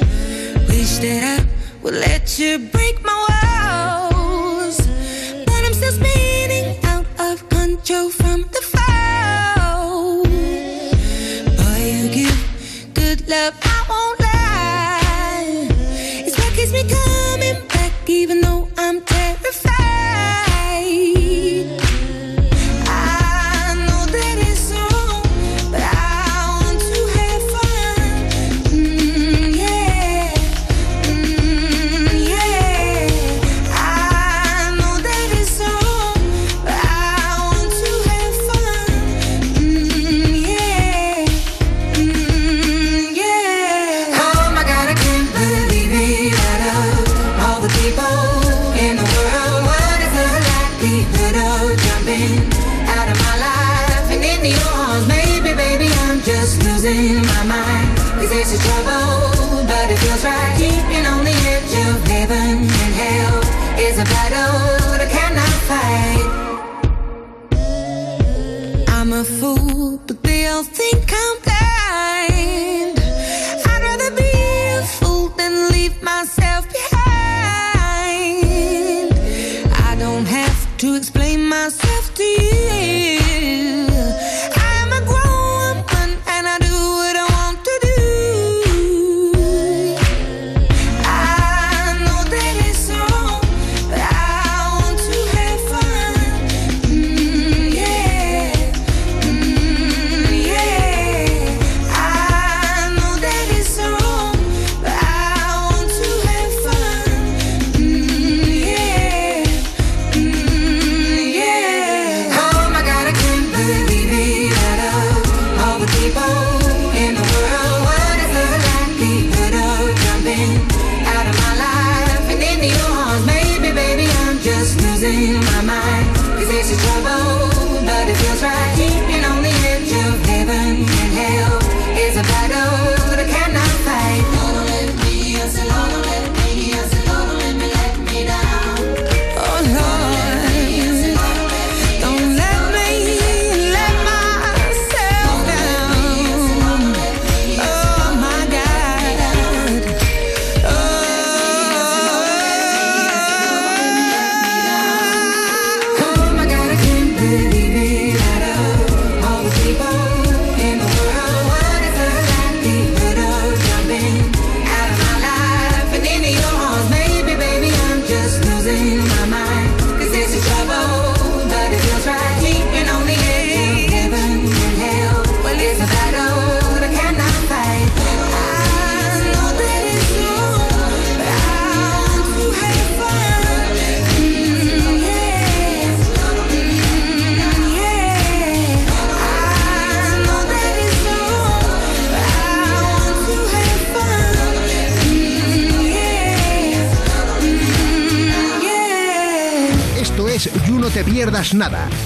[0.67, 1.45] Wish that I
[1.81, 3.22] would let you break my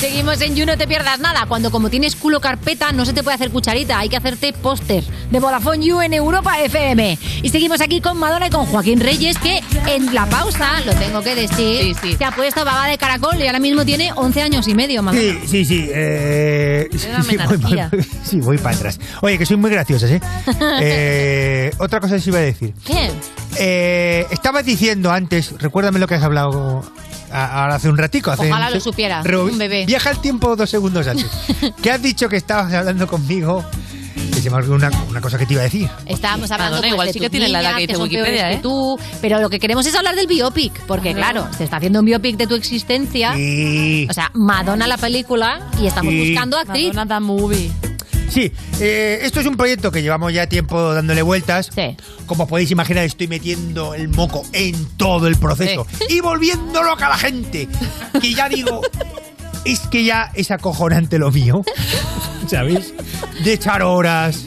[0.00, 1.44] Seguimos en You, no te pierdas nada.
[1.46, 5.04] Cuando como tienes culo carpeta no se te puede hacer cucharita, hay que hacerte póster
[5.30, 7.18] de Vodafone You en Europa FM.
[7.42, 11.20] Y seguimos aquí con Madonna y con Joaquín Reyes, que en la pausa, lo tengo
[11.22, 14.74] que decir, se ha puesto baba de caracol y ahora mismo tiene 11 años y
[14.74, 15.22] medio, Madonna.
[15.22, 15.88] Sí, sí, sí.
[15.92, 18.98] eh, sí, voy, voy- sí, voy para atrás.
[19.20, 20.20] Oye, que soy muy graciosas, ¿eh?
[20.82, 22.72] Eh, otra cosa que sí iba a decir.
[22.86, 23.10] ¿Qué?
[23.58, 26.82] Eh, estabas diciendo antes, recuérdame lo que has hablado
[27.32, 28.30] ahora hace un ratico.
[28.30, 29.86] Hace Ojalá un lo supiera, un bebé.
[29.86, 31.26] Viaja el tiempo dos segundos antes.
[31.82, 33.64] que has dicho que estabas hablando conmigo.
[34.34, 35.88] Que se me olvidó una, una cosa que te iba a decir.
[36.06, 38.52] Estábamos hablando Madonna, pues, igual de sí que tiene la edad que dice son Wikipedia,
[38.52, 38.56] ¿eh?
[38.56, 41.98] que tú, pero lo que queremos es hablar del biopic, porque claro, se está haciendo
[42.00, 43.30] un biopic de tu existencia.
[43.32, 46.30] O sea, Madonna la película y estamos Sí.
[46.30, 46.94] buscando actriz.
[46.94, 47.70] Madonna the movie.
[48.30, 51.70] Sí, eh, esto es un proyecto que llevamos ya tiempo dándole vueltas.
[52.26, 57.10] Como podéis imaginar, estoy metiendo el moco en todo el proceso y volviendo loca a
[57.10, 57.68] la gente.
[58.20, 58.82] Que ya digo,
[59.64, 61.62] es que ya es acojonante lo mío.
[62.46, 62.94] ¿Sabéis?
[63.42, 64.46] De echar horas,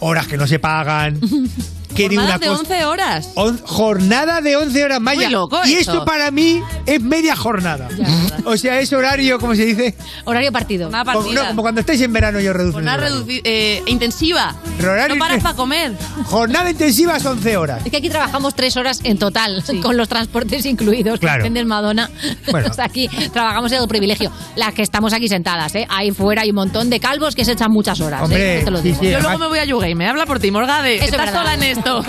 [0.00, 1.18] horas que no se pagan.
[1.96, 3.28] Que de una Jornadas de cosa- 11 horas.
[3.34, 5.22] On- jornada de 11 horas, Maya.
[5.22, 7.88] Muy loco y esto para mí es media jornada.
[8.44, 9.94] o sea, es horario, ¿cómo se dice?
[10.24, 10.88] Horario partido.
[10.88, 11.42] Una Como, partida.
[11.42, 12.78] no, como cuando estáis en verano yo reduzco.
[12.78, 13.24] Una el horario.
[13.26, 14.54] reduci- eh, intensiva.
[14.78, 15.92] Horario no paras para comer.
[16.26, 17.82] Jornada intensiva es 11 horas.
[17.84, 21.18] Es que aquí trabajamos tres horas en total, con los transportes incluidos.
[21.20, 21.48] Claro.
[21.48, 22.10] Del Madonna.
[22.50, 22.68] Bueno.
[22.70, 24.30] O sea, aquí trabajamos en el privilegio.
[24.56, 25.86] Las que estamos aquí sentadas, ¿eh?
[25.88, 28.22] Ahí fuera hay un montón de calvos que se echan muchas horas.
[28.22, 28.64] Hombre, ¿eh?
[28.64, 28.98] Te lo sí, digo.
[29.00, 29.94] sí, Yo luego me voy a YouGame.
[29.94, 30.96] Me habla por ti, Morgade.
[30.96, 31.32] Estás verdad.
[31.40, 31.85] sola en esto.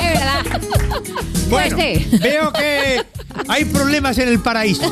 [0.00, 0.60] Es verdad.
[1.48, 2.18] Bueno, Pues sí.
[2.18, 3.04] veo que
[3.48, 4.90] hay problemas en el paraíso.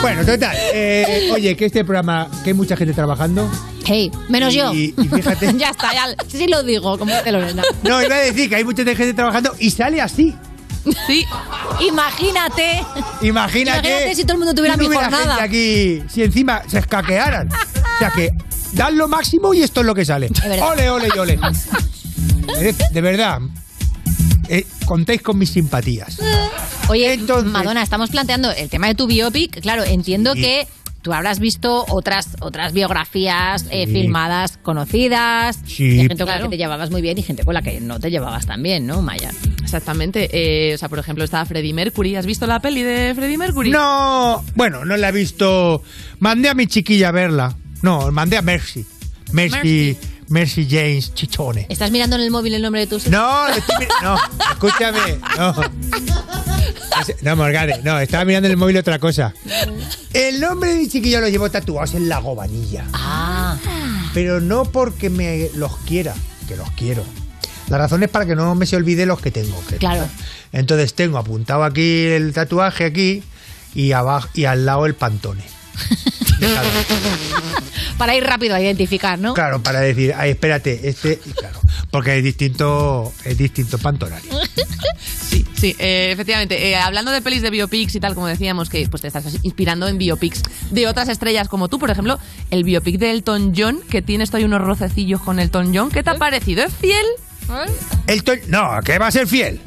[0.00, 0.56] Bueno, total.
[0.72, 3.50] eh, oye, que este programa, que hay mucha gente trabajando.
[3.84, 4.72] Hey, menos yo.
[4.72, 5.54] Y- fíjate.
[5.58, 7.62] ya está, ya sí lo digo, como dice Lorena.
[7.82, 10.34] No, iba a decir que hay mucha gente trabajando y sale así.
[11.06, 11.24] Sí.
[11.80, 12.82] Imagínate.
[13.20, 13.88] Imagínate.
[13.88, 15.36] Imagínate si todo el mundo tuviera no mi jornada.
[15.36, 17.48] gente aquí, si encima se escaquearan.
[17.52, 18.30] O sea que
[18.78, 20.30] dan lo máximo y esto es lo que sale.
[20.62, 21.38] Ole, ole y ole.
[22.60, 23.40] Eh, De verdad.
[24.48, 26.18] eh, contéis con mis simpatías.
[26.88, 29.60] Oye, Madonna, estamos planteando el tema de tu biopic.
[29.60, 30.40] Claro, entiendo Sí.
[30.40, 30.66] que
[31.02, 35.58] tú habrás visto otras, otras biografías eh, filmadas conocidas.
[35.66, 35.90] Sí.
[35.90, 36.44] de gente con la Claro.
[36.44, 38.86] que te llevabas muy bien y gente con la que no te llevabas tan bien,
[38.86, 39.30] ¿no, Maya?
[39.62, 40.30] Exactamente.
[40.32, 42.16] Eh, o sea, por ejemplo, estaba Freddie Mercury.
[42.16, 43.70] ¿Has visto la peli de Freddie Mercury?
[43.70, 45.82] No, bueno, no la he visto.
[46.20, 47.56] Mandé a mi chiquilla a verla.
[47.82, 48.84] No, mandé a Mercy.
[49.32, 49.96] Mercy,
[50.28, 51.66] Mercy, James Chichone.
[51.68, 54.16] ¿Estás mirando en el móvil el nombre de tu No, estoy no,
[54.52, 55.54] escúchame, no.
[57.22, 59.32] No, Morgade, no, estaba mirando en el móvil otra cosa.
[60.12, 62.84] El nombre de mi chiquillo lo llevo tatuados en la gobanilla.
[62.92, 63.56] Ah.
[64.14, 66.14] Pero no porque me los quiera,
[66.48, 67.04] que los quiero.
[67.68, 69.62] La razón es para que no me se olvide los que tengo.
[69.68, 70.08] que- Claro.
[70.52, 73.22] Entonces tengo apuntado aquí el tatuaje aquí
[73.74, 75.42] y abajo y al lado el pantone.
[76.38, 76.68] Dejado.
[77.98, 79.34] Para ir rápido a identificar, ¿no?
[79.34, 81.60] Claro, para decir, ay, espérate, este, y claro,
[81.90, 84.30] porque es distinto, es distinto pantonario.
[85.28, 86.70] Sí, sí, eh, efectivamente.
[86.70, 89.86] Eh, hablando de pelis de biopics y tal, como decíamos, que pues te estás inspirando
[89.86, 92.18] en biopics de otras estrellas como tú, por ejemplo,
[92.50, 95.90] el biopic de Elton John, que tienes ahí unos rocecillos con Elton John.
[95.90, 96.64] ¿Qué te ha parecido?
[96.64, 97.06] ¿Es fiel?
[98.06, 99.60] Elton, no, que va a ser fiel.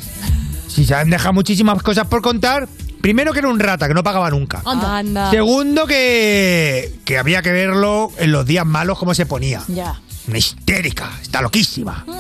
[0.67, 2.67] Si se han dejado muchísimas cosas por contar,
[3.01, 4.61] primero que era un rata, que no pagaba nunca.
[4.65, 5.31] Anda.
[5.31, 9.61] Segundo que, que había que verlo en los días malos cómo se ponía.
[9.67, 9.99] Ya.
[10.27, 12.05] Una histérica, está loquísima.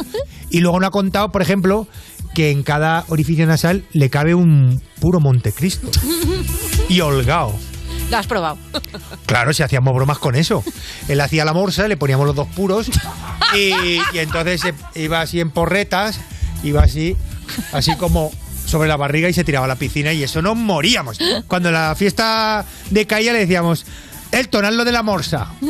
[0.53, 1.87] Y luego no ha contado, por ejemplo,
[2.35, 5.89] que en cada orificio nasal le cabe un puro Montecristo.
[6.89, 7.53] Y holgado.
[8.09, 8.57] Lo has probado.
[9.25, 10.61] Claro, si hacíamos bromas con eso.
[11.07, 12.89] Él hacía la morsa, le poníamos los dos puros
[13.55, 13.69] y,
[14.13, 14.61] y entonces
[14.95, 16.19] iba así en porretas,
[16.63, 17.15] iba así,
[17.71, 18.31] así como
[18.71, 21.17] sobre la barriga y se tiraba a la piscina y eso nos moríamos.
[21.47, 23.85] Cuando la fiesta decaía le decíamos,
[24.31, 25.51] Elton, haz lo de la morsa.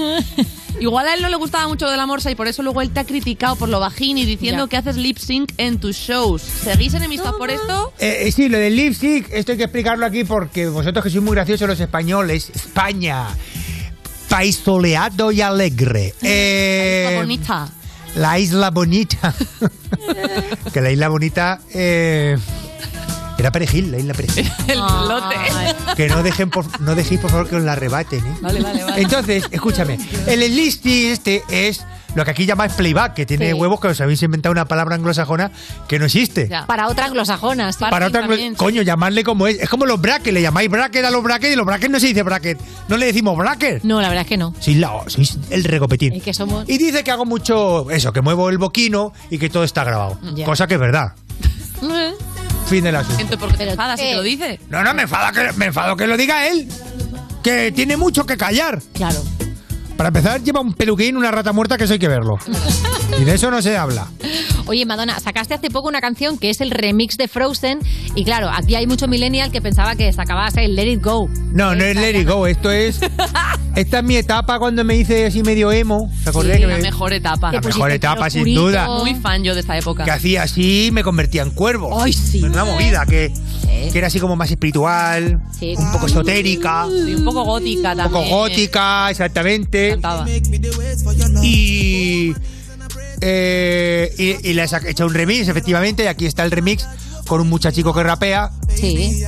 [0.79, 2.81] Igual a él no le gustaba mucho lo de la morsa y por eso luego
[2.81, 4.69] él te ha criticado por lo bajín y diciendo Ya.
[4.69, 6.41] que haces lip sync en tus shows.
[6.41, 7.93] ¿Seguís enemistad por esto?
[7.99, 11.09] Eh, eh, sí, lo del lip sync, esto hay que explicarlo aquí porque vosotros que
[11.11, 13.27] sois muy graciosos los españoles, España,
[14.29, 16.13] país soleado y alegre.
[16.23, 17.69] Eh, La bonita.
[18.15, 19.33] La isla bonita.
[20.73, 22.37] que la isla bonita eh,
[23.41, 24.51] era Perejil, la isla Perejil.
[24.67, 25.35] El lote.
[25.95, 28.37] Que no dejen por, no dejéis por favor que os la arrebaten, ¿eh?
[28.41, 29.01] Vale, vale, vale.
[29.01, 33.53] Entonces, escúchame, el enlisting este es lo que aquí llamáis playback, que tiene Sí.
[33.53, 35.49] huevos que os habéis inventado una palabra anglosajona
[35.87, 36.49] que no existe.
[36.67, 37.79] Para otra anglosajona, sí.
[37.79, 38.27] Para otra,
[38.57, 39.59] coño, llamarle como es.
[39.61, 42.07] Es como los brackets, le llamáis bracket a los brackets y los brackets no se
[42.07, 42.59] dice bracket.
[42.89, 43.83] No le decimos bracket.
[43.83, 44.53] No, la verdad es que no.
[44.59, 46.13] Sois, la- sois el recopetín.
[46.13, 46.67] Es que somos...
[46.67, 50.19] Y dice que hago mucho eso, que muevo el boquino y que todo está grabado.
[50.35, 50.45] Ya.
[50.45, 51.13] Cosa que es verdad.
[52.71, 53.17] Fin del asunto.
[53.17, 54.57] Gente, ¿por qué te enfadas si te lo dice?
[54.69, 56.69] No, no, me enfada que, me enfado que lo diga él.
[57.43, 58.81] Que tiene mucho que callar.
[58.93, 59.21] Claro.
[60.01, 62.39] Para empezar, lleva un peluquín, una rata muerta, que eso hay que verlo.
[63.19, 64.07] Y de eso no se habla.
[64.65, 67.79] Oye, Madonna, sacaste hace poco una canción que es el remix de Frozen
[68.15, 71.27] y claro, aquí hay mucho millennial que pensaba que sacabas el Let It Go.
[71.53, 72.99] No, no es Let It Go, esto es.
[73.75, 76.11] Esta es mi etapa cuando me hice así medio emo.
[76.23, 77.51] ¿Se acordé Sí, que la me- mejor etapa.
[77.51, 78.87] La mejor etapa, sin duda.
[78.87, 80.03] Muy fan yo de esta época.
[80.03, 82.01] Que hacía así me convertía en cuervo.
[82.01, 82.41] Ay, sí.
[82.43, 83.31] Una movida que,
[83.91, 88.23] que era así como más espiritual, un poco esotérica, Sí, un poco gótica un también.
[88.23, 89.90] poco gótica, exactamente.
[89.91, 90.25] Cantaba.
[91.43, 92.33] Y,
[93.21, 96.87] eh, y, sac- hecho un remix, efectivamente, y aquí está el remix
[97.27, 98.51] con un muchachico que rapea.
[98.75, 99.23] Sí.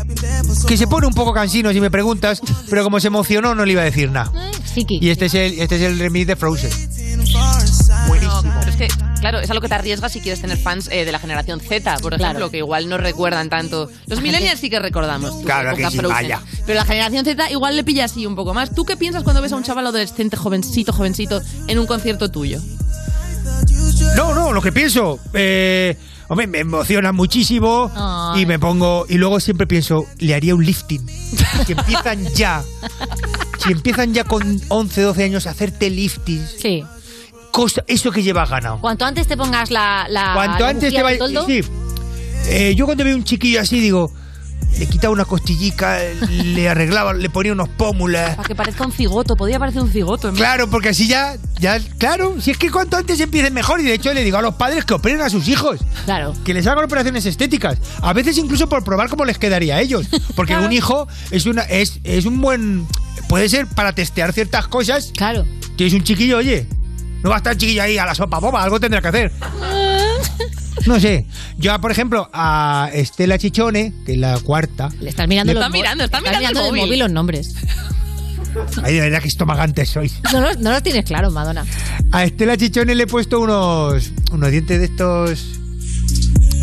[0.68, 3.74] Que se pone un poco cansino si me preguntas, pero como se emocionó no le
[3.74, 4.32] iba a decir nada.
[5.02, 6.72] Y este es el, este es el remix de Frozen.
[8.22, 8.88] No, pero es que,
[9.24, 11.62] claro, es a lo que te arriesgas si quieres tener fans eh, de la generación
[11.62, 12.52] Z, por ejemplo, Claro.
[12.52, 13.90] que igual no recuerdan tanto.
[14.08, 15.44] Los millennials sí que recordamos.
[15.46, 16.42] Claro que sí, vaya.
[16.66, 18.76] Pero la generación Z igual le pilla así un poco más.
[18.76, 22.60] ¿Tú qué piensas cuando ves a un chaval adolescente, jovencito, jovencito, en un concierto tuyo?
[24.18, 25.20] No, no, lo que pienso.
[25.34, 25.98] Eh,
[26.28, 28.42] hombre, me emociona muchísimo Ay.
[28.42, 29.06] y me pongo.
[29.08, 31.06] Y luego siempre pienso, le haría un lifting.
[31.66, 32.62] Si empiezan ya.
[33.64, 36.46] Si empiezan ya con 11, 12 años a hacerte lifting.
[36.60, 36.84] Sí.
[37.54, 38.82] Cosa, eso que llevas ganado.
[38.82, 41.30] Cuanto antes te pongas la, la Cuanto antes te vayas.
[41.46, 41.62] Sí.
[42.48, 44.12] Eh, yo cuando veo un chiquillo así digo.
[44.80, 46.00] Le quitaba una costillica,
[46.32, 48.36] le arreglaba, le ponía unos pómulas.
[48.36, 50.30] Para que parezca un cigoto, podía parecer un cigoto.
[50.30, 53.84] en Claro, porque así ya, ya, claro, si es que cuanto antes empiecen mejor y
[53.84, 55.80] de hecho le digo a los padres que operen a sus hijos.
[56.06, 56.34] Claro.
[56.44, 57.78] Que les hagan operaciones estéticas.
[58.02, 60.08] A veces incluso por probar cómo les quedaría a ellos.
[60.36, 62.88] Porque un hijo es una, es, es un buen,
[63.30, 65.12] puede ser para testear ciertas cosas.
[65.16, 65.46] Claro.
[65.76, 66.68] Tienes un chiquillo, oye,
[67.24, 69.32] no va a estar el chiquillo ahí a la sopa boba, algo tendrá que hacer.
[70.86, 71.26] No sé.
[71.58, 74.90] Yo, por ejemplo, a Estela Chichone, que es la cuarta.
[75.00, 76.82] Le estás mirando Le- los Está mirando, está estás mirando el móvil.
[76.82, 77.56] móvil los nombres.
[78.84, 80.20] Ay, de verdad que estomagantes sois.
[80.34, 81.66] No, los- no los tienes claro, Madonna.
[82.12, 85.60] A Estela Chichone le he puesto unos, unos dientes de estos.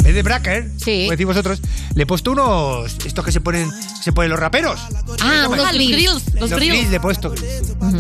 [0.00, 1.02] En vez de bracker, Sí.
[1.02, 1.60] como decís vosotros,
[1.94, 2.96] le he puesto unos.
[3.04, 3.70] Estos que se ponen,
[4.02, 4.80] se ponen los raperos.
[5.20, 5.74] Ah, ¿Cómo unos es?
[5.74, 6.34] grills.
[6.34, 6.72] Los grills.
[6.74, 7.34] grills le he puesto.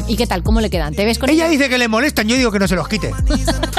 [0.08, 0.42] ¿Y qué tal?
[0.42, 0.94] ¿Cómo le quedan?
[0.94, 3.12] ¿Te ves con Ella dice que le molestan, yo digo que no se los quite.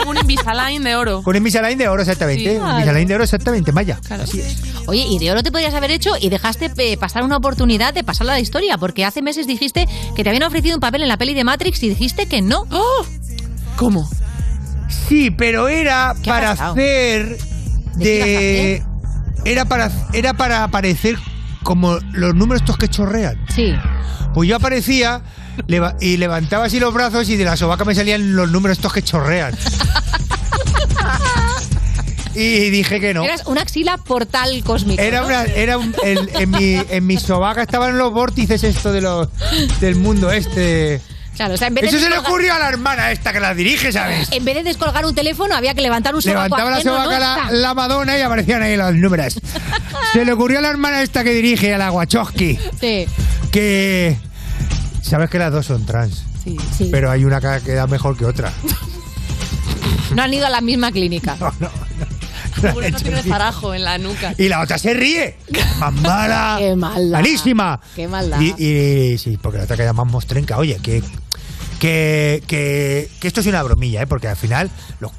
[0.08, 1.24] Un Invisalign de oro.
[1.24, 2.52] Con Invisalign de oro, exactamente.
[2.52, 2.58] Sí.
[2.58, 4.00] Invisalign de oro, exactamente, Maya.
[4.10, 4.58] Así es.
[4.88, 8.04] Oye, y de oro te podrías haber hecho y dejaste eh, pasar una oportunidad de
[8.04, 11.08] pasarla a la historia, porque hace meses dijiste que te habían ofrecido un papel en
[11.08, 12.66] la peli de Matrix y dijiste que no.
[13.78, 14.08] ¿Cómo?
[15.08, 16.72] Sí, pero era ¿Qué ha para pasado?
[16.74, 17.38] hacer
[17.96, 18.84] ¿De.
[19.46, 21.18] Era para, era para aparecer
[21.64, 23.40] como los números estos que chorrean.
[23.54, 23.74] Sí.
[24.34, 25.22] Pues yo aparecía
[25.68, 28.94] leva- y levantaba así los brazos y de la sobaca me salían los números estos
[28.94, 29.54] que chorrean.
[32.36, 33.24] y dije que no.
[33.24, 35.02] Eras una axila portal cósmico.
[35.02, 35.28] Era ¿no?
[35.28, 39.28] una, era un- el- en, mi, en mi sobaca estaban los vórtices esto de los
[39.80, 41.02] del mundo este.
[41.36, 43.32] Claro, o sea, en vez de Eso se le descolgar- ocurrió a la hermana esta
[43.34, 44.28] que la dirige, ¿sabes?
[44.32, 47.04] En vez de descolgar un teléfono, había que levantar un sobaco Levantaba la ajeno, ¿no?
[47.04, 47.52] sobaca la, Está.
[47.54, 49.40] la Madonna y aparecían ahí los números.
[50.14, 53.06] Se le ocurrió a la hermana esta que dirige, a la Wachowski, Sí.
[53.52, 54.18] que...
[55.02, 56.90] Sabes que las dos son trans, Sí, sí.
[56.92, 58.52] pero hay una que queda mejor que otra.
[60.14, 61.34] No han ido a la misma clínica.
[61.38, 62.21] Seguro que no
[63.02, 64.34] tiene zarajo en la nuca.
[64.38, 65.38] Y la otra se ríe.
[65.80, 66.58] Más mala.
[66.60, 67.12] Qué maldad.
[67.20, 67.80] Malísima.
[67.96, 68.40] Qué maldad.
[68.42, 70.58] Y, y- sí, porque la otra queda más mostrenca.
[70.58, 71.02] Oye, que,
[71.80, 74.08] que, que, que esto es una bromilla, ¿eh?
[74.08, 74.70] Porque al final
[75.00, 75.12] los,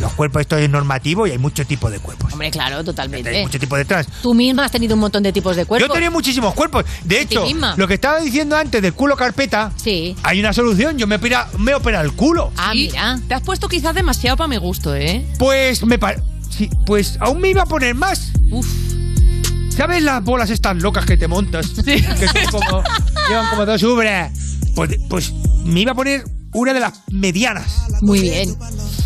[0.00, 2.32] los cuerpos, esto es normativo y hay mucho tipo de cuerpos.
[2.32, 3.42] Hombre, claro, Hay totalmente.
[3.42, 4.06] mucho tipo de trans.
[4.22, 5.88] Tú misma has tenido un montón de tipos de cuerpos.
[5.88, 6.84] Yo tenía muchísimos cuerpos.
[7.04, 7.74] De hecho, misma.
[7.76, 10.14] lo que estaba diciendo antes del culo carpeta, Sí.
[10.22, 10.98] hay una solución.
[10.98, 12.52] Yo me opera, me opera el culo.
[12.56, 13.18] Ah, Sí, mira.
[13.28, 15.26] Te has puesto quizás demasiado para mi gusto, ¿eh?
[15.38, 15.98] Pues me
[16.50, 18.32] sí, pues aún me iba a poner más.
[18.50, 18.66] Uf.
[19.70, 21.68] ¿Sabes las bolas estas locas que te montas?
[21.84, 22.02] Que
[22.50, 22.82] son como.
[23.28, 24.30] llevan como dos ubres.
[24.74, 25.32] Pues, pues
[25.64, 26.24] me iba a poner
[26.56, 27.66] una de las medianas.
[28.02, 28.56] Muy bien.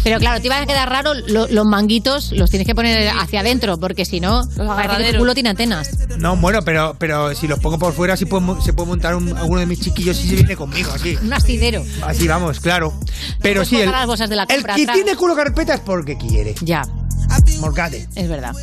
[0.02, 3.40] Pero claro, te iban a quedar raro lo- los manguitos, los tienes que poner hacia
[3.40, 5.18] adentro, porque si no, parece que tu agarraderos.
[5.20, 5.90] culo tiene antenas.
[6.18, 9.14] No, bueno, pero, pero si los pongo por fuera, sí puedo mo- se puede montar
[9.14, 11.16] un- alguno de mis chiquillos si se viene conmigo, así.
[11.22, 11.84] Un asidero.
[12.02, 12.94] Así vamos, claro.
[13.42, 14.96] Pero puedes sí, el, colgar las bolsas de la el compra que atrás.
[14.96, 16.54] tiene culo carpeta es porque quiere.
[16.62, 16.82] Ya,
[17.60, 18.08] Morgade.
[18.14, 18.54] es verdad.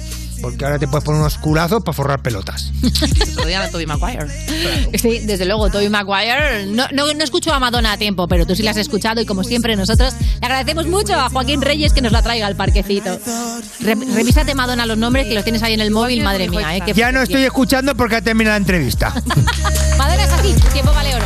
[0.41, 2.71] Porque ahora te puedes poner unos culazos para forrar pelotas.
[2.81, 4.27] De Tobey Maguire.
[4.97, 6.65] Sí, desde luego, Tobey Maguire.
[6.67, 9.25] No, no, no escucho a Madonna a tiempo, pero tú sí la has escuchado y
[9.25, 13.17] como siempre nosotros le agradecemos mucho a Joaquín Reyes que nos la traiga al parquecito.
[13.79, 16.77] Re- revísate, Madonna, los nombres que los tienes ahí en el móvil, madre mía.
[16.77, 16.81] ¿eh?
[16.95, 19.13] Ya no estoy escuchando porque ha terminado la entrevista.
[19.97, 21.25] Madonna es así, tiempo vale oro.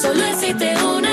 [0.00, 1.09] Solo existe una.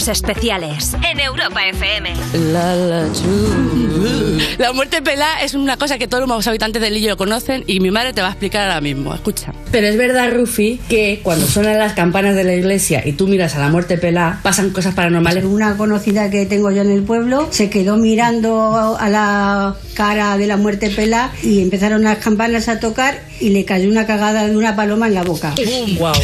[0.00, 2.14] Cuerpos especiales en Europa FM.
[2.52, 4.38] La, la, chu.
[4.56, 7.80] La muerte pelá es una cosa que todos los habitantes del Lillo lo conocen y
[7.80, 9.14] mi madre te va a explicar ahora mismo.
[9.14, 9.52] Escucha.
[9.70, 13.56] Pero es verdad, Rufi, que cuando suenan las campanas de la iglesia y tú miras
[13.56, 15.44] a la muerte pelá, pasan cosas paranormales.
[15.44, 20.46] Una conocida que tengo yo en el pueblo se quedó mirando a la cara de
[20.46, 24.56] la muerte pelá y empezaron las campanas a tocar y le cayó una cagada de
[24.56, 25.54] una paloma en la boca.
[25.98, 26.14] Wow.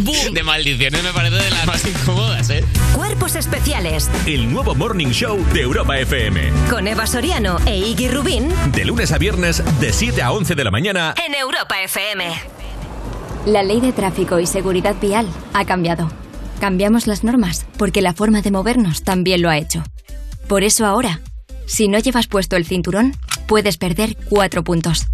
[0.00, 0.34] ¡Boom!
[0.34, 2.25] De maldiciones me parece de las más incómodas,
[3.36, 6.50] especiales El nuevo Morning Show de Europa FM.
[6.70, 10.64] con Eva Soriano e Iggy Rubín De lunes a viernes, de 7 a 11 de
[10.64, 11.14] la mañana.
[11.26, 12.24] en Europa FM.
[13.46, 16.10] La ley de tráfico y seguridad vial ha cambiado.
[16.60, 19.84] Cambiamos las normas porque la forma de movernos también lo ha hecho.
[20.48, 21.20] Por eso ahora,
[21.66, 23.14] si no llevas puesto el cinturón,
[23.46, 25.06] puedes perder cuatro puntos.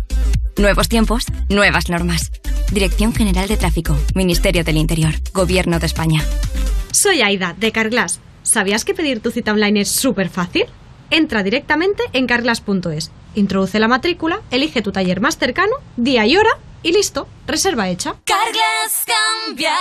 [0.56, 2.30] Nuevos tiempos, nuevas normas.
[2.70, 6.22] Dirección General de Tráfico, Ministerio del Interior, Gobierno de España.
[6.92, 8.20] Soy Aida, de Carglass.
[8.42, 10.66] ¿Sabías que pedir tu cita online es súper fácil?
[11.10, 16.50] Entra directamente en carglass.es, introduce la matrícula, elige tu taller más cercano, día y hora
[16.82, 18.16] y listo, reserva hecha.
[18.24, 19.74] Carglass cambia,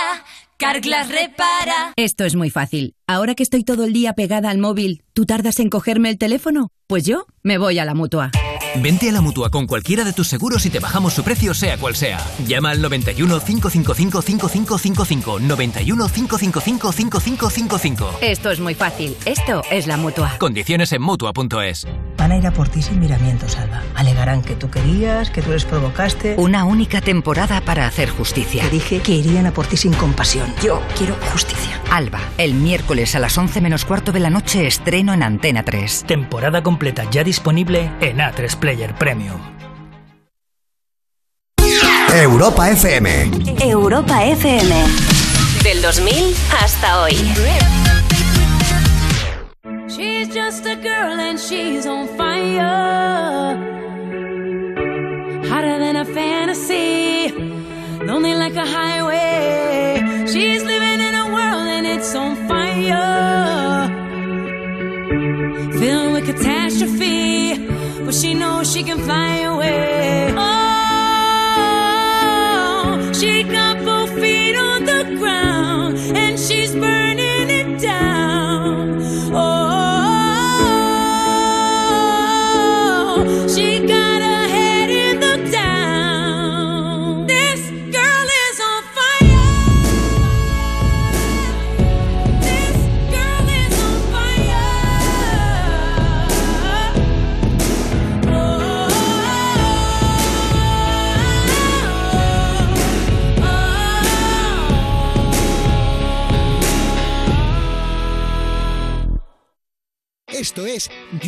[0.56, 1.92] Carglass repara.
[1.96, 2.94] Esto es muy fácil.
[3.06, 6.68] Ahora que estoy todo el día pegada al móvil, ¿tú tardas en cogerme el teléfono?
[6.86, 8.30] Pues yo me voy a la mutua.
[8.80, 11.76] Vente a la mutua con cualquiera de tus seguros y te bajamos su precio, sea
[11.76, 12.18] cual sea.
[12.46, 15.40] Llama al 91 555 5555.
[15.40, 18.18] 91 555 5555.
[18.22, 19.14] Esto es muy fácil.
[19.26, 20.36] Esto es la mutua.
[20.38, 21.86] Condiciones en mutua.es.
[22.16, 23.82] Van a ir a por ti sin miramientos, Alba.
[23.94, 26.36] Alegarán que tú querías, que tú les provocaste.
[26.38, 28.62] Una única temporada para hacer justicia.
[28.64, 30.46] Te dije que irían a por ti sin compasión.
[30.62, 31.80] Yo quiero justicia.
[31.90, 36.04] Alba, el miércoles a las 11 menos cuarto de la noche estreno en Antena 3.
[36.06, 39.40] Temporada completa ya disponible en A3 Player Premium.
[42.14, 43.30] Europa FM.
[43.62, 44.74] Europa FM.
[45.64, 47.12] Del 2000 hasta hoy.
[49.88, 53.56] She's just a girl and she's on fire.
[55.48, 57.32] Hotter than a fantasy.
[58.04, 60.26] Lonely like a highway.
[60.26, 60.81] She's living
[62.02, 63.88] it's on fire.
[65.78, 67.56] Filled with catastrophe.
[68.04, 70.34] But she knows she can fly away.
[70.36, 70.51] Oh,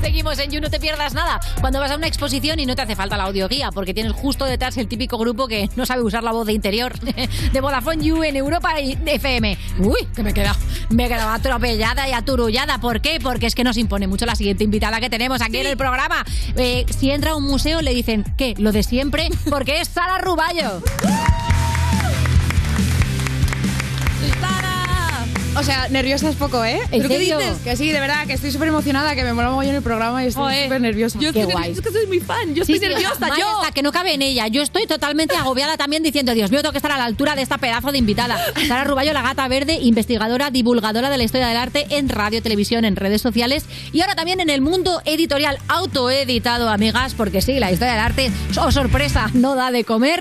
[0.00, 1.40] Seguimos en You, no te pierdas nada.
[1.60, 4.44] Cuando vas a una exposición y no te hace falta la audioguía, porque tienes justo
[4.44, 6.98] detrás el típico grupo que no sabe usar la voz de interior
[7.52, 9.58] de Vodafone You en Europa y de FM.
[9.80, 10.58] Uy, que me he quedado,
[10.90, 12.78] me he quedado atropellada y aturullada.
[12.78, 13.18] ¿Por qué?
[13.22, 16.24] Porque es que nos impone mucho la siguiente invitada que tenemos aquí en el programa.
[16.56, 18.54] Eh, si entra a un museo le dicen, ¿qué?
[18.58, 19.28] ¿Lo de siempre?
[19.50, 20.82] Porque es Sara Ruballo.
[25.58, 26.78] O sea, nerviosa es poco, ¿eh?
[26.92, 27.58] ¿En ¿Pero qué dices?
[27.64, 30.22] Que sí, de verdad, que estoy súper emocionada, que me mola muy en el programa
[30.22, 31.18] y estoy Joder, súper nerviosa.
[31.18, 31.72] yo estoy Qué guay.
[31.72, 33.58] es que soy muy fan, yo Sí, estoy sí, nerviosa, yo.
[33.60, 34.46] hasta que no cabe en ella.
[34.46, 37.42] Yo estoy totalmente agobiada también diciendo, Dios mío, tengo que estar a la altura de
[37.42, 38.38] esta pedazo de invitada.
[38.68, 42.84] Sara Ruballo, la gata verde, investigadora, divulgadora de la historia del arte en radio, televisión,
[42.84, 47.72] en redes sociales y ahora también en el mundo editorial autoeditado, amigas, porque sí, la
[47.72, 48.30] historia del arte,
[48.60, 50.20] oh sorpresa, no da de comer.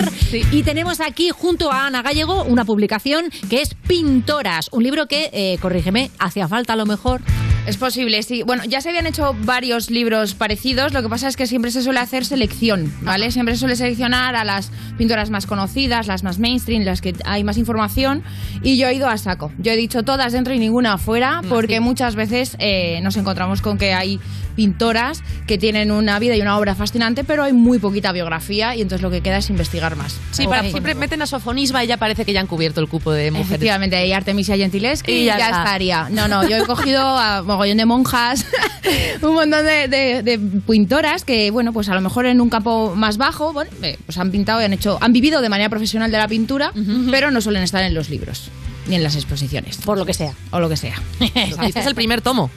[0.51, 5.26] Y tenemos aquí junto a Ana Gallego una publicación que es Pintoras, un libro que,
[5.33, 7.21] eh, corrígeme, hacía falta a lo mejor.
[7.67, 8.43] Es posible, sí.
[8.43, 11.81] Bueno, ya se habían hecho varios libros parecidos, lo que pasa es que siempre se
[11.81, 13.29] suele hacer selección, ¿vale?
[13.29, 17.43] Siempre se suele seleccionar a las pintoras más conocidas, las más mainstream, las que hay
[17.43, 18.23] más información,
[18.63, 19.51] y yo he ido a saco.
[19.57, 23.77] Yo he dicho todas dentro y ninguna afuera, porque muchas veces eh, nos encontramos con
[23.77, 24.17] que hay
[24.55, 28.81] pintoras que tienen una vida y una obra fascinante, pero hay muy poquita biografía, y
[28.81, 30.17] entonces lo que queda es investigar más.
[30.31, 33.11] Sí, para, siempre meten a Sofonisba y ya parece que ya han cubierto el cupo
[33.11, 33.51] de mujeres.
[33.51, 36.07] Efectivamente, y Artemisia Gentileschi Y ya ya, estaría.
[36.09, 38.45] No, no, yo he cogido a mogollón de monjas,
[39.21, 42.93] un montón de, de- de pintoras que, bueno, pues a lo mejor en un campo
[42.95, 46.11] más bajo, bueno, eh, pues han pintado y han hecho, han vivido de manera profesional
[46.11, 46.71] de la pintura,
[47.11, 48.49] pero no suelen estar en los libros
[48.87, 49.77] ni en las exposiciones.
[49.77, 50.33] Por lo que sea.
[50.51, 50.95] O lo que sea.
[51.19, 52.49] Este es el primer tomo.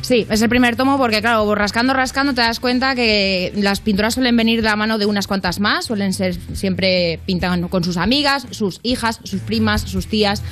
[0.00, 4.12] Sí, es el primer tomo porque, claro, rascando, rascando, te das cuenta que las pinturas
[4.14, 7.96] suelen venir de la mano de unas cuantas más, suelen ser siempre pintan con sus
[7.96, 10.42] amigas, sus hijas, sus primas, sus tías,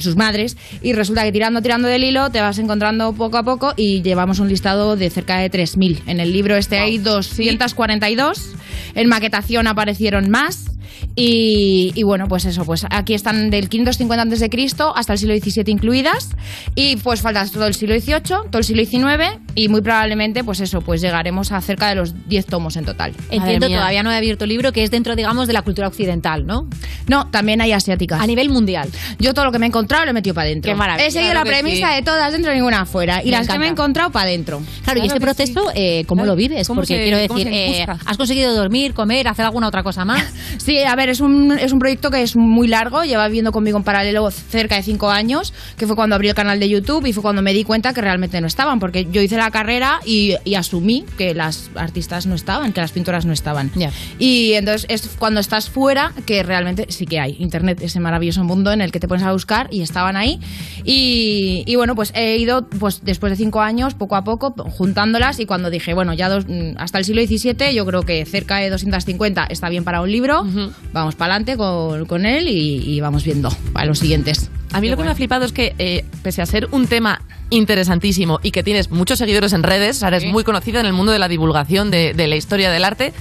[0.00, 3.72] sus madres, y resulta que tirando, tirando del hilo te vas encontrando poco a poco
[3.76, 6.02] y llevamos un listado de cerca de 3.000.
[6.06, 8.54] En el libro este hay 242,
[8.94, 10.75] en maquetación aparecieron más.
[11.14, 15.18] Y, y bueno, pues eso, pues aquí están del 550 antes de Cristo hasta el
[15.18, 16.30] siglo XVII incluidas
[16.74, 20.60] y pues falta todo el siglo XVIII, todo el siglo XIX y muy probablemente pues
[20.60, 23.12] eso, pues llegaremos a cerca de los 10 tomos en total.
[23.30, 26.46] Entiendo, todavía no he abierto el libro que es dentro, digamos, de la cultura occidental,
[26.46, 26.68] ¿no?
[27.06, 28.20] No, también hay asiáticas.
[28.20, 28.88] A nivel mundial.
[29.18, 30.70] Yo todo lo que me he encontrado lo he metido para adentro.
[30.70, 31.06] Qué maravilla.
[31.06, 31.94] He seguido Claro la premisa sí.
[31.96, 33.22] de todas dentro y ninguna afuera.
[33.22, 34.60] Y Me las que me he encontrado para adentro.
[34.84, 36.66] Claro, y este proceso, eh, ¿cómo lo vives?
[36.68, 37.86] ¿Cómo Porque se- quiero decir, eh?
[38.04, 40.24] ¿has conseguido dormir, comer, hacer alguna otra cosa más?
[40.66, 43.50] Sí, Sí, a ver, es un, es un proyecto que es muy largo, lleva viviendo
[43.50, 47.06] conmigo en paralelo cerca de cinco años, que fue cuando abrí el canal de YouTube
[47.06, 50.00] y fue cuando me di cuenta que realmente no estaban, porque yo hice la carrera
[50.04, 53.70] y, y asumí que las artistas no estaban, que las pintoras no estaban.
[54.18, 57.36] Y entonces es cuando estás fuera que realmente sí que hay.
[57.38, 60.38] Internet, ese maravilloso mundo en el que te pones a buscar y estaban ahí.
[60.84, 65.40] Y, y bueno, pues he ido, pues después de cinco años, poco a poco, juntándolas
[65.40, 68.58] y cuando dije, bueno, ya dos- mm, hasta el siglo XVII, yo creo que cerca
[68.58, 70.44] de 250 está bien para un libro,
[70.92, 74.50] vamos para adelante con, con él y, y vamos viendo para los siguientes.
[74.72, 77.22] A mí lo que me ha flipado es que, eh, pese a ser un tema
[77.50, 80.92] interesantísimo y que tienes muchos seguidores en redes, o sea, eres muy conocida en el
[80.92, 83.12] mundo de la divulgación de, de la historia del arte,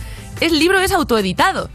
[0.42, 1.70] el libro es autoeditado.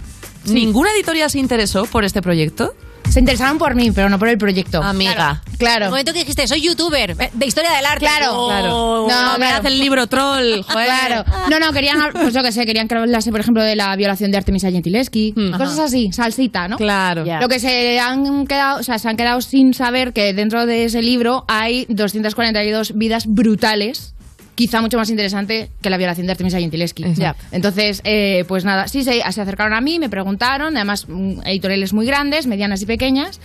[0.45, 2.75] ¿Ninguna editorial se interesó por este proyecto?
[3.11, 4.83] Se interesaron por mí, pero no por el proyecto.
[4.83, 5.43] Amiga.
[5.59, 5.87] Claro.
[5.87, 8.07] El momento que dijiste, soy youtuber eh, de historia del arte.
[8.07, 8.69] Claro, Claro.
[8.69, 9.57] No, No, me claro.
[9.59, 10.63] hace el libro troll.
[10.69, 10.87] Joder.
[10.87, 11.25] Claro.
[11.51, 14.31] No, no, querían, pues yo que sé, querían que hablase, por ejemplo, de la violación
[14.31, 15.33] de Artemisa Gentileschi.
[15.53, 15.85] Cosas Ajá.
[15.85, 16.77] así, salsita, ¿no?
[16.77, 17.25] Claro.
[17.41, 20.85] Lo que se han quedado, o sea, se han quedado sin saber que dentro de
[20.85, 24.15] ese libro hay 242 vidas brutales.
[24.61, 27.03] Quizá mucho más interesante que la violación de Artemisa Gentileschi.
[27.03, 27.43] Exacto.
[27.51, 31.95] Entonces, eh, pues nada, sí, se, se acercaron a mí, me preguntaron, además mm, editoriales
[31.95, 33.41] muy grandes, medianas y pequeñas,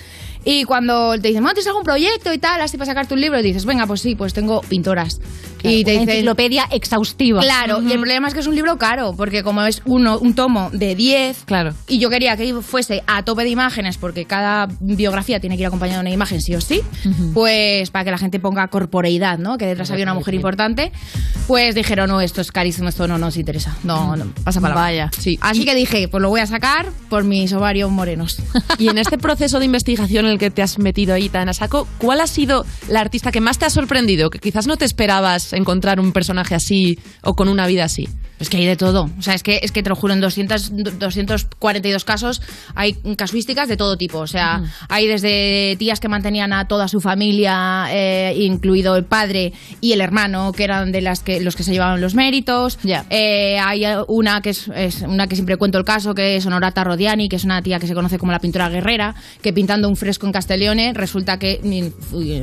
[0.46, 3.40] y cuando te dicen, "Bueno, ¿tienes algún proyecto y tal, así para sacar tu libro?
[3.40, 5.20] Y dices, venga, pues sí, pues tengo pintoras.
[5.64, 7.42] y te dicen, enciclopedia exhaustiva.
[7.42, 10.36] Claro, y el problema es que es un libro caro, porque como es uno, un
[10.36, 11.74] tomo de 10, claro.
[11.88, 15.68] y yo quería que fuese a tope de imágenes, porque cada biografía tiene que ir
[15.68, 16.82] acompañada de una imagen sí o sí,
[17.34, 19.58] pues para que la gente ponga corporeidad, ¿no?
[19.58, 20.92] Que detrás había una mujer importante,
[21.48, 23.76] pues dijeron, no, esto es carísimo, esto no nos interesa.
[23.84, 25.10] No, no, pasa para Vaya.
[25.18, 25.40] Sí.
[25.42, 28.38] Así que dije, pues lo voy a sacar por mis ovarios morenos.
[28.78, 31.54] Y en este proceso de investigación en el que te has metido ahí tan a
[31.54, 34.30] saco, ¿cuál ha sido la artista que más te ha sorprendido?
[34.30, 38.08] Que quizás no te esperabas encontrar un personaje así o con una vida así.
[38.38, 39.10] Es que hay de todo.
[39.18, 42.42] O sea, es que, es que te lo juro, en 200, 242 casos
[42.76, 44.20] hay casuísticas de todo tipo.
[44.20, 49.54] O sea, hay desde tías que mantenían a toda su familia, eh, incluido el padre
[49.80, 52.78] y el hermano, que eran de las que los que se llevaban los méritos.
[53.10, 56.84] Eh, hay una que es, es una que siempre cuento el caso, que es Honorata
[56.84, 59.96] Rodiani, que es una tía que se conoce como la pintora guerrera, que pintando un
[59.96, 61.60] fresco en Castellone resulta que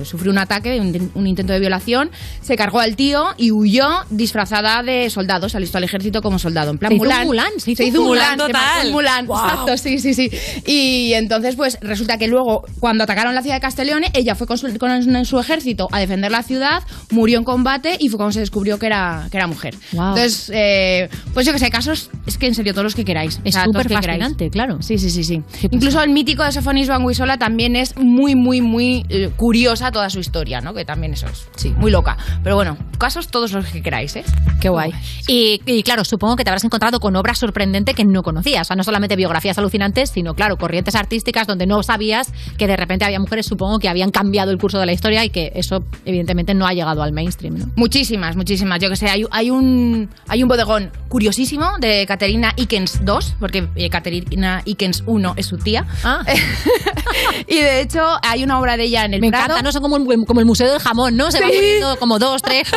[0.04, 2.10] sufrió un ataque, un, un intento de violación,
[2.40, 6.70] se cargó al tío y huyó disfrazada de soldado, se alistó al ejército como soldado,
[6.70, 7.20] en plan Se hizo Mulan.
[7.22, 8.90] un Mulan, se hizo se hizo Mulan total.
[8.92, 9.44] Mulan, Guau.
[9.44, 10.30] exacto, sí, sí, sí.
[10.66, 14.58] Y entonces, pues resulta que luego, cuando atacaron la ciudad de Castellone, ella fue con
[14.58, 18.40] su, con su ejército a defender la ciudad, murió en combate y fue cuando se
[18.40, 19.74] descubrió que era, que era mujer.
[19.92, 23.40] Entonces, eh, pues yo que sé, casos, es que en serio, todos los que queráis.
[23.44, 24.06] Es O sea, súper queráis.
[24.06, 24.82] fascinante, claro.
[24.82, 25.42] Sí, sí, sí, sí.
[25.70, 30.18] Incluso el mítico de Sofonis Banguisola también es muy, muy, muy eh, curiosa toda su
[30.18, 30.74] historia, ¿no?
[30.74, 32.16] Que también eso es, sí, muy loca.
[32.42, 34.24] Pero bueno, casos todos los que queráis, ¿eh?
[34.60, 34.92] Qué guay.
[35.28, 38.62] Y, y claro, supongo que te habrás encontrado con obra sorprendente que no conocías.
[38.62, 42.76] O sea, no solamente biografías alucinantes, sino, claro, corrientes artísticas donde no sabías que de
[42.76, 45.84] repente había mujeres, supongo, que habían cambiado el curso de la historia y que eso,
[46.04, 47.66] evidentemente, no ha llegado al mainstream, ¿no?
[47.76, 48.80] Muchísimas, muchísimas.
[48.80, 53.68] Yo que sé, hay, hay un hay un bodegón curiosísimo de Caterina Ikens II, porque
[53.76, 55.86] eh, Caterina Ikens I es su tía.
[57.52, 59.44] y de hecho hay una obra de ella en el Me Prado.
[59.44, 59.72] encanta, ¿no?
[59.72, 61.30] Son como como el Museo del Jamón, ¿no?
[61.30, 61.44] Se Sí.
[61.44, 62.68] poniendo como dos, tres.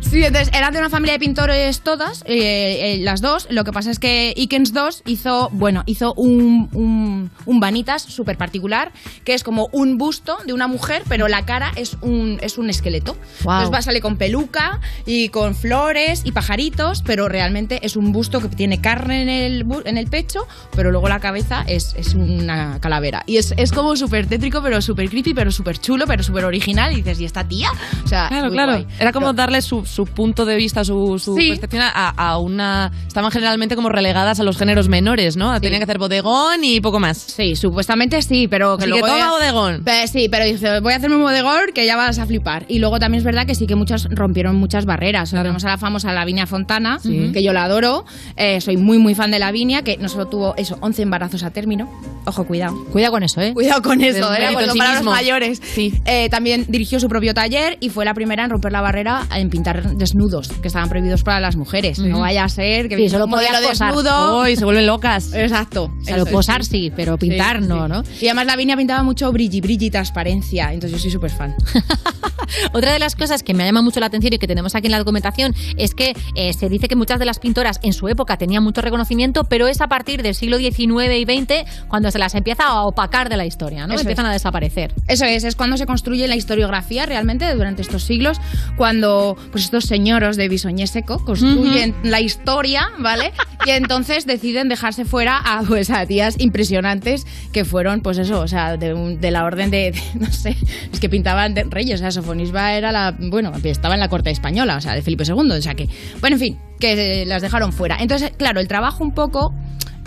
[0.00, 3.46] Sí, entonces eran de una familia de pintores todas, eh, eh, las dos.
[3.50, 8.38] Lo que pasa es que Ikens II hizo, bueno, hizo un, un, un vanitas súper
[8.38, 8.90] particular,
[9.24, 12.70] que es como un busto de una mujer, pero la cara es un, es un
[12.70, 13.18] esqueleto.
[13.44, 13.58] Guau.
[13.58, 18.40] Entonces va, sale con peluca y con flores y pajaritos, pero realmente es un busto
[18.40, 22.80] que tiene carne en el, en el pecho, pero luego la cabeza es, es una
[22.80, 23.24] calavera.
[23.26, 26.92] Y es, es como súper tétrico, pero súper creepy, pero súper chulo, pero súper original.
[26.92, 27.68] Y dices, ¿y esta tía?
[28.04, 28.72] O sea, Claro, claro.
[28.72, 28.86] guay.
[28.98, 31.48] Era como darle su, su punto de vista, su, su Sí.
[31.48, 32.90] percepción a, a una...
[33.06, 35.60] Estaban generalmente como relegadas a los géneros menores, ¿no?
[35.60, 37.18] Tenían que hacer bodegón y poco más.
[37.18, 39.82] Sí, supuestamente sí, pero que Así que toma ya- bodegón.
[39.84, 42.64] Pues sí, pero dice, voy a hacerme un bodegón que ya vas a flipar.
[42.68, 45.30] Y luego también es verdad que sí que muchas rompieron muchas barreras.
[45.30, 47.30] Tenemos a la famosa Lavinia Fontana, Sí.
[47.32, 48.04] que yo la adoro.
[48.36, 51.50] Eh, soy muy, muy fan de Lavinia, que no solo tuvo eso, 11 embarazos a
[51.50, 51.88] término.
[52.24, 52.76] Ojo, cuidado.
[52.92, 53.52] Cuidado con eso, ¿eh?
[53.54, 54.52] Cuidado con eso, ¿eh?
[54.52, 55.10] son sí palabras mismo.
[55.12, 55.60] mayores.
[56.04, 59.50] Eh, también dirigió su propio taller y fue la primera en romper la barrera en
[59.50, 61.98] pintar desnudos, que estaban prohibidos para las mujeres.
[61.98, 63.94] No vaya a ser que Sí, solo un modelo posar.
[63.94, 64.42] desnudo.
[64.42, 65.32] Uy, se vuelven locas.
[65.34, 65.90] Exacto.
[66.06, 66.24] Es.
[66.30, 67.88] posar sí, pero pintar no.
[67.88, 68.02] ¿no?
[68.20, 70.72] Y además Lavinia pintaba mucho brilli, brilli transparencia.
[70.72, 71.54] Entonces yo soy súper fan.
[72.72, 74.92] Otra de las cosas que me llama mucho la atención y que tenemos aquí en
[74.92, 78.36] la documentación es que eh, se dice que muchas de las pintoras en su época
[78.36, 82.34] tenían mucho reconocimiento, pero es a partir del siglo XIX y XX cuando se las
[82.34, 83.94] empieza a opacar de la historia, ¿no?
[83.94, 84.30] Eso Empiezan es.
[84.30, 84.92] a desaparecer.
[85.06, 88.38] Eso es, es cuando se construye la historiografía realmente durante estos siglos,
[88.76, 93.32] cuando pues estos señoros de Bisoñé Seco construyen la historia, ¿vale?
[93.66, 98.48] Y entonces deciden dejarse fuera a, pues, a tías impresionantes que fueron, pues eso, o
[98.48, 100.56] sea, de, un- de la orden de, de- no sé,
[100.92, 104.30] es que pintaban de reyes, o sea, Sofonisba era la, bueno, estaba en la corte
[104.30, 105.88] española, o sea, de Felipe II, o sea que,
[106.20, 107.96] bueno, en fin, que las dejaron fuera.
[108.00, 109.52] Entonces, claro, el trabajo un poco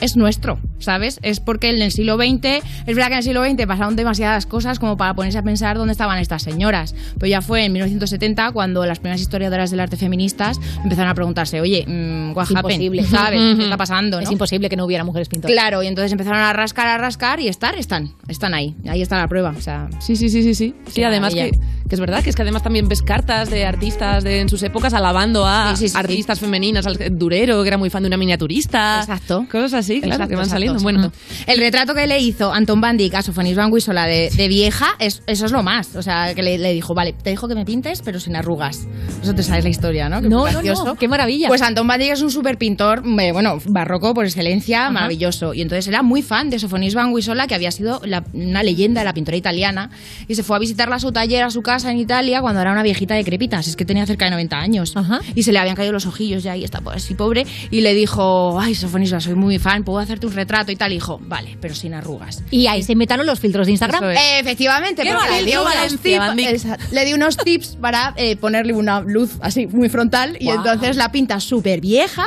[0.02, 1.20] es nuestro, ¿sabes?
[1.22, 2.46] Es porque en el siglo XX,
[2.86, 5.78] es verdad que en el siglo XX pasaron demasiadas cosas como para ponerse a pensar
[5.78, 6.94] dónde estaban estas señoras.
[7.18, 11.62] Pero ya fue en 1970 cuando las primeras historiadoras del arte feministas empezaron a preguntarse,
[11.62, 12.82] oye, mm, what Es happened?
[12.82, 13.04] imposible.
[13.04, 13.40] ¿Sabes?
[13.58, 14.20] ¿Qué está pasando?
[14.20, 14.32] Es no?
[14.34, 15.54] imposible que no hubiera mujeres pintoras.
[15.54, 18.76] Claro, y entonces empezaron a rascar, a rascar y estar, están, están ahí.
[18.88, 19.54] Ahí está la prueba.
[19.58, 20.76] O sea, Sí, sí, sí, sí, sí.
[20.88, 21.52] Sí, además que,
[21.88, 24.64] que es verdad, que es que además también ves cartas de artistas de, en sus
[24.64, 28.08] épocas alabando a Sí, sí, sí, artistas femeninas, al Durero, que era muy fan de
[28.08, 29.00] una miniaturista.
[29.02, 29.46] Exacto.
[29.52, 30.56] Cosas así, claro, Exacto, que van exacto.
[30.56, 30.82] saliendo.
[30.82, 31.12] Bueno.
[31.48, 35.22] El retrato que le hizo Anton Bandic a Sofonis Van Wissola de, de vieja, es,
[35.28, 35.96] eso es lo más.
[35.96, 38.88] O sea, que le, le dijo, vale, te dijo que me pintes, pero sin arrugas.
[39.22, 40.22] Eso te sabes la historia, ¿no?
[40.22, 40.96] Que No, muy no, no, gracioso.
[40.96, 41.48] qué maravilla.
[41.48, 45.54] Pues Anton Bandic es un super pintor, eh, bueno, barroco por excelencia, maravilloso.
[45.54, 49.02] Y entonces era muy fan de Sofonis Van Wissola, que había sido la- una leyenda
[49.02, 49.90] de la pintora italiana,
[50.28, 52.72] y se fue a visitarla a su taller, a su casa en Italia, cuando era
[52.72, 53.60] una viejita decrépita.
[53.60, 54.94] Es que tenía cerca de 90 años.
[55.36, 57.46] Y se le habían caído los ojillos ya y está así pobre.
[57.72, 60.92] Y le dijo, ay, Sofonisba, soy muy fan, puedo hacerte un retrato y tal.
[60.92, 62.44] Y dijo, vale, pero sin arrugas.
[62.52, 64.04] Y ahí se inventaron los filtros de Instagram.
[64.12, 68.74] Eh, efectivamente, ¡Qué porque le dio, unos tips, le dio unos tips para eh, ponerle
[68.74, 72.26] una luz así muy frontal y entonces la pinta súper vieja,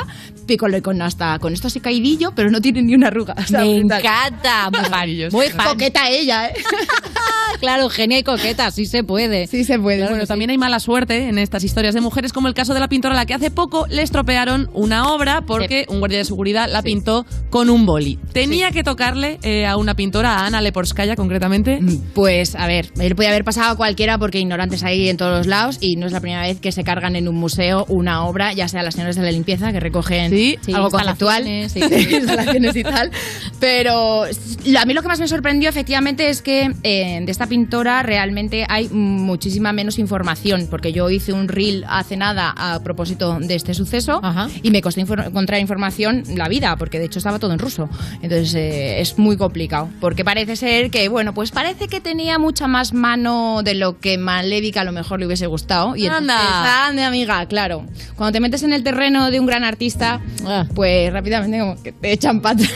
[0.59, 3.35] con, con hasta con esto así caidillo, pero no tiene ni una arruga.
[3.37, 3.99] o sea, Me brutal.
[3.99, 4.69] encanta.
[4.71, 5.09] Muy fan.
[5.31, 5.67] Muy fan.
[5.67, 6.53] Coqueta ella, ¿eh?
[7.59, 9.47] claro, genia y coqueta, sí se puede.
[9.47, 10.07] Sí se puede.
[10.07, 12.87] bueno, también hay mala suerte en estas historias de mujeres, como el caso de la
[12.87, 16.69] pintora a la que hace poco le estropearon una obra porque un guardia de seguridad
[16.71, 18.19] la pintó con un boli.
[18.33, 21.79] Tenía que tocarle eh, a una pintora, a Ana Leporskaya concretamente.
[22.13, 25.47] Pues a ver, él puede haber pasado a cualquiera porque ignorantes hay en todos los
[25.47, 28.53] lados y no es la primera vez que se cargan en un museo una obra,
[28.53, 31.71] ya sea las señoras de la limpieza que recogen Sí, algo conceptual, instalaciones,
[32.09, 32.15] sí.
[32.15, 33.11] instalaciones y tal.
[33.59, 38.03] Pero a mí lo que más me sorprendió efectivamente es que eh, de esta pintora
[38.03, 43.55] realmente hay muchísima menos información porque yo hice un reel hace nada a propósito de
[43.55, 44.21] este suceso
[44.61, 47.89] y me costó infor- encontrar información la vida porque de hecho estaba todo en ruso.
[48.21, 52.67] Entonces eh, es muy complicado porque parece ser que, bueno, pues parece que tenía mucha
[52.67, 55.95] más mano de lo que Malévica a lo mejor le hubiese gustado.
[55.95, 56.87] Y entonces, Anda.
[56.87, 57.85] anda, amiga, claro.
[58.15, 60.21] Cuando te metes en el terreno de un gran artista,
[60.73, 62.69] pues rápidamente como que te echan patas.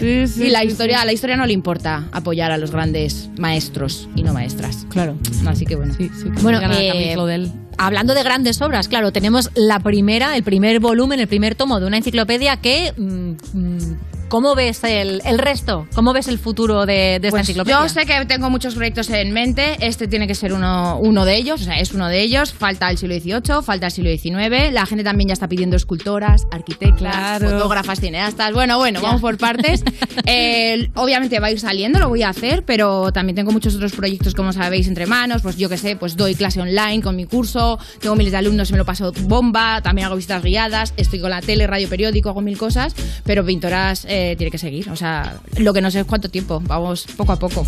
[0.00, 4.32] y la historia, la historia no le importa apoyar a los grandes maestros y no
[4.32, 4.86] maestras.
[4.90, 5.16] Claro.
[5.46, 5.94] Así que bueno.
[6.42, 7.63] Bueno, Gana eh.
[7.78, 11.86] Hablando de grandes obras, claro, tenemos la primera, el primer volumen, el primer tomo de
[11.86, 12.92] una enciclopedia que...
[12.96, 13.96] mm, mm,
[14.28, 15.86] ¿Cómo ves el, el resto?
[15.94, 17.78] ¿Cómo ves el futuro de, de esta Pues enciclopedia?
[17.82, 19.76] yo sé que tengo muchos proyectos en mente.
[19.80, 22.52] Este tiene que ser uno, uno de ellos, o sea, es uno de ellos.
[22.52, 24.72] Falta el siglo XVIII, falta el siglo XIX.
[24.72, 28.52] La gente también ya está pidiendo escultoras, arquitectas, fotógrafas, cineastas.
[28.52, 29.06] Bueno, bueno, Ya.
[29.06, 29.82] vamos por partes.
[30.26, 33.92] Eh, obviamente va a ir saliendo, lo voy a hacer, pero también tengo muchos otros
[33.92, 35.42] proyectos, como sabéis, entre manos.
[35.42, 38.70] Pues yo que sé, pues doy clase online con mi curso, tengo miles de alumnos
[38.70, 39.82] y me lo paso bomba.
[39.82, 42.94] También hago visitas guiadas, estoy con la tele, radio, periódico, hago mil cosas.
[43.24, 44.90] Pero pintoras eh, tiene que seguir.
[44.90, 46.60] O sea, lo que no sé es cuánto tiempo.
[46.64, 47.66] Vamos poco a poco.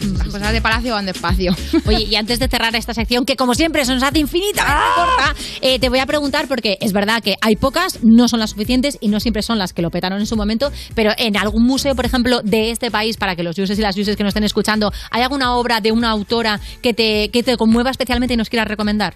[0.00, 1.54] Las cosas de palacio van despacio.
[1.86, 5.34] Oye, y antes de cerrar esta sección, que como siempre se nos hace infinitamente corta,
[5.60, 8.98] eh, te voy a preguntar, porque es verdad que hay pocas, no son las suficientes
[9.00, 11.94] y no siempre son las que lo petaron en su momento, pero en algún museo,
[11.94, 14.44] por ejemplo, de este país, para que los users y las users que nos estén
[14.44, 18.48] escuchando, ¿hay alguna obra de una autora que te, que te conmueva especialmente y nos
[18.48, 19.14] quieras recomendar?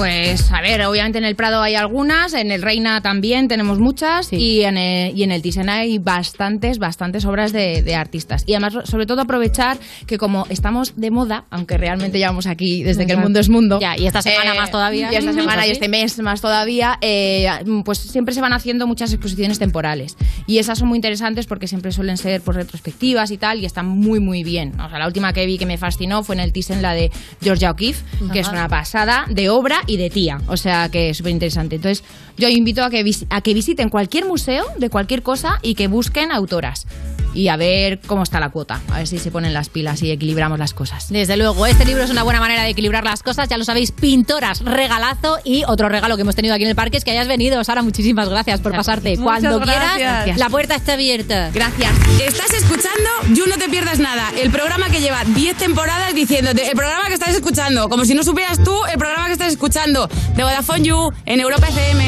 [0.00, 4.32] Pues a ver, obviamente en el Prado hay algunas, en el Reina también tenemos muchas
[4.32, 8.44] y, en el, y en el Thyssen hay bastantes, bastantes obras de, de artistas.
[8.46, 13.04] Y además, sobre todo aprovechar que como estamos de moda, aunque realmente llevamos aquí desde
[13.04, 13.78] que el mundo es mundo.
[13.78, 15.12] Ya, y esta semana eh, más todavía.
[15.12, 17.46] Y esta semana y este mes más todavía, eh,
[17.84, 20.16] pues siempre se van haciendo muchas exposiciones temporales.
[20.46, 23.86] Y esas son muy interesantes porque siempre suelen ser por retrospectivas y tal, y están
[23.86, 24.80] muy, muy bien.
[24.80, 27.10] O sea, la última que vi que me fascinó fue en el Thyssen, la de
[27.42, 28.02] Georgia O'Keeffe,
[28.32, 30.40] que es una pasada de obra y de tía.
[30.46, 31.76] O sea, que es súper interesante.
[31.76, 32.04] Entonces,
[32.38, 36.30] yo invito a que, a que visiten cualquier museo de cualquier cosa y que busquen
[36.32, 36.86] autoras.
[37.32, 38.80] y a ver cómo está la cuota.
[38.90, 41.08] A ver si se ponen las pilas y equilibramos las cosas.
[41.10, 43.92] Desde luego, este libro es una buena manera de equilibrar las cosas, ya lo sabéis,
[43.92, 47.28] pintoras, regalazo y otro regalo que hemos tenido aquí en el parque es que hayas
[47.28, 47.62] venido.
[47.62, 49.10] Sara, muchísimas gracias por pasarte.
[49.10, 50.24] Muchas Cuando gracias.
[50.24, 51.50] quieras, la puerta está abierta.
[51.54, 51.92] Gracias.
[52.26, 56.76] Estás escuchando You No Te Pierdas Nada, el programa que lleva 10 temporadas diciéndote, el
[56.76, 60.42] programa que estás escuchando, como si no supieras tú el programa que estás escuchando, de
[60.42, 62.00] Vodafone You, en Europa FM.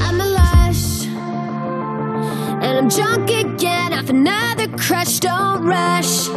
[0.00, 1.06] I'm a lush,
[2.62, 5.20] and I'm drunk again off another crush.
[5.20, 6.28] Don't rush,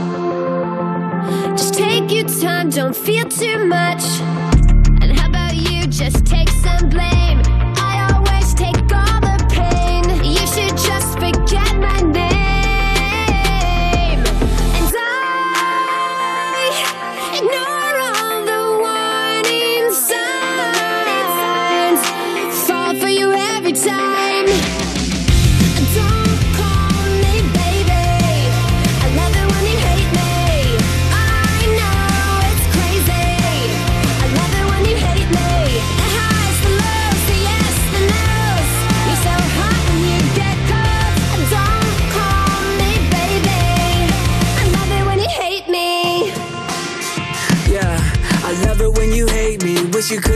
[1.57, 4.03] just take your time, don't feel too much.
[5.01, 7.56] And how about you just take some blame?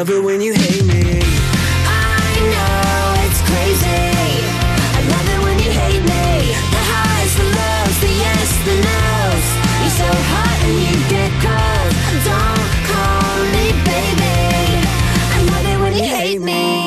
[0.00, 1.20] Love it when you hate me.
[1.84, 4.00] I know it's crazy.
[4.96, 6.56] I love it when you hate me.
[6.74, 9.46] The highs, the lows, the yes, the no's.
[9.80, 11.92] You're so hot and you get cold.
[12.28, 14.36] Don't call me baby.
[15.36, 16.80] I love it when you hate me.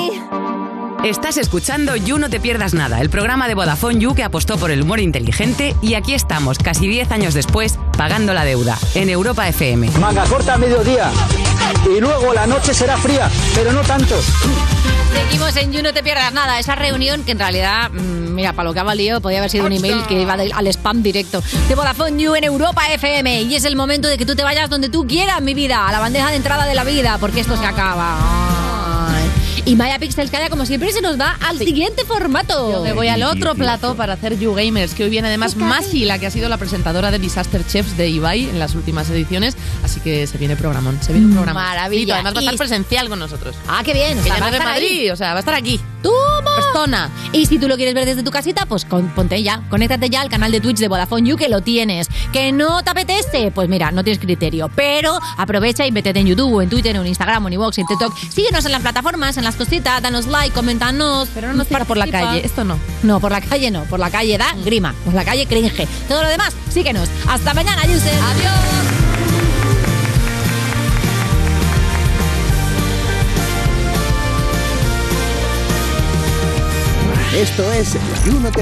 [1.04, 4.72] Estás escuchando You No Te Pierdas Nada, el programa de Vodafone You que apostó por
[4.72, 9.48] el humor inteligente y aquí estamos, casi 10 años después, pagando la deuda, en Europa
[9.48, 9.92] FM.
[10.00, 11.12] Manga corta a mediodía.
[11.86, 14.16] Y luego la noche será fría, pero no tanto.
[15.14, 18.68] Seguimos en You No Te Pierdas Nada, esa reunión que en realidad, mm, mira, para
[18.68, 21.76] lo que ha valido, podía haber sido un email que iba al spam directo de
[21.76, 23.44] Vodafone You en Europa FM.
[23.44, 25.92] Y es el momento de que tú te vayas donde tú quieras, mi vida, a
[25.92, 28.43] la bandeja de entrada de la vida, porque esto se acaba.
[29.66, 32.70] Y Maya Pixels Calla, como siempre, se nos va al siguiente formato.
[32.70, 36.04] Yo me voy al otro plató para hacer You Gamers, que hoy viene además Masi,
[36.04, 39.56] la que ha sido la presentadora de Disaster Chefs de Ibai en las últimas ediciones.
[39.82, 41.62] Así que se viene programón, se viene un programa.
[41.64, 42.16] Maravilla.
[42.16, 43.56] además va a estar presencial con nosotros.
[43.68, 44.20] Ah, qué bien.
[44.20, 44.82] o Que sea, ya va no a es de ahí.
[44.82, 45.80] Madrid, o sea, va a estar aquí.
[46.04, 46.52] ¡Toma!
[46.56, 47.10] Persona.
[47.32, 50.22] Y si tú lo quieres ver desde tu casita, pues con- ponte ya, conéctate ya
[50.22, 52.08] al canal de Twitch de Vodafone You que lo tienes.
[52.32, 53.52] ¿Que no te apetece?
[53.52, 54.70] Pues mira, no tienes criterio.
[54.76, 57.78] Pero aprovecha y métete en YouTube, o en Twitter, o en Instagram, o en iVoox,
[57.80, 58.16] en TikTok.
[58.30, 61.30] Síguenos en las plataformas, en las cositas, danos like, coméntanos.
[61.34, 62.78] Pero no nos sigas por la calle, esto no.
[63.02, 65.88] No, por la calle no, por la calle da grima, por la calle cringe.
[66.08, 67.08] Todo lo demás, síguenos.
[67.28, 68.14] Hasta mañana, user.
[68.14, 68.73] Adiós.
[77.36, 78.62] Esto es You No Te